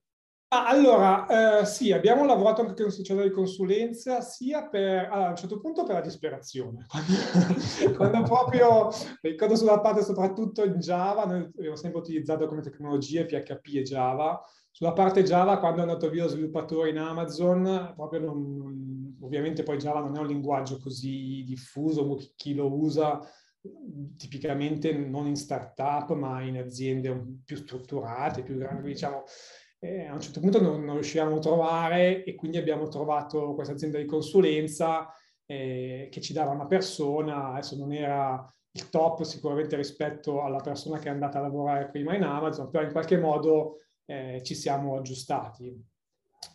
Ah, 0.55 0.67
allora, 0.67 1.61
eh, 1.61 1.65
sì, 1.65 1.91
abbiamo 1.91 2.25
lavorato 2.25 2.61
anche 2.61 2.83
con 2.83 2.91
società 2.91 3.23
di 3.23 3.31
consulenza, 3.31 4.21
sia 4.21 4.67
per, 4.67 5.09
allora, 5.09 5.25
a 5.25 5.29
un 5.31 5.35
certo 5.35 5.59
punto 5.59 5.83
per 5.83 5.95
la 5.95 6.01
disperazione, 6.01 6.85
quando, 7.97 8.21
proprio, 8.21 8.89
ricordo 9.21 9.55
sulla 9.55 9.79
parte 9.79 10.03
soprattutto 10.03 10.63
in 10.63 10.75
Java, 10.75 11.25
noi 11.25 11.49
abbiamo 11.57 11.75
sempre 11.75 12.01
utilizzato 12.01 12.45
come 12.45 12.61
tecnologie 12.61 13.25
PHP 13.25 13.77
e 13.77 13.81
Java, 13.81 14.39
sulla 14.69 14.93
parte 14.93 15.23
Java 15.23 15.57
quando 15.57 15.79
è 15.79 15.81
andato 15.81 16.07
via 16.11 16.25
lo 16.25 16.29
sviluppatore 16.29 16.91
in 16.91 16.99
Amazon, 16.99 17.93
proprio 17.95 18.19
non, 18.19 19.17
ovviamente 19.21 19.63
poi 19.63 19.77
Java 19.77 20.01
non 20.01 20.15
è 20.17 20.19
un 20.19 20.27
linguaggio 20.27 20.77
così 20.77 21.43
diffuso, 21.47 22.15
chi 22.35 22.53
lo 22.53 22.71
usa 22.71 23.19
tipicamente 24.17 24.91
non 24.91 25.25
in 25.25 25.37
startup 25.37 26.11
ma 26.13 26.43
in 26.43 26.57
aziende 26.57 27.39
più 27.43 27.55
strutturate, 27.55 28.43
più 28.43 28.57
grandi, 28.57 28.89
diciamo 28.89 29.23
eh, 29.83 30.05
a 30.05 30.13
un 30.13 30.21
certo 30.21 30.39
punto 30.39 30.61
non, 30.61 30.81
non, 30.85 30.95
riuscivamo 30.95 31.35
a 31.35 31.39
trovare 31.39 32.23
e 32.23 32.35
quindi 32.35 32.57
abbiamo 32.57 32.87
trovato 32.87 33.53
questa 33.53 33.73
azienda 33.73 33.97
di 33.97 34.05
consulenza 34.05 35.13
eh, 35.45 36.07
che 36.09 36.21
ci 36.21 36.31
dava 36.31 36.51
una 36.51 36.67
persona, 36.67 37.49
adesso 37.49 37.75
non 37.75 37.91
era 37.91 38.49
il 38.71 38.89
top 38.89 39.23
sicuramente 39.23 39.75
rispetto 39.75 40.41
alla 40.41 40.61
persona 40.61 40.99
che 40.99 41.09
è 41.09 41.11
andata 41.11 41.39
a 41.39 41.41
lavorare 41.41 41.89
prima 41.89 42.15
in 42.15 42.23
Amazon, 42.23 42.69
però 42.69 42.83
in 42.83 42.93
qualche 42.93 43.17
modo 43.17 43.79
eh, 44.05 44.41
ci 44.41 44.55
siamo 44.55 44.95
aggiustati. 44.95 45.77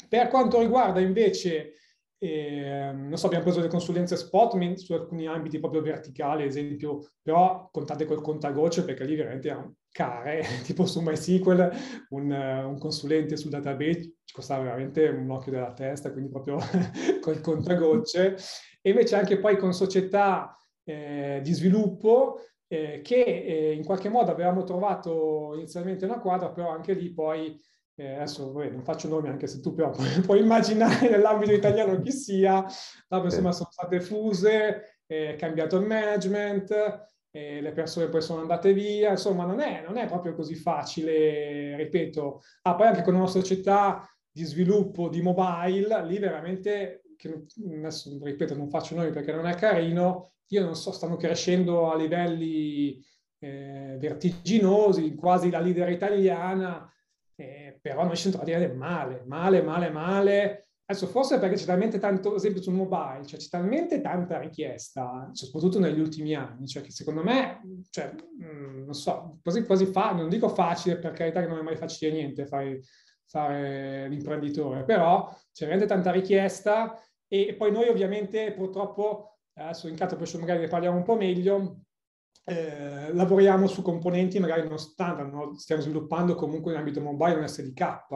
Per 0.08 0.28
quanto 0.28 0.60
riguarda 0.60 1.00
invece, 1.00 1.74
eh, 2.16 2.90
non 2.94 3.16
so, 3.18 3.26
abbiamo 3.26 3.44
preso 3.44 3.60
le 3.60 3.68
consulenze 3.68 4.16
spot 4.16 4.74
su 4.76 4.94
alcuni 4.94 5.26
ambiti 5.26 5.60
proprio 5.60 5.82
verticali, 5.82 6.42
ad 6.42 6.48
esempio, 6.48 7.10
però 7.20 7.68
contate 7.70 8.06
col 8.06 8.22
contagocce 8.22 8.84
perché 8.84 9.04
lì 9.04 9.16
veramente 9.16 9.76
care, 9.98 10.44
tipo 10.62 10.86
su 10.86 11.00
MySQL, 11.00 11.72
un, 12.10 12.30
un, 12.30 12.78
consulente 12.78 13.36
sul 13.36 13.50
database 13.50 14.18
ci 14.24 14.32
costava 14.32 14.62
veramente 14.62 15.08
un 15.08 15.28
occhio 15.28 15.50
della 15.50 15.72
testa, 15.72 16.12
quindi 16.12 16.30
proprio 16.30 16.58
col 17.20 17.40
contagocce. 17.40 18.36
E 18.80 18.90
invece 18.90 19.16
anche 19.16 19.40
poi 19.40 19.56
con 19.56 19.74
società 19.74 20.56
eh, 20.84 21.40
di 21.42 21.52
sviluppo 21.52 22.42
eh, 22.68 23.00
che 23.02 23.24
eh, 23.24 23.72
in 23.72 23.84
qualche 23.84 24.08
modo 24.08 24.30
avevamo 24.30 24.62
trovato 24.62 25.54
inizialmente 25.56 26.04
una 26.04 26.20
quadra, 26.20 26.50
però 26.50 26.70
anche 26.70 26.92
lì 26.92 27.12
poi, 27.12 27.60
eh, 27.96 28.14
adesso 28.14 28.52
vabbè, 28.52 28.70
non 28.70 28.84
faccio 28.84 29.08
nomi 29.08 29.28
anche 29.28 29.48
se 29.48 29.58
tu 29.58 29.74
però 29.74 29.90
puoi, 29.90 30.08
puoi 30.20 30.38
immaginare 30.38 31.10
nell'ambito 31.10 31.52
italiano 31.52 32.00
chi 32.00 32.12
sia, 32.12 32.64
no, 33.08 33.24
insomma 33.24 33.50
sono 33.50 33.70
state 33.72 34.00
fuse, 34.00 35.00
è 35.04 35.34
cambiato 35.36 35.76
il 35.76 35.86
management, 35.86 37.06
le 37.30 37.72
persone 37.72 38.08
poi 38.08 38.22
sono 38.22 38.40
andate 38.40 38.72
via, 38.72 39.10
insomma 39.10 39.44
non 39.44 39.60
è, 39.60 39.82
non 39.86 39.96
è 39.96 40.06
proprio 40.06 40.34
così 40.34 40.54
facile, 40.54 41.76
ripeto. 41.76 42.42
Ah, 42.62 42.74
poi 42.74 42.86
anche 42.88 43.02
con 43.02 43.14
una 43.14 43.26
società 43.26 44.08
di 44.30 44.44
sviluppo 44.44 45.08
di 45.08 45.20
mobile, 45.20 46.04
lì 46.06 46.18
veramente, 46.18 47.02
che 47.16 47.44
adesso 47.76 48.18
ripeto 48.22 48.54
non 48.54 48.70
faccio 48.70 48.94
noi 48.94 49.10
perché 49.10 49.32
non 49.32 49.46
è 49.46 49.54
carino, 49.54 50.32
io 50.48 50.64
non 50.64 50.74
so, 50.74 50.92
stanno 50.92 51.16
crescendo 51.16 51.90
a 51.90 51.96
livelli 51.96 53.04
eh, 53.40 53.96
vertiginosi, 53.98 55.14
quasi 55.14 55.50
la 55.50 55.60
leader 55.60 55.90
italiana, 55.90 56.90
eh, 57.34 57.78
però 57.80 58.04
noi 58.04 58.16
ci 58.16 58.30
siamo 58.30 58.44
trovati 58.44 58.74
male, 58.74 59.22
male, 59.26 59.62
male, 59.62 59.90
male. 59.90 60.67
Adesso 60.90 61.06
forse 61.06 61.38
perché 61.38 61.56
c'è 61.56 61.66
talmente 61.66 61.98
tanto, 61.98 62.30
ad 62.30 62.36
esempio 62.36 62.62
sul 62.62 62.72
mobile, 62.72 63.26
cioè 63.26 63.38
c'è 63.38 63.48
talmente 63.50 64.00
tanta 64.00 64.38
richiesta, 64.38 65.28
soprattutto 65.32 65.78
negli 65.78 66.00
ultimi 66.00 66.34
anni, 66.34 66.66
cioè 66.66 66.82
che 66.82 66.90
secondo 66.90 67.22
me, 67.22 67.60
cioè, 67.90 68.14
mh, 68.14 68.44
mm, 68.46 68.84
non 68.84 68.94
so, 68.94 69.38
quasi 69.42 69.66
quasi 69.66 69.84
fa, 69.84 70.12
non 70.12 70.30
dico 70.30 70.48
facile 70.48 70.96
per 70.96 71.12
carità 71.12 71.42
che 71.42 71.46
non 71.46 71.58
è 71.58 71.62
mai 71.62 71.76
facile 71.76 72.10
niente 72.12 72.46
fare, 72.46 72.80
fare 73.26 74.08
l'imprenditore, 74.08 74.84
però 74.84 75.28
c'è 75.52 75.66
veramente 75.66 75.92
tanta 75.92 76.10
richiesta 76.10 76.98
e 77.26 77.54
poi 77.54 77.70
noi 77.70 77.88
ovviamente 77.88 78.52
purtroppo 78.52 79.40
adesso 79.56 79.88
in 79.88 79.96
caso 79.96 80.16
poi 80.16 80.26
magari 80.40 80.60
ne 80.60 80.68
parliamo 80.68 80.96
un 80.96 81.02
po' 81.02 81.16
meglio, 81.16 81.82
eh, 82.44 83.12
lavoriamo 83.12 83.66
su 83.66 83.82
componenti 83.82 84.38
magari 84.38 84.66
non 84.66 84.78
standard, 84.78 85.30
no? 85.30 85.54
stiamo 85.54 85.82
sviluppando 85.82 86.34
comunque 86.34 86.72
in 86.72 86.78
ambito 86.78 87.02
mobile 87.02 87.34
un 87.34 87.46
SDK, 87.46 88.06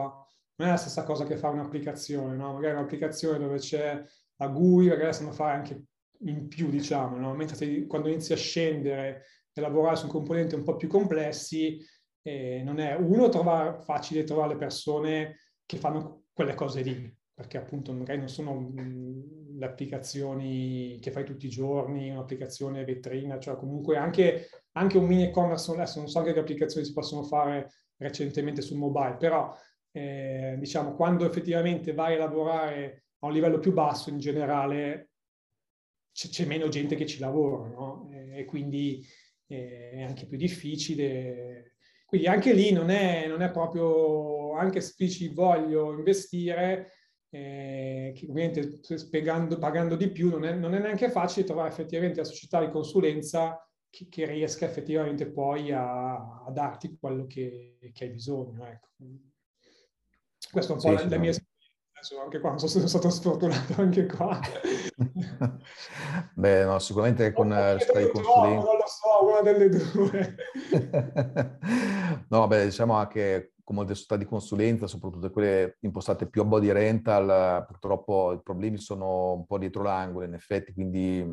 non 0.55 0.67
è 0.67 0.71
la 0.71 0.77
stessa 0.77 1.03
cosa 1.03 1.25
che 1.25 1.37
fare 1.37 1.55
un'applicazione, 1.55 2.35
no? 2.35 2.53
magari 2.53 2.75
un'applicazione 2.75 3.39
dove 3.39 3.57
c'è 3.57 4.03
la 4.35 4.47
GUI, 4.47 4.87
magari 4.87 5.13
sanno 5.13 5.31
fare 5.31 5.53
anche 5.53 5.83
in 6.25 6.47
più, 6.47 6.69
diciamo, 6.69 7.17
no? 7.17 7.33
mentre 7.33 7.55
se, 7.55 7.87
quando 7.87 8.09
inizi 8.09 8.33
a 8.33 8.37
scendere 8.37 9.25
e 9.51 9.61
lavorare 9.61 9.95
su 9.95 10.07
componenti 10.07 10.55
un 10.55 10.63
po' 10.63 10.75
più 10.75 10.87
complessi, 10.87 11.79
eh, 12.21 12.61
non 12.63 12.79
è 12.79 12.95
uno 12.95 13.29
trovare, 13.29 13.81
facile 13.81 14.23
trovare 14.23 14.53
le 14.53 14.59
persone 14.59 15.37
che 15.65 15.77
fanno 15.77 16.25
quelle 16.33 16.55
cose 16.55 16.81
lì, 16.81 17.15
perché 17.33 17.57
appunto 17.57 17.93
magari 17.93 18.19
non 18.19 18.29
sono 18.29 18.53
mh, 18.53 19.57
le 19.57 19.65
applicazioni 19.65 20.97
che 21.01 21.11
fai 21.11 21.25
tutti 21.25 21.45
i 21.45 21.49
giorni, 21.49 22.09
un'applicazione 22.09 22.85
vetrina, 22.85 23.39
cioè 23.39 23.55
comunque 23.55 23.97
anche, 23.97 24.49
anche 24.73 24.97
un 24.97 25.05
mini 25.05 25.25
e-commerce, 25.25 25.71
adesso 25.71 25.99
non 25.99 26.07
so 26.07 26.21
che 26.21 26.37
applicazioni 26.37 26.85
si 26.85 26.93
possono 26.93 27.23
fare 27.23 27.71
recentemente 27.97 28.61
sul 28.61 28.77
mobile, 28.77 29.17
però 29.17 29.53
eh, 29.93 30.55
diciamo 30.57 30.95
quando 30.95 31.25
effettivamente 31.25 31.93
vai 31.93 32.15
a 32.15 32.19
lavorare 32.19 33.05
a 33.19 33.27
un 33.27 33.33
livello 33.33 33.59
più 33.59 33.71
basso 33.71 34.09
in 34.09 34.17
generale 34.19 35.11
c'è, 36.11 36.27
c'è 36.29 36.45
meno 36.45 36.67
gente 36.67 36.95
che 36.95 37.05
ci 37.05 37.19
lavora, 37.19 37.67
no? 37.69 38.09
E 38.11 38.45
quindi 38.45 39.05
eh, 39.47 39.91
è 39.91 40.01
anche 40.03 40.25
più 40.27 40.37
difficile. 40.37 41.75
Quindi 42.05 42.27
anche 42.27 42.53
lì 42.53 42.71
non 42.71 42.89
è, 42.89 43.27
non 43.27 43.41
è 43.41 43.51
proprio, 43.51 44.53
anche 44.53 44.81
se 44.81 44.93
dici 44.95 45.29
voglio 45.29 45.91
investire, 45.93 46.91
eh, 47.29 48.11
che 48.15 48.27
ovviamente 48.29 48.79
spiegando, 48.97 49.57
pagando 49.57 49.95
di 49.95 50.09
più 50.11 50.29
non 50.29 50.45
è, 50.45 50.53
non 50.53 50.75
è, 50.75 50.79
neanche 50.79 51.09
facile 51.09 51.45
trovare 51.45 51.69
effettivamente 51.69 52.19
la 52.19 52.25
società 52.25 52.63
di 52.63 52.69
consulenza 52.71 53.67
che, 53.89 54.07
che 54.09 54.27
riesca 54.27 54.65
effettivamente 54.65 55.31
poi 55.31 55.71
a, 55.71 56.43
a 56.45 56.51
darti 56.51 56.95
quello 56.99 57.25
che, 57.25 57.79
che 57.91 58.03
hai 58.03 58.11
bisogno. 58.11 58.67
Ecco. 58.67 58.89
Questo 60.53 60.73
è 60.73 60.75
un 60.75 60.81
po' 60.81 60.89
sì, 60.89 61.03
la, 61.03 61.09
la 61.09 61.17
mia 61.17 61.31
esperienza 61.31 62.21
anche 62.21 62.39
qua, 62.39 62.49
non 62.49 62.59
so 62.59 62.67
se 62.67 62.77
sono 62.77 62.87
stato 62.87 63.09
sfortunato 63.09 63.81
anche 63.81 64.05
qua. 64.05 64.39
Beh, 66.35 66.63
no, 66.65 66.77
sicuramente 66.77 67.31
con 67.33 67.49
la 67.49 67.79
società 67.79 67.99
di 67.99 68.11
consulenza... 68.11 68.65
Non 68.65 68.77
lo 68.77 68.85
so, 68.85 69.25
una 69.25 69.41
delle 69.41 69.69
due. 69.69 70.35
no, 72.29 72.47
beh, 72.47 72.65
diciamo 72.65 72.93
anche 72.93 73.53
con 73.63 73.75
molte 73.75 73.95
società 73.95 74.17
di 74.17 74.25
consulenza, 74.25 74.85
soprattutto 74.85 75.31
quelle 75.31 75.77
impostate 75.79 76.29
più 76.29 76.41
a 76.41 76.45
body 76.45 76.71
rental, 76.71 77.65
purtroppo 77.65 78.33
i 78.33 78.41
problemi 78.43 78.77
sono 78.77 79.33
un 79.33 79.47
po' 79.47 79.57
dietro 79.57 79.81
l'angolo 79.81 80.25
in 80.25 80.35
effetti, 80.35 80.71
quindi 80.71 81.23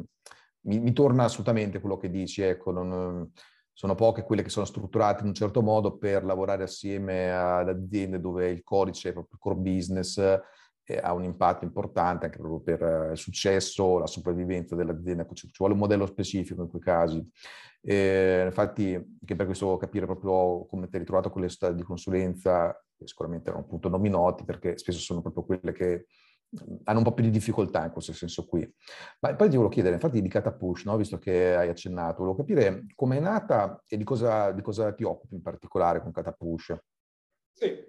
mi, 0.62 0.78
mi 0.78 0.92
torna 0.92 1.24
assolutamente 1.24 1.80
quello 1.80 1.98
che 1.98 2.08
dici, 2.08 2.40
ecco, 2.40 2.70
non, 2.70 3.30
sono 3.72 3.94
poche 3.94 4.22
quelle 4.22 4.42
che 4.42 4.50
sono 4.50 4.66
strutturate 4.66 5.22
in 5.22 5.28
un 5.28 5.34
certo 5.34 5.62
modo 5.62 5.96
per 5.96 6.24
lavorare 6.24 6.64
assieme 6.64 7.32
ad 7.32 7.68
aziende 7.68 8.20
dove 8.20 8.50
il 8.50 8.62
codice, 8.62 9.12
proprio 9.12 9.38
core 9.38 9.56
business, 9.56 10.18
eh, 10.18 10.98
ha 11.02 11.12
un 11.12 11.24
impatto 11.24 11.64
importante 11.64 12.26
anche 12.26 12.38
proprio 12.38 12.60
per 12.60 12.82
eh, 12.82 13.10
il 13.12 13.16
successo, 13.16 13.98
la 13.98 14.06
sopravvivenza 14.06 14.74
dell'azienda, 14.74 15.26
ci 15.32 15.50
vuole 15.56 15.74
un 15.74 15.80
modello 15.80 16.06
specifico 16.06 16.62
in 16.62 16.68
quei 16.68 16.82
casi. 16.82 17.26
Eh, 17.82 18.42
infatti, 18.44 18.94
anche 18.94 19.36
per 19.36 19.46
questo 19.46 19.76
capire 19.76 20.04
proprio 20.04 20.66
come 20.66 20.86
ti 20.88 20.94
hai 20.94 21.00
ritrovato 21.00 21.30
con 21.30 21.40
le 21.42 21.48
società 21.48 21.72
di 21.72 21.82
consulenza, 21.82 22.72
che 22.96 23.06
sicuramente 23.06 23.48
erano 23.48 23.64
appunto 23.64 23.88
nomi 23.88 24.10
noti, 24.10 24.44
perché 24.44 24.76
spesso 24.76 24.98
sono 24.98 25.22
proprio 25.22 25.44
quelle 25.44 25.72
che 25.72 26.06
hanno 26.84 26.98
un 26.98 27.04
po' 27.04 27.12
più 27.12 27.24
di 27.24 27.30
difficoltà 27.30 27.84
in 27.84 27.92
questo 27.92 28.12
senso 28.12 28.46
qui. 28.46 28.60
Ma 29.20 29.34
poi 29.34 29.48
ti 29.48 29.56
volevo 29.56 29.72
chiedere, 29.72 29.94
infatti 29.94 30.20
di 30.20 30.28
Catapush, 30.28 30.84
no? 30.84 30.96
visto 30.96 31.18
che 31.18 31.54
hai 31.54 31.68
accennato, 31.68 32.18
volevo 32.18 32.36
capire 32.36 32.86
come 32.94 33.18
è 33.18 33.20
nata 33.20 33.82
e 33.86 33.96
di 33.96 34.04
cosa, 34.04 34.50
di 34.52 34.62
cosa 34.62 34.92
ti 34.92 35.04
occupi 35.04 35.34
in 35.34 35.42
particolare 35.42 36.00
con 36.00 36.12
Catapush. 36.12 36.76
Sì, 37.52 37.84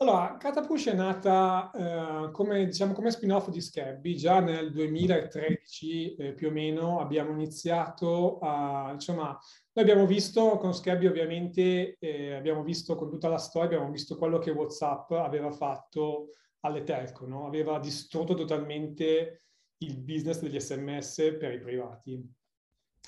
allora, 0.00 0.36
Catapush 0.38 0.90
è 0.90 0.94
nata 0.94 1.72
eh, 1.72 2.30
come, 2.30 2.66
diciamo, 2.66 2.92
come 2.92 3.10
spin-off 3.10 3.48
di 3.48 3.60
Scabby. 3.60 4.14
Già 4.14 4.38
nel 4.38 4.70
2013 4.70 6.14
eh, 6.14 6.32
più 6.34 6.48
o 6.48 6.50
meno 6.52 7.00
abbiamo 7.00 7.32
iniziato 7.32 8.38
a, 8.38 8.90
insomma, 8.92 9.36
noi 9.72 9.84
abbiamo 9.84 10.06
visto 10.06 10.56
con 10.58 10.72
Scabby 10.72 11.06
ovviamente, 11.06 11.96
eh, 11.98 12.34
abbiamo 12.34 12.62
visto 12.62 12.94
con 12.94 13.10
tutta 13.10 13.28
la 13.28 13.38
storia, 13.38 13.70
abbiamo 13.70 13.90
visto 13.90 14.16
quello 14.16 14.38
che 14.38 14.52
WhatsApp 14.52 15.10
aveva 15.10 15.50
fatto 15.50 16.28
alle 16.60 16.82
telco, 16.82 17.26
no? 17.26 17.46
aveva 17.46 17.78
distrutto 17.78 18.34
totalmente 18.34 19.42
il 19.78 19.98
business 19.98 20.40
degli 20.40 20.58
sms 20.58 21.36
per 21.38 21.52
i 21.52 21.60
privati. 21.60 22.36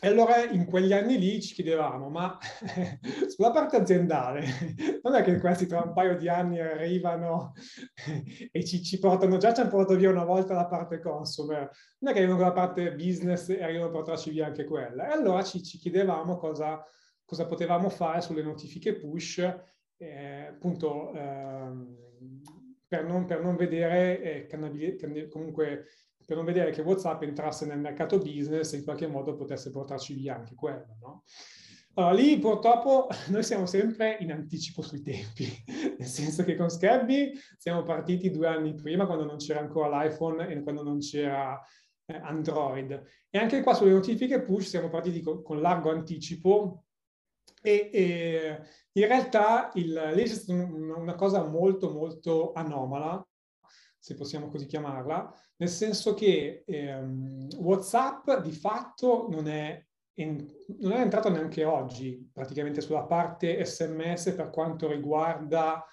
E 0.03 0.09
allora 0.09 0.43
in 0.45 0.65
quegli 0.65 0.95
anni 0.95 1.19
lì 1.19 1.43
ci 1.43 1.53
chiedevamo, 1.53 2.09
ma 2.09 2.39
sulla 3.29 3.51
parte 3.51 3.77
aziendale, 3.77 4.47
non 5.03 5.15
è 5.15 5.23
che 5.23 5.39
questi 5.39 5.67
tra 5.67 5.83
un 5.83 5.93
paio 5.93 6.17
di 6.17 6.27
anni 6.27 6.59
arrivano 6.59 7.53
e 8.51 8.65
ci, 8.65 8.83
ci 8.83 8.99
portano, 8.99 9.37
già 9.37 9.53
ci 9.53 9.61
hanno 9.61 9.69
portato 9.69 9.99
via 9.99 10.09
una 10.09 10.25
volta 10.25 10.55
la 10.55 10.67
parte 10.67 11.01
consumer, 11.01 11.69
non 11.99 12.11
è 12.11 12.15
che 12.15 12.21
arrivano 12.21 12.39
con 12.39 12.47
la 12.47 12.55
parte 12.55 12.95
business 12.95 13.51
e 13.51 13.63
arrivano 13.63 13.89
a 13.89 13.93
portarci 13.93 14.31
via 14.31 14.47
anche 14.47 14.65
quella. 14.65 15.07
E 15.07 15.13
allora 15.13 15.43
ci, 15.43 15.63
ci 15.63 15.77
chiedevamo 15.77 16.39
cosa, 16.39 16.83
cosa, 17.23 17.47
potevamo 17.47 17.91
fare 17.91 18.23
sulle 18.23 18.43
notifiche 18.43 18.97
push, 18.97 19.39
eh, 19.99 20.47
appunto 20.47 21.13
eh, 21.13 21.73
per, 22.91 23.05
non, 23.05 23.25
per, 23.25 23.41
non, 23.41 23.55
vedere 23.55 24.21
eh, 24.21 24.47
canali, 24.47 24.99
comunque 25.29 25.87
per 26.27 26.35
non 26.35 26.45
vedere 26.45 26.73
che 26.73 26.81
WhatsApp 26.81 27.23
entrasse 27.23 27.65
nel 27.65 27.79
mercato 27.79 28.19
business 28.19 28.73
e 28.73 28.79
in 28.79 28.83
qualche 28.83 29.07
modo 29.07 29.37
potesse 29.37 29.71
portarci 29.71 30.13
via 30.15 30.35
anche 30.35 30.57
quello. 30.57 30.97
No? 31.01 31.23
Allora, 31.95 32.13
lì 32.13 32.37
purtroppo 32.41 33.07
noi 33.31 33.45
siamo 33.45 33.67
sempre 33.67 34.17
in 34.19 34.33
anticipo 34.33 34.83
sui 34.83 35.03
tempi, 35.03 35.47
nel 35.99 36.09
senso 36.09 36.43
che 36.43 36.57
con 36.57 36.69
Scabby 36.69 37.31
siamo 37.57 37.85
partiti 37.85 38.29
due 38.29 38.49
anni 38.49 38.75
prima, 38.75 39.07
quando 39.07 39.25
non 39.25 39.37
c'era 39.37 39.61
ancora 39.61 40.03
l'iPhone 40.03 40.49
e 40.49 40.61
quando 40.61 40.83
non 40.83 40.99
c'era 40.99 41.61
eh, 42.07 42.17
Android. 42.17 43.05
E 43.31 43.39
anche 43.39 43.63
qua 43.63 43.73
sulle 43.73 43.93
notifiche 43.93 44.43
push 44.43 44.67
siamo 44.67 44.89
partiti 44.89 45.21
con, 45.21 45.45
con 45.45 45.61
largo 45.61 45.93
anticipo 45.93 46.87
e, 47.63 47.91
e 47.93 48.61
in 48.93 49.07
realtà 49.07 49.71
il, 49.75 50.13
c'è 50.15 50.27
stata 50.27 50.63
una 50.63 51.15
cosa 51.15 51.45
molto 51.45 51.91
molto 51.91 52.53
anomala, 52.53 53.25
se 53.99 54.15
possiamo 54.15 54.49
così 54.49 54.67
chiamarla, 54.67 55.33
nel 55.57 55.69
senso 55.69 56.15
che 56.15 56.65
ehm, 56.67 57.49
WhatsApp 57.59 58.31
di 58.41 58.53
fatto 58.53 59.29
non 59.31 59.47
è, 59.47 59.85
in, 60.15 60.47
non 60.79 60.93
è 60.93 61.01
entrato 61.01 61.29
neanche 61.29 61.65
oggi 61.65 62.31
praticamente 62.33 62.81
sulla 62.81 63.05
parte 63.05 63.63
SMS 63.65 64.33
per 64.33 64.49
quanto 64.51 64.89
riguarda 64.89 65.85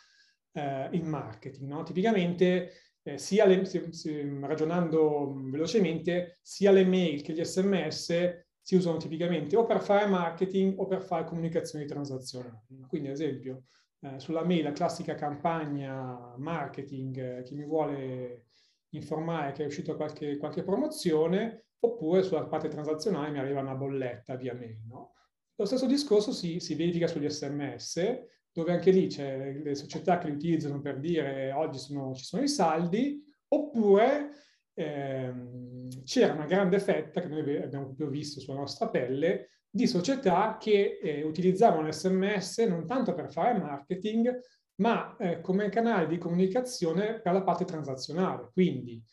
eh, 0.53 0.89
il 0.93 1.03
marketing. 1.03 1.70
No? 1.70 1.84
Tipicamente, 1.84 2.72
eh, 3.03 3.18
sia 3.18 3.45
le, 3.45 3.66
se, 3.66 3.91
se, 3.91 4.39
ragionando 4.41 5.34
velocemente, 5.49 6.39
sia 6.41 6.72
le 6.72 6.86
mail 6.86 7.22
che 7.22 7.34
gli 7.34 7.43
SMS 7.43 8.45
si 8.68 8.76
usano 8.76 8.97
tipicamente 8.97 9.55
o 9.55 9.65
per 9.65 9.80
fare 9.80 10.07
marketing 10.07 10.78
o 10.78 10.88
per 10.88 11.01
fare 11.01 11.24
comunicazioni 11.24 11.86
transazionali. 11.86 12.84
Quindi, 12.86 13.07
ad 13.07 13.13
esempio, 13.13 13.63
eh, 14.01 14.20
sulla 14.20 14.43
mail 14.43 14.63
la 14.63 14.74
classica 14.74 15.15
campagna 15.15 16.36
marketing, 16.36 17.18
eh, 17.18 17.43
chi 17.43 17.55
mi 17.55 17.63
vuole 17.63 18.47
informare 18.89 19.53
che 19.53 19.63
è 19.63 19.68
uscita 19.68 19.95
qualche, 19.95 20.36
qualche, 20.36 20.63
promozione, 20.63 21.68
oppure 21.80 22.24
sulla 22.24 22.45
parte 22.45 22.68
transazionale 22.68 23.32
mi 23.32 23.39
arriva 23.39 23.61
una 23.61 23.74
bolletta 23.74 24.36
via 24.36 24.53
mail. 24.53 24.82
No? 24.86 25.13
Lo 25.55 25.63
stesso 25.63 25.86
discorso 25.86 26.34
si, 26.34 26.59
si 26.59 26.76
verifica 26.76 27.07
sugli 27.07 27.30
sms, 27.30 28.26
dove 28.51 28.74
anche 28.74 28.91
lì 28.91 29.07
c'è 29.07 29.61
le 29.63 29.76
società 29.76 30.18
che 30.18 30.28
li 30.28 30.36
utilizzano 30.36 30.82
per 30.82 30.99
dire 30.99 31.53
oggi 31.53 31.78
sono, 31.78 32.13
ci 32.13 32.26
sono 32.26 32.43
i 32.43 32.49
saldi, 32.49 33.24
oppure 33.47 34.32
ehm, 34.78 36.03
c'era 36.03 36.34
una 36.34 36.45
grande 36.45 36.80
fetta 36.80 37.21
che 37.21 37.28
noi 37.28 37.57
abbiamo 37.57 37.86
proprio 37.86 38.09
visto 38.09 38.39
sulla 38.39 38.59
nostra 38.59 38.88
pelle 38.89 39.49
di 39.69 39.88
società 39.88 40.57
che 40.59 40.99
eh, 41.01 41.23
utilizzavano 41.23 41.88
l'SMS 41.88 42.59
non 42.59 42.86
tanto 42.86 43.13
per 43.13 43.32
fare 43.32 43.57
marketing, 43.57 44.39
ma 44.75 45.15
eh, 45.17 45.41
come 45.41 45.69
canale 45.69 46.07
di 46.07 46.17
comunicazione 46.17 47.19
per 47.19 47.34
la 47.34 47.41
parte 47.41 47.65
transazionale. 47.65 48.49
Quindi 48.53 49.03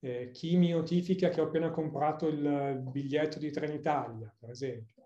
eh, 0.00 0.30
chi 0.32 0.56
mi 0.56 0.70
notifica 0.70 1.28
che 1.28 1.40
ho 1.40 1.44
appena 1.44 1.70
comprato 1.70 2.26
il 2.28 2.82
biglietto 2.90 3.38
di 3.38 3.50
Trenitalia, 3.50 4.34
per 4.38 4.50
esempio, 4.50 4.99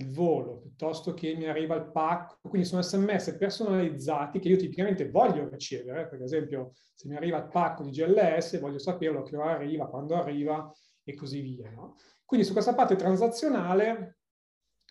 il 0.00 0.12
volo, 0.12 0.58
piuttosto 0.58 1.12
che 1.14 1.34
mi 1.34 1.46
arriva 1.46 1.74
il 1.76 1.90
pacco, 1.90 2.38
quindi 2.48 2.66
sono 2.66 2.82
sms 2.82 3.36
personalizzati 3.38 4.38
che 4.38 4.48
io 4.48 4.56
tipicamente 4.56 5.08
voglio 5.10 5.48
ricevere, 5.48 6.08
per 6.08 6.22
esempio 6.22 6.72
se 6.94 7.08
mi 7.08 7.16
arriva 7.16 7.38
il 7.38 7.48
pacco 7.48 7.82
di 7.82 7.90
GLS 7.90 8.58
voglio 8.58 8.78
saperlo 8.78 9.22
che 9.22 9.36
ora 9.36 9.52
arriva, 9.52 9.88
quando 9.88 10.16
arriva 10.16 10.72
e 11.04 11.14
così 11.14 11.40
via. 11.40 11.70
No? 11.70 11.96
Quindi 12.24 12.46
su 12.46 12.52
questa 12.52 12.74
parte 12.74 12.96
transazionale, 12.96 14.18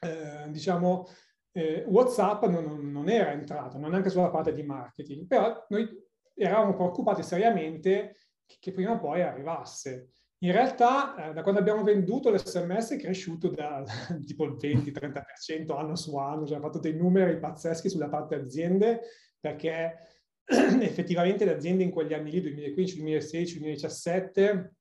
eh, 0.02 0.50
diciamo, 0.50 1.06
eh, 1.52 1.84
WhatsApp 1.88 2.46
non, 2.46 2.92
non, 2.92 3.10
era 3.10 3.32
entrato, 3.32 3.78
non 3.78 3.92
neanche 3.92 4.10
sulla 4.10 4.30
parte 4.30 4.54
di 4.54 4.64
marketing, 4.64 5.26
però 5.26 5.66
noi 5.70 5.88
eravamo 6.34 6.76
preoccupati 6.76 7.24
seriamente 7.24 8.18
che, 8.46 8.58
che 8.60 8.72
prima 8.72 8.94
o 8.94 9.00
poi 9.00 9.22
arrivasse. 9.22 10.14
In 10.42 10.54
realtà, 10.54 11.30
eh, 11.30 11.34
da 11.34 11.42
quando 11.42 11.60
abbiamo 11.60 11.84
venduto 11.84 12.30
l'SMS 12.30 12.92
è 12.92 12.98
cresciuto 12.98 13.50
da 13.50 13.84
tipo 14.26 14.46
il 14.46 14.54
20-30% 14.54 15.78
anno 15.78 15.96
su 15.96 16.16
anno, 16.16 16.48
cioè 16.48 16.58
ha 16.58 16.62
fatto 16.62 16.80
dei 16.80 16.96
numeri 16.96 17.38
pazzeschi 17.40 17.90
sulla 17.90 18.08
parte 18.08 18.36
aziende, 18.36 19.02
perché 19.38 19.98
effettivamente 20.46 21.44
le 21.44 21.56
aziende 21.56 21.84
in 21.84 21.92
quegli 21.92 22.14
anni 22.14 22.32
lì, 22.32 22.42
2015, 22.42 22.96
2016, 22.96 23.60
2017, 23.60 24.74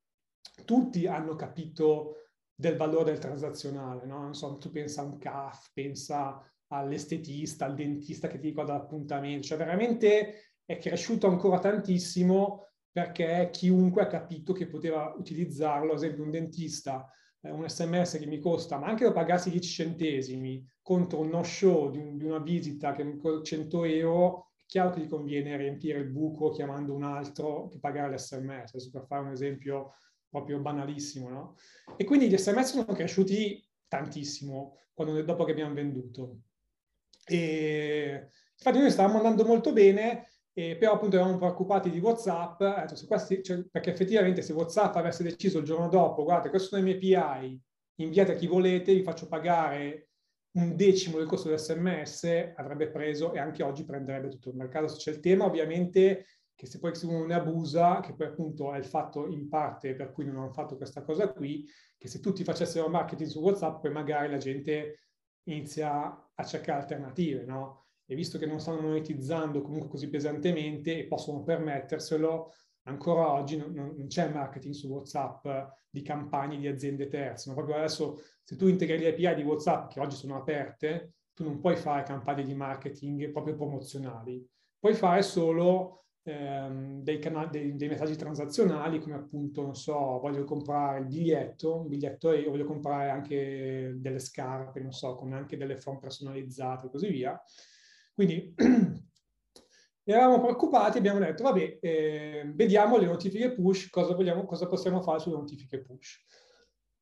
tutti 0.65 1.07
hanno 1.07 1.35
capito 1.35 2.15
del 2.55 2.77
valore 2.77 3.11
del 3.13 3.19
transazionale, 3.19 4.07
no? 4.07 4.21
Non 4.21 4.35
so, 4.35 4.57
tu 4.59 4.71
pensa 4.71 5.03
a 5.03 5.05
un 5.05 5.19
CAF, 5.19 5.71
pensa 5.73 6.41
all'estetista, 6.69 7.65
al 7.65 7.75
dentista 7.75 8.29
che 8.29 8.39
ti 8.39 8.49
ricorda 8.49 8.75
l'appuntamento, 8.75 9.47
cioè 9.47 9.59
veramente 9.59 10.53
è 10.65 10.79
cresciuto 10.79 11.27
ancora 11.27 11.59
tantissimo 11.59 12.68
perché 12.99 13.51
chiunque 13.53 14.03
ha 14.03 14.07
capito 14.07 14.53
che 14.53 14.67
poteva 14.67 15.15
utilizzarlo, 15.17 15.93
ad 15.93 15.99
esempio 15.99 16.25
un 16.25 16.31
dentista, 16.31 17.09
eh, 17.41 17.51
un 17.51 17.69
sms 17.69 18.19
che 18.19 18.27
mi 18.27 18.39
costa, 18.39 18.79
ma 18.79 18.89
anche 18.89 19.05
lo 19.05 19.13
pagassi 19.13 19.51
10 19.51 19.69
centesimi 19.69 20.67
contro 20.83 21.21
un 21.21 21.29
no-show 21.29 21.91
di, 21.91 21.99
un, 21.99 22.17
di, 22.17 22.25
una 22.25 22.41
visita 22.41 22.93
che 22.93 23.05
mi 23.05 23.17
costa 23.17 23.43
100 23.43 23.85
euro, 23.85 24.51
è 24.57 24.65
chiaro 24.67 24.91
che 24.91 25.01
gli 25.01 25.09
conviene 25.09 25.57
riempire 25.57 25.99
il 25.99 26.11
buco 26.11 26.51
chiamando 26.51 26.93
un 26.95 27.05
altro 27.05 27.69
che 27.69 27.79
pagare 27.79 28.15
l'sms, 28.15 28.91
per 28.91 29.05
fare 29.07 29.25
un 29.25 29.33
esempio 29.33 29.93
proprio 30.29 30.59
banalissimo, 30.59 31.29
no? 31.29 31.55
E 31.97 32.05
quindi 32.05 32.29
gli 32.29 32.37
sms 32.37 32.71
sono 32.71 32.85
cresciuti 32.85 33.65
tantissimo 33.87 34.77
quando, 34.93 35.23
dopo 35.23 35.45
che 35.45 35.53
abbiamo 35.53 35.75
venduto. 35.75 36.41
E 37.25 38.29
infatti 38.55 38.79
noi 38.79 38.91
stavamo 38.91 39.19
andando 39.19 39.45
molto 39.45 39.73
bene, 39.73 40.28
eh, 40.59 40.77
però 40.77 40.95
appunto 40.95 41.15
eravamo 41.15 41.39
preoccupati 41.39 41.89
di 41.89 42.01
WhatsApp, 42.01 42.59
detto, 42.61 43.07
questi, 43.07 43.45
cioè, 43.45 43.65
perché 43.71 43.91
effettivamente 43.91 44.43
se 44.43 44.53
WhatsApp 44.53 44.97
avesse 44.97 45.23
deciso 45.23 45.59
il 45.59 45.65
giorno 45.65 45.89
dopo, 45.89 46.25
guardate, 46.25 46.51
questi 46.51 46.67
sono 46.67 46.81
i 46.81 46.85
miei 46.85 47.15
API, 47.15 47.61
inviate 48.01 48.33
a 48.33 48.35
chi 48.35 48.49
volete, 48.49 48.93
vi 48.93 49.05
faccio 49.05 49.29
pagare 49.29 50.09
un 50.57 50.75
decimo 50.75 51.19
del 51.19 51.29
costo 51.29 51.49
dell'SMS, 51.49 52.55
avrebbe 52.57 52.91
preso 52.91 53.33
e 53.35 53.39
anche 53.39 53.63
oggi 53.63 53.85
prenderebbe 53.85 54.31
tutto 54.31 54.49
il 54.49 54.57
mercato. 54.57 54.93
C'è 54.93 55.13
il 55.13 55.21
tema 55.21 55.45
ovviamente 55.45 56.27
che 56.57 56.67
se 56.67 56.81
poi 56.81 56.91
uno 57.05 57.25
ne 57.25 57.35
abusa, 57.35 58.01
che 58.01 58.17
poi 58.17 58.27
appunto 58.27 58.73
è 58.73 58.79
il 58.79 58.85
fatto 58.85 59.29
in 59.29 59.49
parte 59.49 59.95
per 59.95 60.11
cui 60.11 60.25
non 60.25 60.39
hanno 60.39 60.53
fatto 60.53 60.77
questa 60.77 61.03
cosa 61.03 61.33
qui, 61.33 61.65
che 61.97 62.09
se 62.09 62.19
tutti 62.19 62.43
facessero 62.43 62.89
marketing 62.89 63.31
su 63.31 63.39
WhatsApp, 63.39 63.81
poi 63.81 63.93
magari 63.93 64.29
la 64.29 64.39
gente 64.39 65.03
inizia 65.45 66.31
a 66.35 66.45
cercare 66.45 66.81
alternative, 66.81 67.45
no? 67.45 67.88
E 68.11 68.15
visto 68.15 68.39
che 68.39 68.47
non 68.47 68.59
stanno 68.59 68.81
monetizzando 68.81 69.61
comunque 69.61 69.91
così 69.91 70.09
pesantemente 70.09 70.99
e 70.99 71.07
possono 71.07 71.43
permetterselo, 71.43 72.53
ancora 72.85 73.33
oggi 73.33 73.59
non, 73.59 73.73
non 73.73 74.07
c'è 74.07 74.31
marketing 74.31 74.73
su 74.73 74.89
WhatsApp 74.89 75.47
di 75.91 76.01
campagne 76.01 76.57
di 76.57 76.67
aziende 76.67 77.09
terze. 77.09 77.51
No? 77.51 77.55
Proprio 77.55 77.77
adesso, 77.77 78.19
se 78.43 78.57
tu 78.57 78.67
integri 78.67 78.99
le 78.99 79.11
API 79.11 79.43
di 79.43 79.47
WhatsApp, 79.47 79.91
che 79.91 80.01
oggi 80.01 80.17
sono 80.17 80.37
aperte, 80.37 81.13
tu 81.35 81.45
non 81.45 81.61
puoi 81.61 81.77
fare 81.77 82.03
campagne 82.03 82.43
di 82.43 82.55
marketing 82.55 83.31
proprio 83.31 83.55
promozionali. 83.55 84.45
Puoi 84.79 84.95
fare 84.95 85.23
solo 85.23 86.07
ehm, 86.23 87.03
dei, 87.03 87.19
canali, 87.19 87.49
dei, 87.51 87.77
dei, 87.77 87.89
messaggi 87.89 88.17
transazionali 88.17 89.01
come 89.01 89.17
appunto, 89.17 89.63
non 89.63 89.75
so, 89.75 90.19
voglio 90.19 90.45
comprare 90.45 91.01
il 91.01 91.07
biglietto, 91.07 91.81
un 91.81 91.89
biglietto 91.89 92.31
e 92.33 92.45
voglio 92.49 92.65
comprare 92.65 93.11
anche 93.11 93.97
delle 93.99 94.19
scarpe, 94.19 94.81
non 94.81 94.93
so, 94.93 95.15
come 95.15 95.37
anche 95.37 95.57
delle 95.57 95.77
phone 95.77 95.99
personalizzate 95.99 96.87
e 96.87 96.91
così 96.91 97.09
via. 97.09 97.41
Quindi 98.19 98.53
eravamo 100.03 100.41
preoccupati, 100.41 100.99
abbiamo 100.99 101.21
detto, 101.21 101.45
vabbè, 101.45 101.79
eh, 101.81 102.51
vediamo 102.53 102.97
le 102.97 103.07
notifiche 103.07 103.53
push, 103.53 103.91
cosa, 103.91 104.13
vogliamo, 104.13 104.45
cosa 104.45 104.67
possiamo 104.67 105.01
fare 105.03 105.21
sulle 105.21 105.37
notifiche 105.37 105.81
push. 105.83 106.25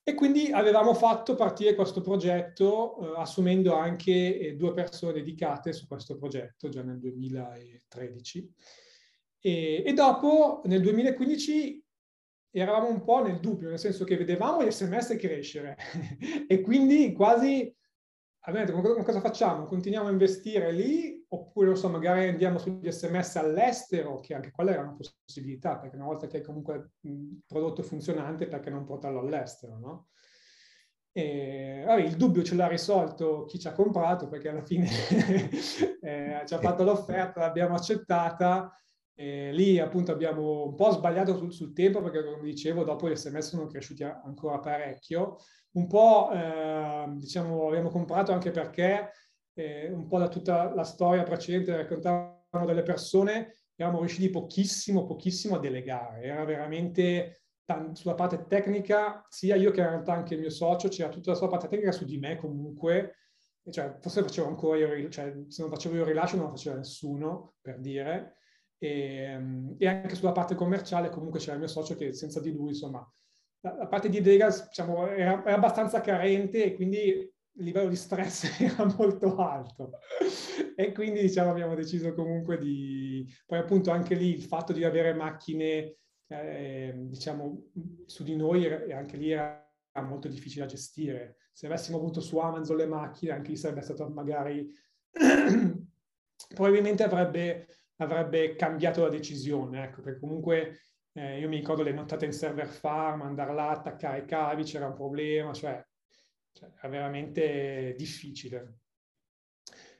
E 0.03 0.13
quindi 0.13 0.53
avevamo 0.53 0.93
fatto 0.93 1.35
partire 1.35 1.75
questo 1.75 2.03
progetto 2.03 2.99
eh, 2.99 3.21
assumendo 3.21 3.75
anche 3.75 4.39
eh, 4.39 4.57
due 4.57 4.75
persone 4.75 5.15
dedicate 5.15 5.73
su 5.73 5.87
questo 5.87 6.19
progetto 6.19 6.69
già 6.69 6.83
nel 6.83 6.99
2013. 6.99 8.53
E, 9.41 9.83
e 9.87 9.93
dopo, 9.95 10.61
nel 10.67 10.83
2015, 10.83 11.83
eravamo 12.51 12.89
un 12.89 13.03
po' 13.03 13.23
nel 13.23 13.41
dubbio, 13.41 13.71
nel 13.71 13.79
senso 13.79 14.05
che 14.05 14.19
vedevamo 14.19 14.63
gli 14.63 14.71
sms 14.71 15.17
crescere 15.19 15.79
e 16.47 16.61
quindi 16.61 17.15
quasi 17.15 17.75
abbiamo 18.47 18.83
detto, 18.83 19.03
cosa 19.03 19.21
facciamo? 19.21 19.65
Continuiamo 19.65 20.09
a 20.09 20.13
investire 20.13 20.73
lì 20.73 21.25
oppure, 21.29 21.75
so, 21.75 21.89
magari 21.89 22.29
andiamo 22.29 22.59
sugli 22.59 22.91
sms 22.91 23.37
all'estero, 23.37 24.21
che 24.21 24.35
anche 24.35 24.51
quella 24.51 24.73
era 24.73 24.83
una 24.83 24.97
possibilità, 24.97 25.79
perché 25.79 25.97
una 25.97 26.05
volta 26.07 26.27
che 26.27 26.39
hai 26.39 26.43
comunque 26.43 26.93
un 27.03 27.39
prodotto 27.47 27.83
funzionante, 27.83 28.47
perché 28.47 28.71
non 28.71 28.85
portarlo 28.85 29.21
all'estero, 29.21 29.79
no? 29.79 30.09
E, 31.13 31.83
vabbè, 31.85 32.03
il 32.03 32.17
dubbio 32.17 32.43
ce 32.43 32.55
l'ha 32.55 32.69
risolto 32.69 33.45
chi 33.47 33.59
ci 33.59 33.67
ha 33.67 33.73
comprato, 33.73 34.29
perché 34.29 34.51
alla 34.51 34.65
fine 34.65 34.87
eh, 36.01 36.43
ci 36.47 36.55
ha 36.55 36.59
fatto 36.59 36.85
l'offerta, 36.85 37.41
l'abbiamo 37.41 37.75
accettata, 37.75 38.71
e 39.19 39.51
lì 39.51 39.79
appunto 39.79 40.13
abbiamo 40.13 40.67
un 40.67 40.75
po' 40.75 40.91
sbagliato 40.91 41.39
sul, 41.39 41.51
sul, 41.51 41.73
tempo 41.73 42.03
perché 42.03 42.23
come 42.23 42.43
dicevo 42.43 42.85
dopo 42.85 43.09
gli 43.09 43.17
sms 43.17 43.49
sono 43.49 43.67
cresciuti 43.67 44.05
ancora 44.05 44.59
parecchio. 44.59 45.39
Un 45.77 45.87
po' 45.87 46.31
eh, 46.33 47.05
diciamo 47.17 47.69
abbiamo 47.69 47.91
comprato 47.91 48.33
anche 48.33 48.51
perché 48.51 49.13
eh, 49.53 49.91
un 49.91 50.07
po' 50.07 50.19
da 50.19 50.29
tutta 50.29 50.75
la 50.75 50.85
storia 50.85 51.23
precedente 51.23 51.77
raccontavano 51.77 52.65
delle 52.65 52.83
persone 52.83 53.57
eravamo 53.75 54.01
riusciti 54.01 54.31
pochissimo, 54.31 55.05
pochissimo 55.05 55.57
a 55.57 55.59
delegare. 55.59 56.23
Era 56.23 56.45
veramente 56.45 57.43
sulla 57.93 58.15
parte 58.15 58.47
tecnica, 58.47 59.27
sia 59.29 59.57
io 59.57 59.71
che 59.71 59.81
in 59.81 59.89
realtà 59.89 60.15
anche 60.15 60.35
il 60.35 60.41
mio 60.41 60.51
socio, 60.51 60.89
c'era 60.89 61.11
tutta 61.11 61.33
la 61.33 61.37
sua 61.37 61.49
parte 61.49 61.69
tecnica 61.69 61.93
su 61.93 62.05
di 62.05 62.17
me 62.17 62.37
comunque, 62.37 63.17
cioè 63.71 63.97
forse 64.01 64.23
facevo 64.23 64.47
ancora 64.47 64.79
io, 64.79 65.09
cioè 65.11 65.35
se 65.49 65.63
non 65.63 65.71
facevo 65.71 65.97
io 65.97 66.03
il 66.03 66.07
rilascio 66.07 66.37
non 66.37 66.47
lo 66.47 66.51
faceva 66.53 66.77
nessuno, 66.77 67.55
per 67.61 67.81
dire, 67.81 68.37
e, 68.79 68.89
ehm, 69.25 69.75
e, 69.79 69.87
anche 69.89 70.15
sulla 70.15 70.33
parte 70.33 70.55
commerciale 70.55 71.11
comunque 71.11 71.41
c'era 71.41 71.55
il 71.55 71.59
mio 71.59 71.69
socio 71.69 71.97
che 71.97 72.13
senza 72.13 72.41
di 72.41 72.53
lui, 72.53 72.69
insomma, 72.69 73.07
la, 73.61 73.87
parte 73.87 74.09
di 74.09 74.21
delega 74.21 74.49
diciamo, 74.49 75.09
era, 75.09 75.45
era, 75.45 75.55
abbastanza 75.55 76.01
carente 76.01 76.65
e 76.65 76.75
quindi 76.75 76.99
il 77.59 77.65
livello 77.65 77.89
di 77.89 77.97
stress 77.97 78.59
era 78.61 78.85
molto 78.97 79.37
alto. 79.37 79.93
e 80.77 80.93
quindi 80.93 81.21
diciamo 81.21 81.51
abbiamo 81.51 81.75
deciso 81.75 82.15
comunque 82.15 82.59
di... 82.59 83.27
Poi 83.47 83.59
appunto 83.59 83.91
anche 83.91 84.15
lì 84.15 84.35
il 84.35 84.43
fatto 84.43 84.73
di 84.73 84.85
avere 84.85 85.15
macchine, 85.15 85.97
eh, 86.29 86.93
diciamo, 86.97 87.71
su 88.07 88.25
di 88.25 88.37
noi 88.37 88.67
anche 88.93 89.17
lì 89.17 89.31
era 89.31 89.65
molto 90.03 90.29
difficile 90.29 90.65
da 90.65 90.71
gestire. 90.71 91.37
Se 91.53 91.67
avessimo 91.67 91.97
avuto 91.97 92.21
su 92.21 92.37
Amazon 92.39 92.77
le 92.77 92.87
macchine, 92.87 93.33
anche 93.33 93.51
lì 93.51 93.57
sarebbe 93.57 93.83
stato 93.83 94.09
magari... 94.09 94.71
probabilmente 96.55 97.03
avrebbe 97.03 97.67
avrebbe 97.97 98.57
cambiato 98.57 99.03
la 99.03 99.09
decisione, 99.09 99.85
ecco, 99.85 100.03
perché 100.03 100.21
comunque 100.21 100.81
eh, 101.17 101.39
io 101.39 101.49
mi 101.49 101.57
ricordo 101.57 101.83
le 101.83 101.93
nottate 101.93 102.27
in 102.27 102.33
server 102.33 102.69
farm, 102.69 103.23
andare 103.23 103.55
là, 103.55 103.71
attaccare 103.71 104.19
i 104.19 104.25
cavi, 104.27 104.65
c'era 104.65 104.87
un 104.87 104.95
problema, 104.95 105.53
cioè, 105.55 105.83
cioè 106.53 106.71
era 106.77 106.89
veramente 106.89 107.95
difficile. 107.97 108.81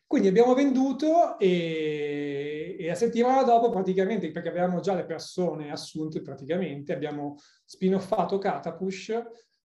Quindi 0.07 0.29
abbiamo 0.29 0.55
venduto 0.55 1.39
e, 1.39 2.77
e, 2.79 2.87
la 2.87 2.95
settimana 2.95 3.43
dopo 3.45 3.71
praticamente, 3.71 4.31
perché 4.31 4.51
avevamo 4.51 4.81
già 4.81 4.95
le 4.95 5.07
persone 5.07 5.73
assunte 5.73 6.21
praticamente, 6.21 6.93
abbiamo 6.93 7.37
spin-offato 7.65 8.37
Catapush 8.39 9.23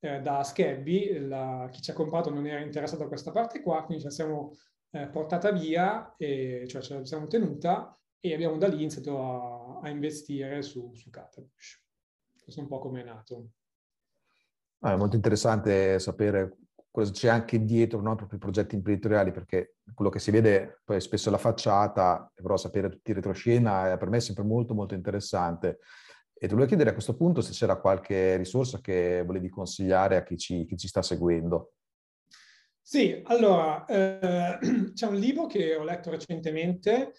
eh, 0.00 0.20
da 0.20 0.42
Scabby, 0.42 1.20
la, 1.20 1.68
chi 1.70 1.80
ci 1.80 1.92
ha 1.92 1.94
comprato 1.94 2.30
non 2.30 2.46
era 2.46 2.60
interessato 2.60 3.04
a 3.04 3.08
questa 3.08 3.30
parte 3.30 3.62
qua, 3.62 3.84
quindi 3.84 4.02
ce 4.02 4.08
la 4.08 4.14
siamo 4.14 4.56
eh, 4.90 5.06
portata 5.06 5.52
via, 5.52 6.14
e, 6.16 6.64
cioè 6.66 6.82
ce 6.82 6.94
la 6.94 7.04
siamo 7.04 7.28
tenuta 7.28 7.97
e 8.20 8.34
abbiamo 8.34 8.56
da 8.58 8.68
lì 8.68 8.76
iniziato 8.76 9.78
a, 9.80 9.80
a 9.80 9.88
investire 9.88 10.62
su, 10.62 10.92
su 10.94 11.10
Catabush. 11.10 11.82
Questo 12.42 12.60
è 12.60 12.62
un 12.62 12.68
po' 12.68 12.78
come 12.78 13.02
è 13.02 13.04
nato. 13.04 13.50
Ah, 14.80 14.92
è 14.92 14.96
molto 14.96 15.16
interessante 15.16 15.98
sapere 15.98 16.56
cosa 16.90 17.12
c'è 17.12 17.28
anche 17.28 17.64
dietro 17.64 18.00
no, 18.00 18.14
proprio 18.14 18.38
i 18.38 18.40
progetti 18.40 18.74
imprenditoriali, 18.74 19.30
perché 19.30 19.76
quello 19.94 20.10
che 20.10 20.18
si 20.18 20.30
vede 20.30 20.80
poi 20.84 21.00
spesso 21.00 21.28
è 21.28 21.32
la 21.32 21.38
facciata, 21.38 22.30
però 22.34 22.56
sapere 22.56 22.88
tutti 22.88 23.10
i 23.10 23.14
retroscena 23.14 23.92
è 23.92 23.98
per 23.98 24.08
me 24.08 24.20
sempre 24.20 24.44
molto 24.44 24.74
molto 24.74 24.94
interessante. 24.94 25.78
E 26.32 26.46
ti 26.46 26.48
volevo 26.48 26.68
chiedere 26.68 26.90
a 26.90 26.92
questo 26.92 27.16
punto 27.16 27.40
se 27.40 27.52
c'era 27.52 27.80
qualche 27.80 28.36
risorsa 28.36 28.80
che 28.80 29.22
volevi 29.24 29.48
consigliare 29.48 30.16
a 30.16 30.22
chi 30.22 30.36
ci, 30.36 30.64
chi 30.64 30.76
ci 30.76 30.88
sta 30.88 31.02
seguendo. 31.02 31.72
Sì, 32.80 33.20
allora, 33.24 33.84
eh, 33.84 34.58
c'è 34.94 35.06
un 35.06 35.16
libro 35.16 35.46
che 35.46 35.74
ho 35.74 35.84
letto 35.84 36.10
recentemente 36.10 37.12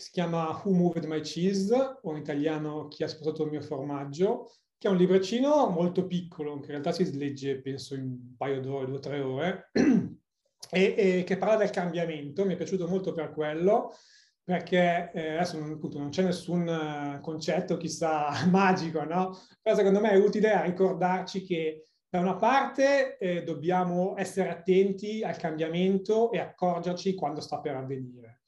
si 0.00 0.10
chiama 0.10 0.48
Who 0.62 0.72
Moved 0.72 1.04
My 1.04 1.20
Cheese, 1.20 1.98
o 2.02 2.10
in 2.10 2.18
italiano 2.18 2.88
Chi 2.88 3.04
ha 3.04 3.08
sposato 3.08 3.44
il 3.44 3.50
mio 3.50 3.60
formaggio, 3.60 4.50
che 4.76 4.88
è 4.88 4.90
un 4.90 4.96
libricino 4.96 5.68
molto 5.68 6.06
piccolo, 6.06 6.58
che 6.58 6.66
in 6.66 6.82
realtà 6.82 6.92
si 6.92 7.16
legge 7.16 7.60
penso 7.60 7.94
in 7.94 8.02
un 8.02 8.36
paio 8.36 8.60
d'ore, 8.60 8.86
due 8.86 8.96
o 8.96 9.00
tre 9.00 9.20
ore, 9.20 9.70
e, 10.70 10.94
e, 10.96 11.24
che 11.24 11.36
parla 11.36 11.56
del 11.56 11.70
cambiamento. 11.70 12.44
Mi 12.44 12.54
è 12.54 12.56
piaciuto 12.56 12.88
molto 12.88 13.12
per 13.12 13.30
quello, 13.30 13.94
perché 14.42 15.10
eh, 15.14 15.36
adesso 15.36 15.58
non, 15.58 15.72
appunto, 15.72 15.98
non, 15.98 16.10
c'è 16.10 16.22
nessun 16.22 16.66
uh, 16.66 17.20
concetto 17.20 17.76
chissà 17.76 18.30
magico, 18.50 19.04
no? 19.04 19.38
Però 19.62 19.76
secondo 19.76 20.00
me 20.00 20.10
è 20.10 20.18
utile 20.18 20.52
a 20.52 20.62
ricordarci 20.62 21.44
che 21.44 21.86
da 22.08 22.20
una 22.20 22.36
parte 22.36 23.16
eh, 23.16 23.42
dobbiamo 23.42 24.14
essere 24.16 24.50
attenti 24.50 25.22
al 25.22 25.36
cambiamento 25.36 26.30
e 26.30 26.38
accorgerci 26.38 27.14
quando 27.14 27.40
sta 27.40 27.58
per 27.58 27.74
avvenire. 27.74 28.42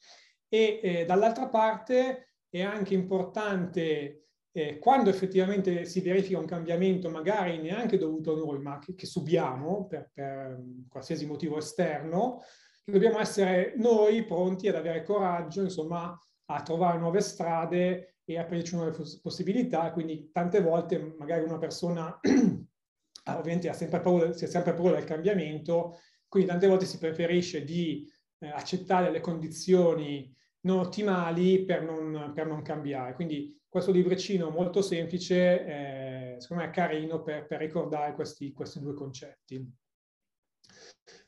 E 0.49 0.81
eh, 0.83 1.05
dall'altra 1.05 1.49
parte 1.49 2.35
è 2.49 2.63
anche 2.63 2.95
importante 2.95 4.27
eh, 4.57 4.79
quando 4.79 5.11
effettivamente 5.11 5.85
si 5.85 6.01
verifica 6.01 6.39
un 6.39 6.47
cambiamento, 6.47 7.11
magari 7.11 7.59
neanche 7.59 7.99
dovuto 7.99 8.33
a 8.33 8.37
noi, 8.37 8.59
ma 8.59 8.79
che, 8.79 8.95
che 8.95 9.05
subiamo 9.05 9.87
per, 9.87 10.11
per, 10.15 10.59
qualsiasi 10.89 11.27
motivo 11.27 11.59
esterno, 11.59 12.43
dobbiamo 12.83 13.19
essere 13.19 13.75
noi 13.77 14.25
pronti 14.25 14.69
ad 14.69 14.77
avere 14.77 15.03
coraggio, 15.03 15.61
insomma, 15.61 16.19
a 16.47 16.63
trovare 16.63 16.99
nuove 16.99 17.21
strade 17.21 18.17
e 18.25 18.39
aprirci 18.39 18.77
nuove 18.77 18.97
possibilità. 19.21 19.93
Quindi 19.93 20.31
tante 20.33 20.63
volte 20.63 21.15
magari 21.19 21.45
una 21.45 21.59
persona 21.59 22.19
ovviamente 23.29 23.69
ha 23.69 23.75
sempre 23.75 24.01
paura, 24.01 24.33
si 24.33 24.45
ha 24.45 24.49
sempre 24.49 24.73
paura 24.73 24.95
del 24.95 25.05
cambiamento, 25.05 25.99
quindi 26.29 26.49
tante 26.49 26.67
volte 26.67 26.87
si 26.87 26.97
preferisce 26.97 27.63
di 27.63 28.11
eh, 28.39 28.49
accettare 28.49 29.11
le 29.11 29.21
condizioni 29.21 30.35
non 30.61 30.79
ottimali 30.79 31.65
per 31.65 31.83
non, 31.83 32.33
per 32.35 32.47
non 32.47 32.63
cambiare. 32.63 33.15
Quindi 33.15 33.57
questo 33.69 33.93
libricino 33.93 34.51
molto 34.51 34.83
semplice, 34.83 35.65
eh, 35.65 36.37
secondo 36.39 36.63
me 36.63 36.71
è 36.71 36.73
carino 36.73 37.23
per, 37.23 37.47
per 37.47 37.61
ricordare 37.61 38.15
questi, 38.15 38.53
questi, 38.53 38.81
due 38.81 38.95
concetti. 38.95 39.65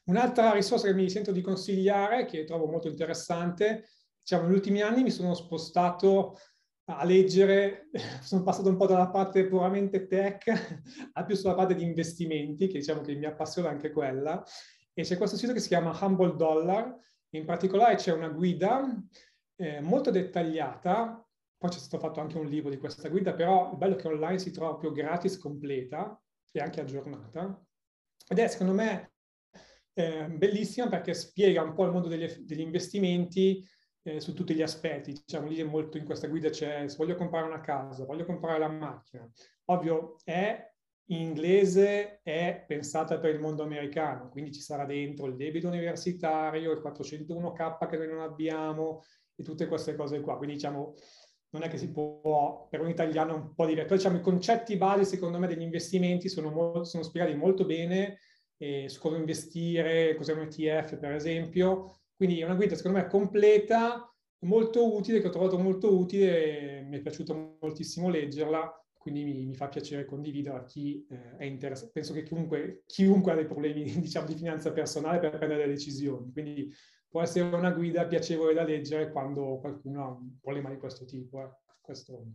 Un'altra 0.04 0.52
risorsa 0.52 0.86
che 0.86 0.94
mi 0.94 1.10
sento 1.10 1.30
di 1.30 1.42
consigliare, 1.42 2.24
che 2.24 2.44
trovo 2.44 2.66
molto 2.66 2.88
interessante, 2.88 3.88
diciamo, 4.20 4.46
negli 4.46 4.56
ultimi 4.56 4.80
anni 4.80 5.02
mi 5.02 5.10
sono 5.10 5.34
spostato 5.34 6.38
a 6.86 7.04
leggere, 7.04 7.90
sono 8.22 8.42
passato 8.42 8.68
un 8.70 8.76
po' 8.76 8.86
dalla 8.86 9.10
parte 9.10 9.46
puramente 9.46 10.06
tech 10.06 10.48
a 11.12 11.24
più 11.24 11.36
sulla 11.36 11.54
parte 11.54 11.74
di 11.74 11.84
investimenti, 11.84 12.66
che 12.66 12.78
diciamo 12.78 13.02
che 13.02 13.14
mi 13.14 13.26
appassiona 13.26 13.68
anche 13.68 13.90
quella, 13.90 14.42
e 14.98 15.02
c'è 15.02 15.16
questo 15.16 15.36
sito 15.36 15.52
che 15.52 15.60
si 15.60 15.68
chiama 15.68 15.96
Humble 16.00 16.34
Dollar, 16.34 16.96
in 17.30 17.44
particolare 17.44 17.94
c'è 17.96 18.12
una 18.12 18.28
guida 18.28 19.00
eh, 19.56 19.80
molto 19.80 20.10
dettagliata 20.10 21.22
poi 21.58 21.70
c'è 21.70 21.78
stato 21.78 21.98
fatto 21.98 22.20
anche 22.20 22.38
un 22.38 22.46
libro 22.46 22.70
di 22.70 22.78
questa 22.78 23.08
guida, 23.08 23.34
però 23.34 23.72
il 23.72 23.78
bello 23.78 23.96
è 23.96 23.98
che 23.98 24.06
online 24.06 24.38
si 24.38 24.52
trova 24.52 24.70
proprio 24.70 24.92
gratis, 24.92 25.38
completa 25.38 26.20
e 26.52 26.60
anche 26.60 26.80
aggiornata. 26.80 27.60
Ed 28.28 28.38
è 28.38 28.46
secondo 28.46 28.74
me 28.74 29.14
eh, 29.94 30.28
bellissima 30.28 30.88
perché 30.88 31.14
spiega 31.14 31.62
un 31.62 31.74
po' 31.74 31.84
il 31.84 31.90
mondo 31.90 32.06
degli, 32.06 32.26
degli 32.44 32.60
investimenti 32.60 33.66
eh, 34.02 34.20
su 34.20 34.34
tutti 34.34 34.54
gli 34.54 34.62
aspetti. 34.62 35.12
Diciamo, 35.12 35.48
lì 35.48 35.58
è 35.58 35.64
molto 35.64 35.98
in 35.98 36.04
questa 36.04 36.28
guida 36.28 36.48
c'è 36.48 36.86
se 36.86 36.96
voglio 36.96 37.16
comprare 37.16 37.46
una 37.46 37.60
casa, 37.60 38.04
voglio 38.04 38.24
comprare 38.24 38.60
la 38.60 38.68
macchina. 38.68 39.28
Ovvio, 39.64 40.18
è 40.22 40.64
in 41.10 41.20
inglese, 41.20 42.20
è 42.22 42.64
pensata 42.66 43.18
per 43.18 43.34
il 43.34 43.40
mondo 43.40 43.62
americano, 43.62 44.28
quindi 44.28 44.52
ci 44.52 44.60
sarà 44.60 44.84
dentro 44.84 45.26
il 45.26 45.36
debito 45.36 45.68
universitario, 45.68 46.72
il 46.72 46.82
401k 46.84 47.88
che 47.88 47.96
noi 47.96 48.08
non 48.08 48.20
abbiamo 48.20 49.02
e 49.34 49.42
tutte 49.42 49.66
queste 49.66 49.94
cose 49.94 50.20
qua. 50.20 50.36
Quindi 50.36 50.56
diciamo 50.56 50.94
non 51.50 51.62
è 51.62 51.68
che 51.68 51.78
si 51.78 51.90
può, 51.90 52.66
per 52.68 52.80
un 52.80 52.90
italiano 52.90 53.34
un 53.34 53.54
po' 53.54 53.64
diverso. 53.64 53.94
Diciamo, 53.94 54.18
i 54.18 54.20
concetti 54.20 54.76
base, 54.76 55.04
secondo 55.04 55.38
me, 55.38 55.46
degli 55.46 55.62
investimenti 55.62 56.28
sono, 56.28 56.50
molto, 56.50 56.84
sono 56.84 57.02
spiegati 57.02 57.34
molto 57.34 57.64
bene 57.64 58.18
eh, 58.58 58.88
su 58.88 59.00
cosa 59.00 59.16
investire, 59.16 60.14
cos'è 60.14 60.34
un 60.34 60.40
ETF, 60.40 60.98
per 60.98 61.12
esempio. 61.12 62.00
Quindi 62.14 62.40
è 62.40 62.44
una 62.44 62.54
guida, 62.54 62.74
secondo 62.74 62.98
me, 62.98 63.06
completa, 63.06 64.12
molto 64.40 64.94
utile, 64.94 65.20
che 65.20 65.28
ho 65.28 65.30
trovato 65.30 65.58
molto 65.58 65.96
utile, 65.96 66.82
mi 66.82 66.98
è 66.98 67.00
piaciuto 67.00 67.56
moltissimo 67.60 68.10
leggerla, 68.10 68.86
quindi 68.98 69.24
mi, 69.24 69.46
mi 69.46 69.54
fa 69.54 69.68
piacere 69.68 70.04
condividerla 70.04 70.60
a 70.60 70.64
chi 70.64 71.06
eh, 71.08 71.36
è 71.36 71.44
interessato. 71.44 71.90
Penso 71.92 72.12
che 72.12 72.24
chiunque, 72.24 72.82
chiunque 72.86 73.32
ha 73.32 73.34
dei 73.36 73.46
problemi, 73.46 73.84
diciamo, 73.98 74.26
di 74.26 74.34
finanza 74.34 74.72
personale 74.72 75.18
per 75.20 75.30
prendere 75.30 75.62
delle 75.62 75.74
decisioni. 75.74 76.30
Quindi 76.32 76.70
può 77.08 77.22
essere 77.22 77.54
una 77.54 77.70
guida 77.70 78.06
piacevole 78.06 78.52
da 78.52 78.64
leggere 78.64 79.10
quando 79.10 79.58
qualcuno 79.60 80.04
ha 80.04 80.08
un 80.08 80.38
problema 80.40 80.68
di 80.68 80.76
questo 80.76 81.04
tipo. 81.04 81.42
Eh. 81.42 81.50
Questo... 81.80 82.26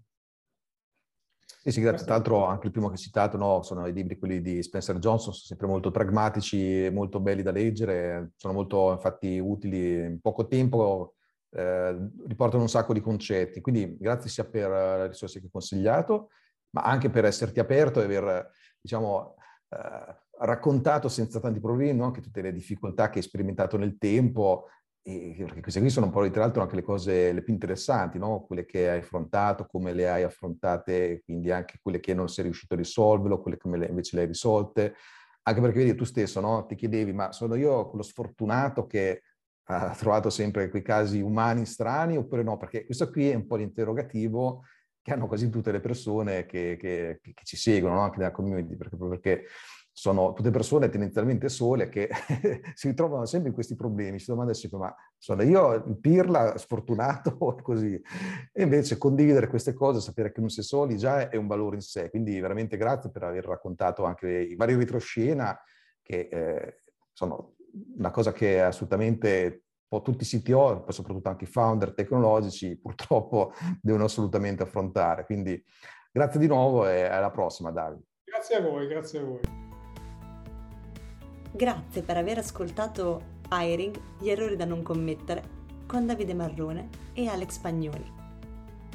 Sì, 1.46 1.72
sì, 1.72 1.82
grazie. 1.82 2.06
Tra 2.06 2.16
l'altro 2.16 2.46
anche 2.46 2.66
il 2.66 2.72
primo 2.72 2.88
che 2.88 2.94
hai 2.94 3.00
citato 3.00 3.38
no, 3.38 3.62
sono 3.62 3.86
i 3.86 3.94
libri, 3.94 4.18
quelli 4.18 4.42
di 4.42 4.64
Spencer 4.64 4.98
Johnson, 4.98 5.34
sono 5.34 5.46
sempre 5.46 5.68
molto 5.68 5.92
pragmatici, 5.92 6.90
molto 6.92 7.20
belli 7.20 7.44
da 7.44 7.52
leggere, 7.52 8.32
sono 8.38 8.54
molto 8.54 8.92
infatti 8.92 9.38
utili, 9.38 10.06
in 10.06 10.20
poco 10.22 10.48
tempo 10.48 11.14
eh, 11.52 12.10
riportano 12.26 12.64
un 12.64 12.70
sacco 12.70 12.94
di 12.94 13.02
concetti. 13.02 13.62
Quindi 13.62 13.96
grazie 13.98 14.30
sia 14.30 14.46
per 14.46 14.70
le 14.70 15.08
risorse 15.08 15.40
che 15.40 15.46
hai 15.46 15.52
consigliato, 15.52 16.30
ma 16.74 16.82
anche 16.82 17.10
per 17.10 17.26
esserti 17.26 17.60
aperto 17.60 18.02
e 18.02 18.06
aver, 18.06 18.52
diciamo, 18.80 19.36
eh, 19.70 20.22
raccontato 20.40 21.08
senza 21.08 21.40
tanti 21.40 21.60
problemi 21.60 21.98
no? 21.98 22.06
anche 22.06 22.22
tutte 22.22 22.42
le 22.42 22.52
difficoltà 22.52 23.10
che 23.10 23.20
hai 23.20 23.24
sperimentato 23.24 23.78
nel 23.78 23.98
tempo, 23.98 24.68
e, 25.06 25.36
perché 25.38 25.62
queste 25.62 25.80
qui 25.80 25.90
sono 25.90 26.08
un 26.08 26.12
po' 26.12 26.28
tra 26.30 26.42
l'altro 26.42 26.62
anche 26.62 26.76
le 26.76 26.82
cose 26.82 27.32
le 27.32 27.44
più 27.44 27.54
interessanti, 27.54 28.18
no? 28.18 28.44
quelle 28.46 28.66
che 28.66 28.90
hai 28.90 29.00
affrontato, 29.00 29.66
come 29.66 29.94
le 29.94 30.10
hai 30.10 30.24
affrontate, 30.24 31.22
quindi 31.24 31.52
anche 31.52 31.78
quelle 31.82 32.00
che 32.00 32.14
non 32.14 32.30
sei 32.30 32.46
riuscito 32.46 32.74
a 32.74 32.78
risolverlo, 32.78 33.42
quelle 33.42 33.58
che 33.58 33.68
invece 33.68 34.16
le 34.16 34.22
hai 34.24 34.28
risolte. 34.28 34.96
Anche 35.46 35.60
perché 35.60 35.80
vedi 35.80 35.96
tu 35.96 36.06
stesso, 36.06 36.40
no? 36.40 36.66
ti 36.66 36.76
chiedevi, 36.76 37.12
ma 37.12 37.34
sono 37.34 37.56
io 37.56 37.90
quello 37.90 38.04
sfortunato 38.04 38.88
che 38.88 39.24
ha 39.66 39.94
trovato 39.96 40.30
sempre 40.30 40.70
quei 40.70 40.82
casi 40.82 41.22
umani 41.22 41.66
strani 41.66 42.18
oppure 42.18 42.44
no? 42.44 42.58
Perché 42.58 42.86
questo 42.86 43.10
qui 43.10 43.30
è 43.30 43.36
un 43.36 43.46
po' 43.46 43.58
l'interrogativo 43.58 44.64
che 45.04 45.14
hanno 45.14 45.28
quasi 45.28 45.50
tutte 45.50 45.72
le 45.72 45.82
persone 45.82 46.46
che, 46.46 46.78
che, 46.80 47.20
che 47.22 47.44
ci 47.44 47.58
seguono, 47.58 47.96
no? 47.96 48.02
anche 48.02 48.18
nella 48.18 48.32
community, 48.32 48.76
perché, 48.76 48.96
perché 48.98 49.46
sono 49.96 50.34
tutte 50.34 50.50
persone 50.50 50.90
tendenzialmente 50.90 51.50
sole 51.50 51.88
che 51.88 52.10
si 52.74 52.88
ritrovano 52.88 53.26
sempre 53.26 53.50
in 53.50 53.54
questi 53.54 53.76
problemi, 53.76 54.18
si 54.18 54.26
domandano 54.28 54.58
sempre 54.58 54.80
ma 54.80 54.96
sono 55.18 55.44
io 55.44 55.74
il 55.74 56.00
pirla 56.00 56.58
sfortunato 56.58 57.36
o 57.38 57.62
così? 57.62 58.02
E 58.52 58.64
invece 58.64 58.98
condividere 58.98 59.48
queste 59.48 59.74
cose, 59.74 60.00
sapere 60.00 60.32
che 60.32 60.40
non 60.40 60.50
si 60.50 60.62
è 60.62 60.64
soli 60.64 60.98
già 60.98 61.30
è 61.30 61.36
un 61.36 61.48
valore 61.48 61.76
in 61.76 61.82
sé, 61.82 62.10
quindi 62.10 62.40
veramente 62.40 62.78
grazie 62.78 63.12
per 63.12 63.24
aver 63.24 63.46
raccontato 63.46 64.06
anche 64.06 64.30
i 64.30 64.56
vari 64.56 64.76
retroscena 64.76 65.60
che 66.02 66.28
eh, 66.32 66.82
sono 67.12 67.56
una 67.98 68.12
cosa 68.12 68.32
che 68.32 68.62
assolutamente 68.62 69.63
tutti 70.02 70.24
i 70.24 70.28
CTO, 70.28 70.86
soprattutto 70.90 71.30
anche 71.30 71.46
i 71.46 71.48
founder 71.48 71.94
tecnologici, 71.94 72.78
purtroppo 72.82 73.54
devono 73.82 74.06
assolutamente 74.06 74.64
affrontare. 74.64 75.26
Quindi 75.26 75.62
grazie 76.12 76.40
di 76.40 76.48
nuovo 76.48 76.88
e 76.88 77.04
alla 77.04 77.32
prossima 77.32 77.72
Davide. 77.72 78.04
Grazie 78.24 78.56
a 78.56 78.62
voi, 78.62 78.88
grazie 78.88 79.20
a 79.20 79.24
voi. 79.24 79.40
Grazie 81.52 82.02
per 82.02 82.18
aver 82.18 82.40
ascoltato 82.40 83.32
Hiring, 83.52 84.00
gli 84.20 84.30
errori 84.30 84.56
da 84.56 84.66
non 84.66 84.82
commettere 84.82 85.62
con 85.86 86.08
Davide 86.08 86.34
Marrone 86.34 86.90
e 87.14 87.28
Alex 87.28 87.60
Pagnoni. 87.60 88.22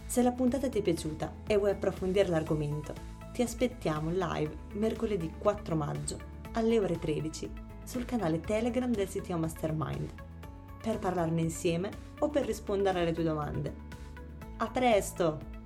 Se 0.05 0.23
la 0.23 0.33
puntata 0.33 0.69
ti 0.69 0.79
è 0.79 0.83
piaciuta 0.83 1.33
e 1.47 1.57
vuoi 1.57 1.71
approfondire 1.71 2.29
l'argomento, 2.29 2.93
ti 3.33 3.43
aspettiamo 3.43 4.11
live 4.11 4.57
mercoledì 4.73 5.33
4 5.39 5.77
maggio 5.77 6.19
alle 6.55 6.81
ore 6.81 6.99
13 6.99 7.53
sul 7.85 8.05
canale 8.05 8.41
Telegram 8.41 8.91
del 8.91 9.07
CTO 9.07 9.39
Mastermind 9.39 10.27
per 10.89 10.99
parlarne 10.99 11.43
insieme 11.43 11.91
o 12.21 12.31
per 12.31 12.47
rispondere 12.47 13.01
alle 13.01 13.13
tue 13.13 13.23
domande. 13.23 13.75
A 14.57 14.71
presto! 14.71 15.58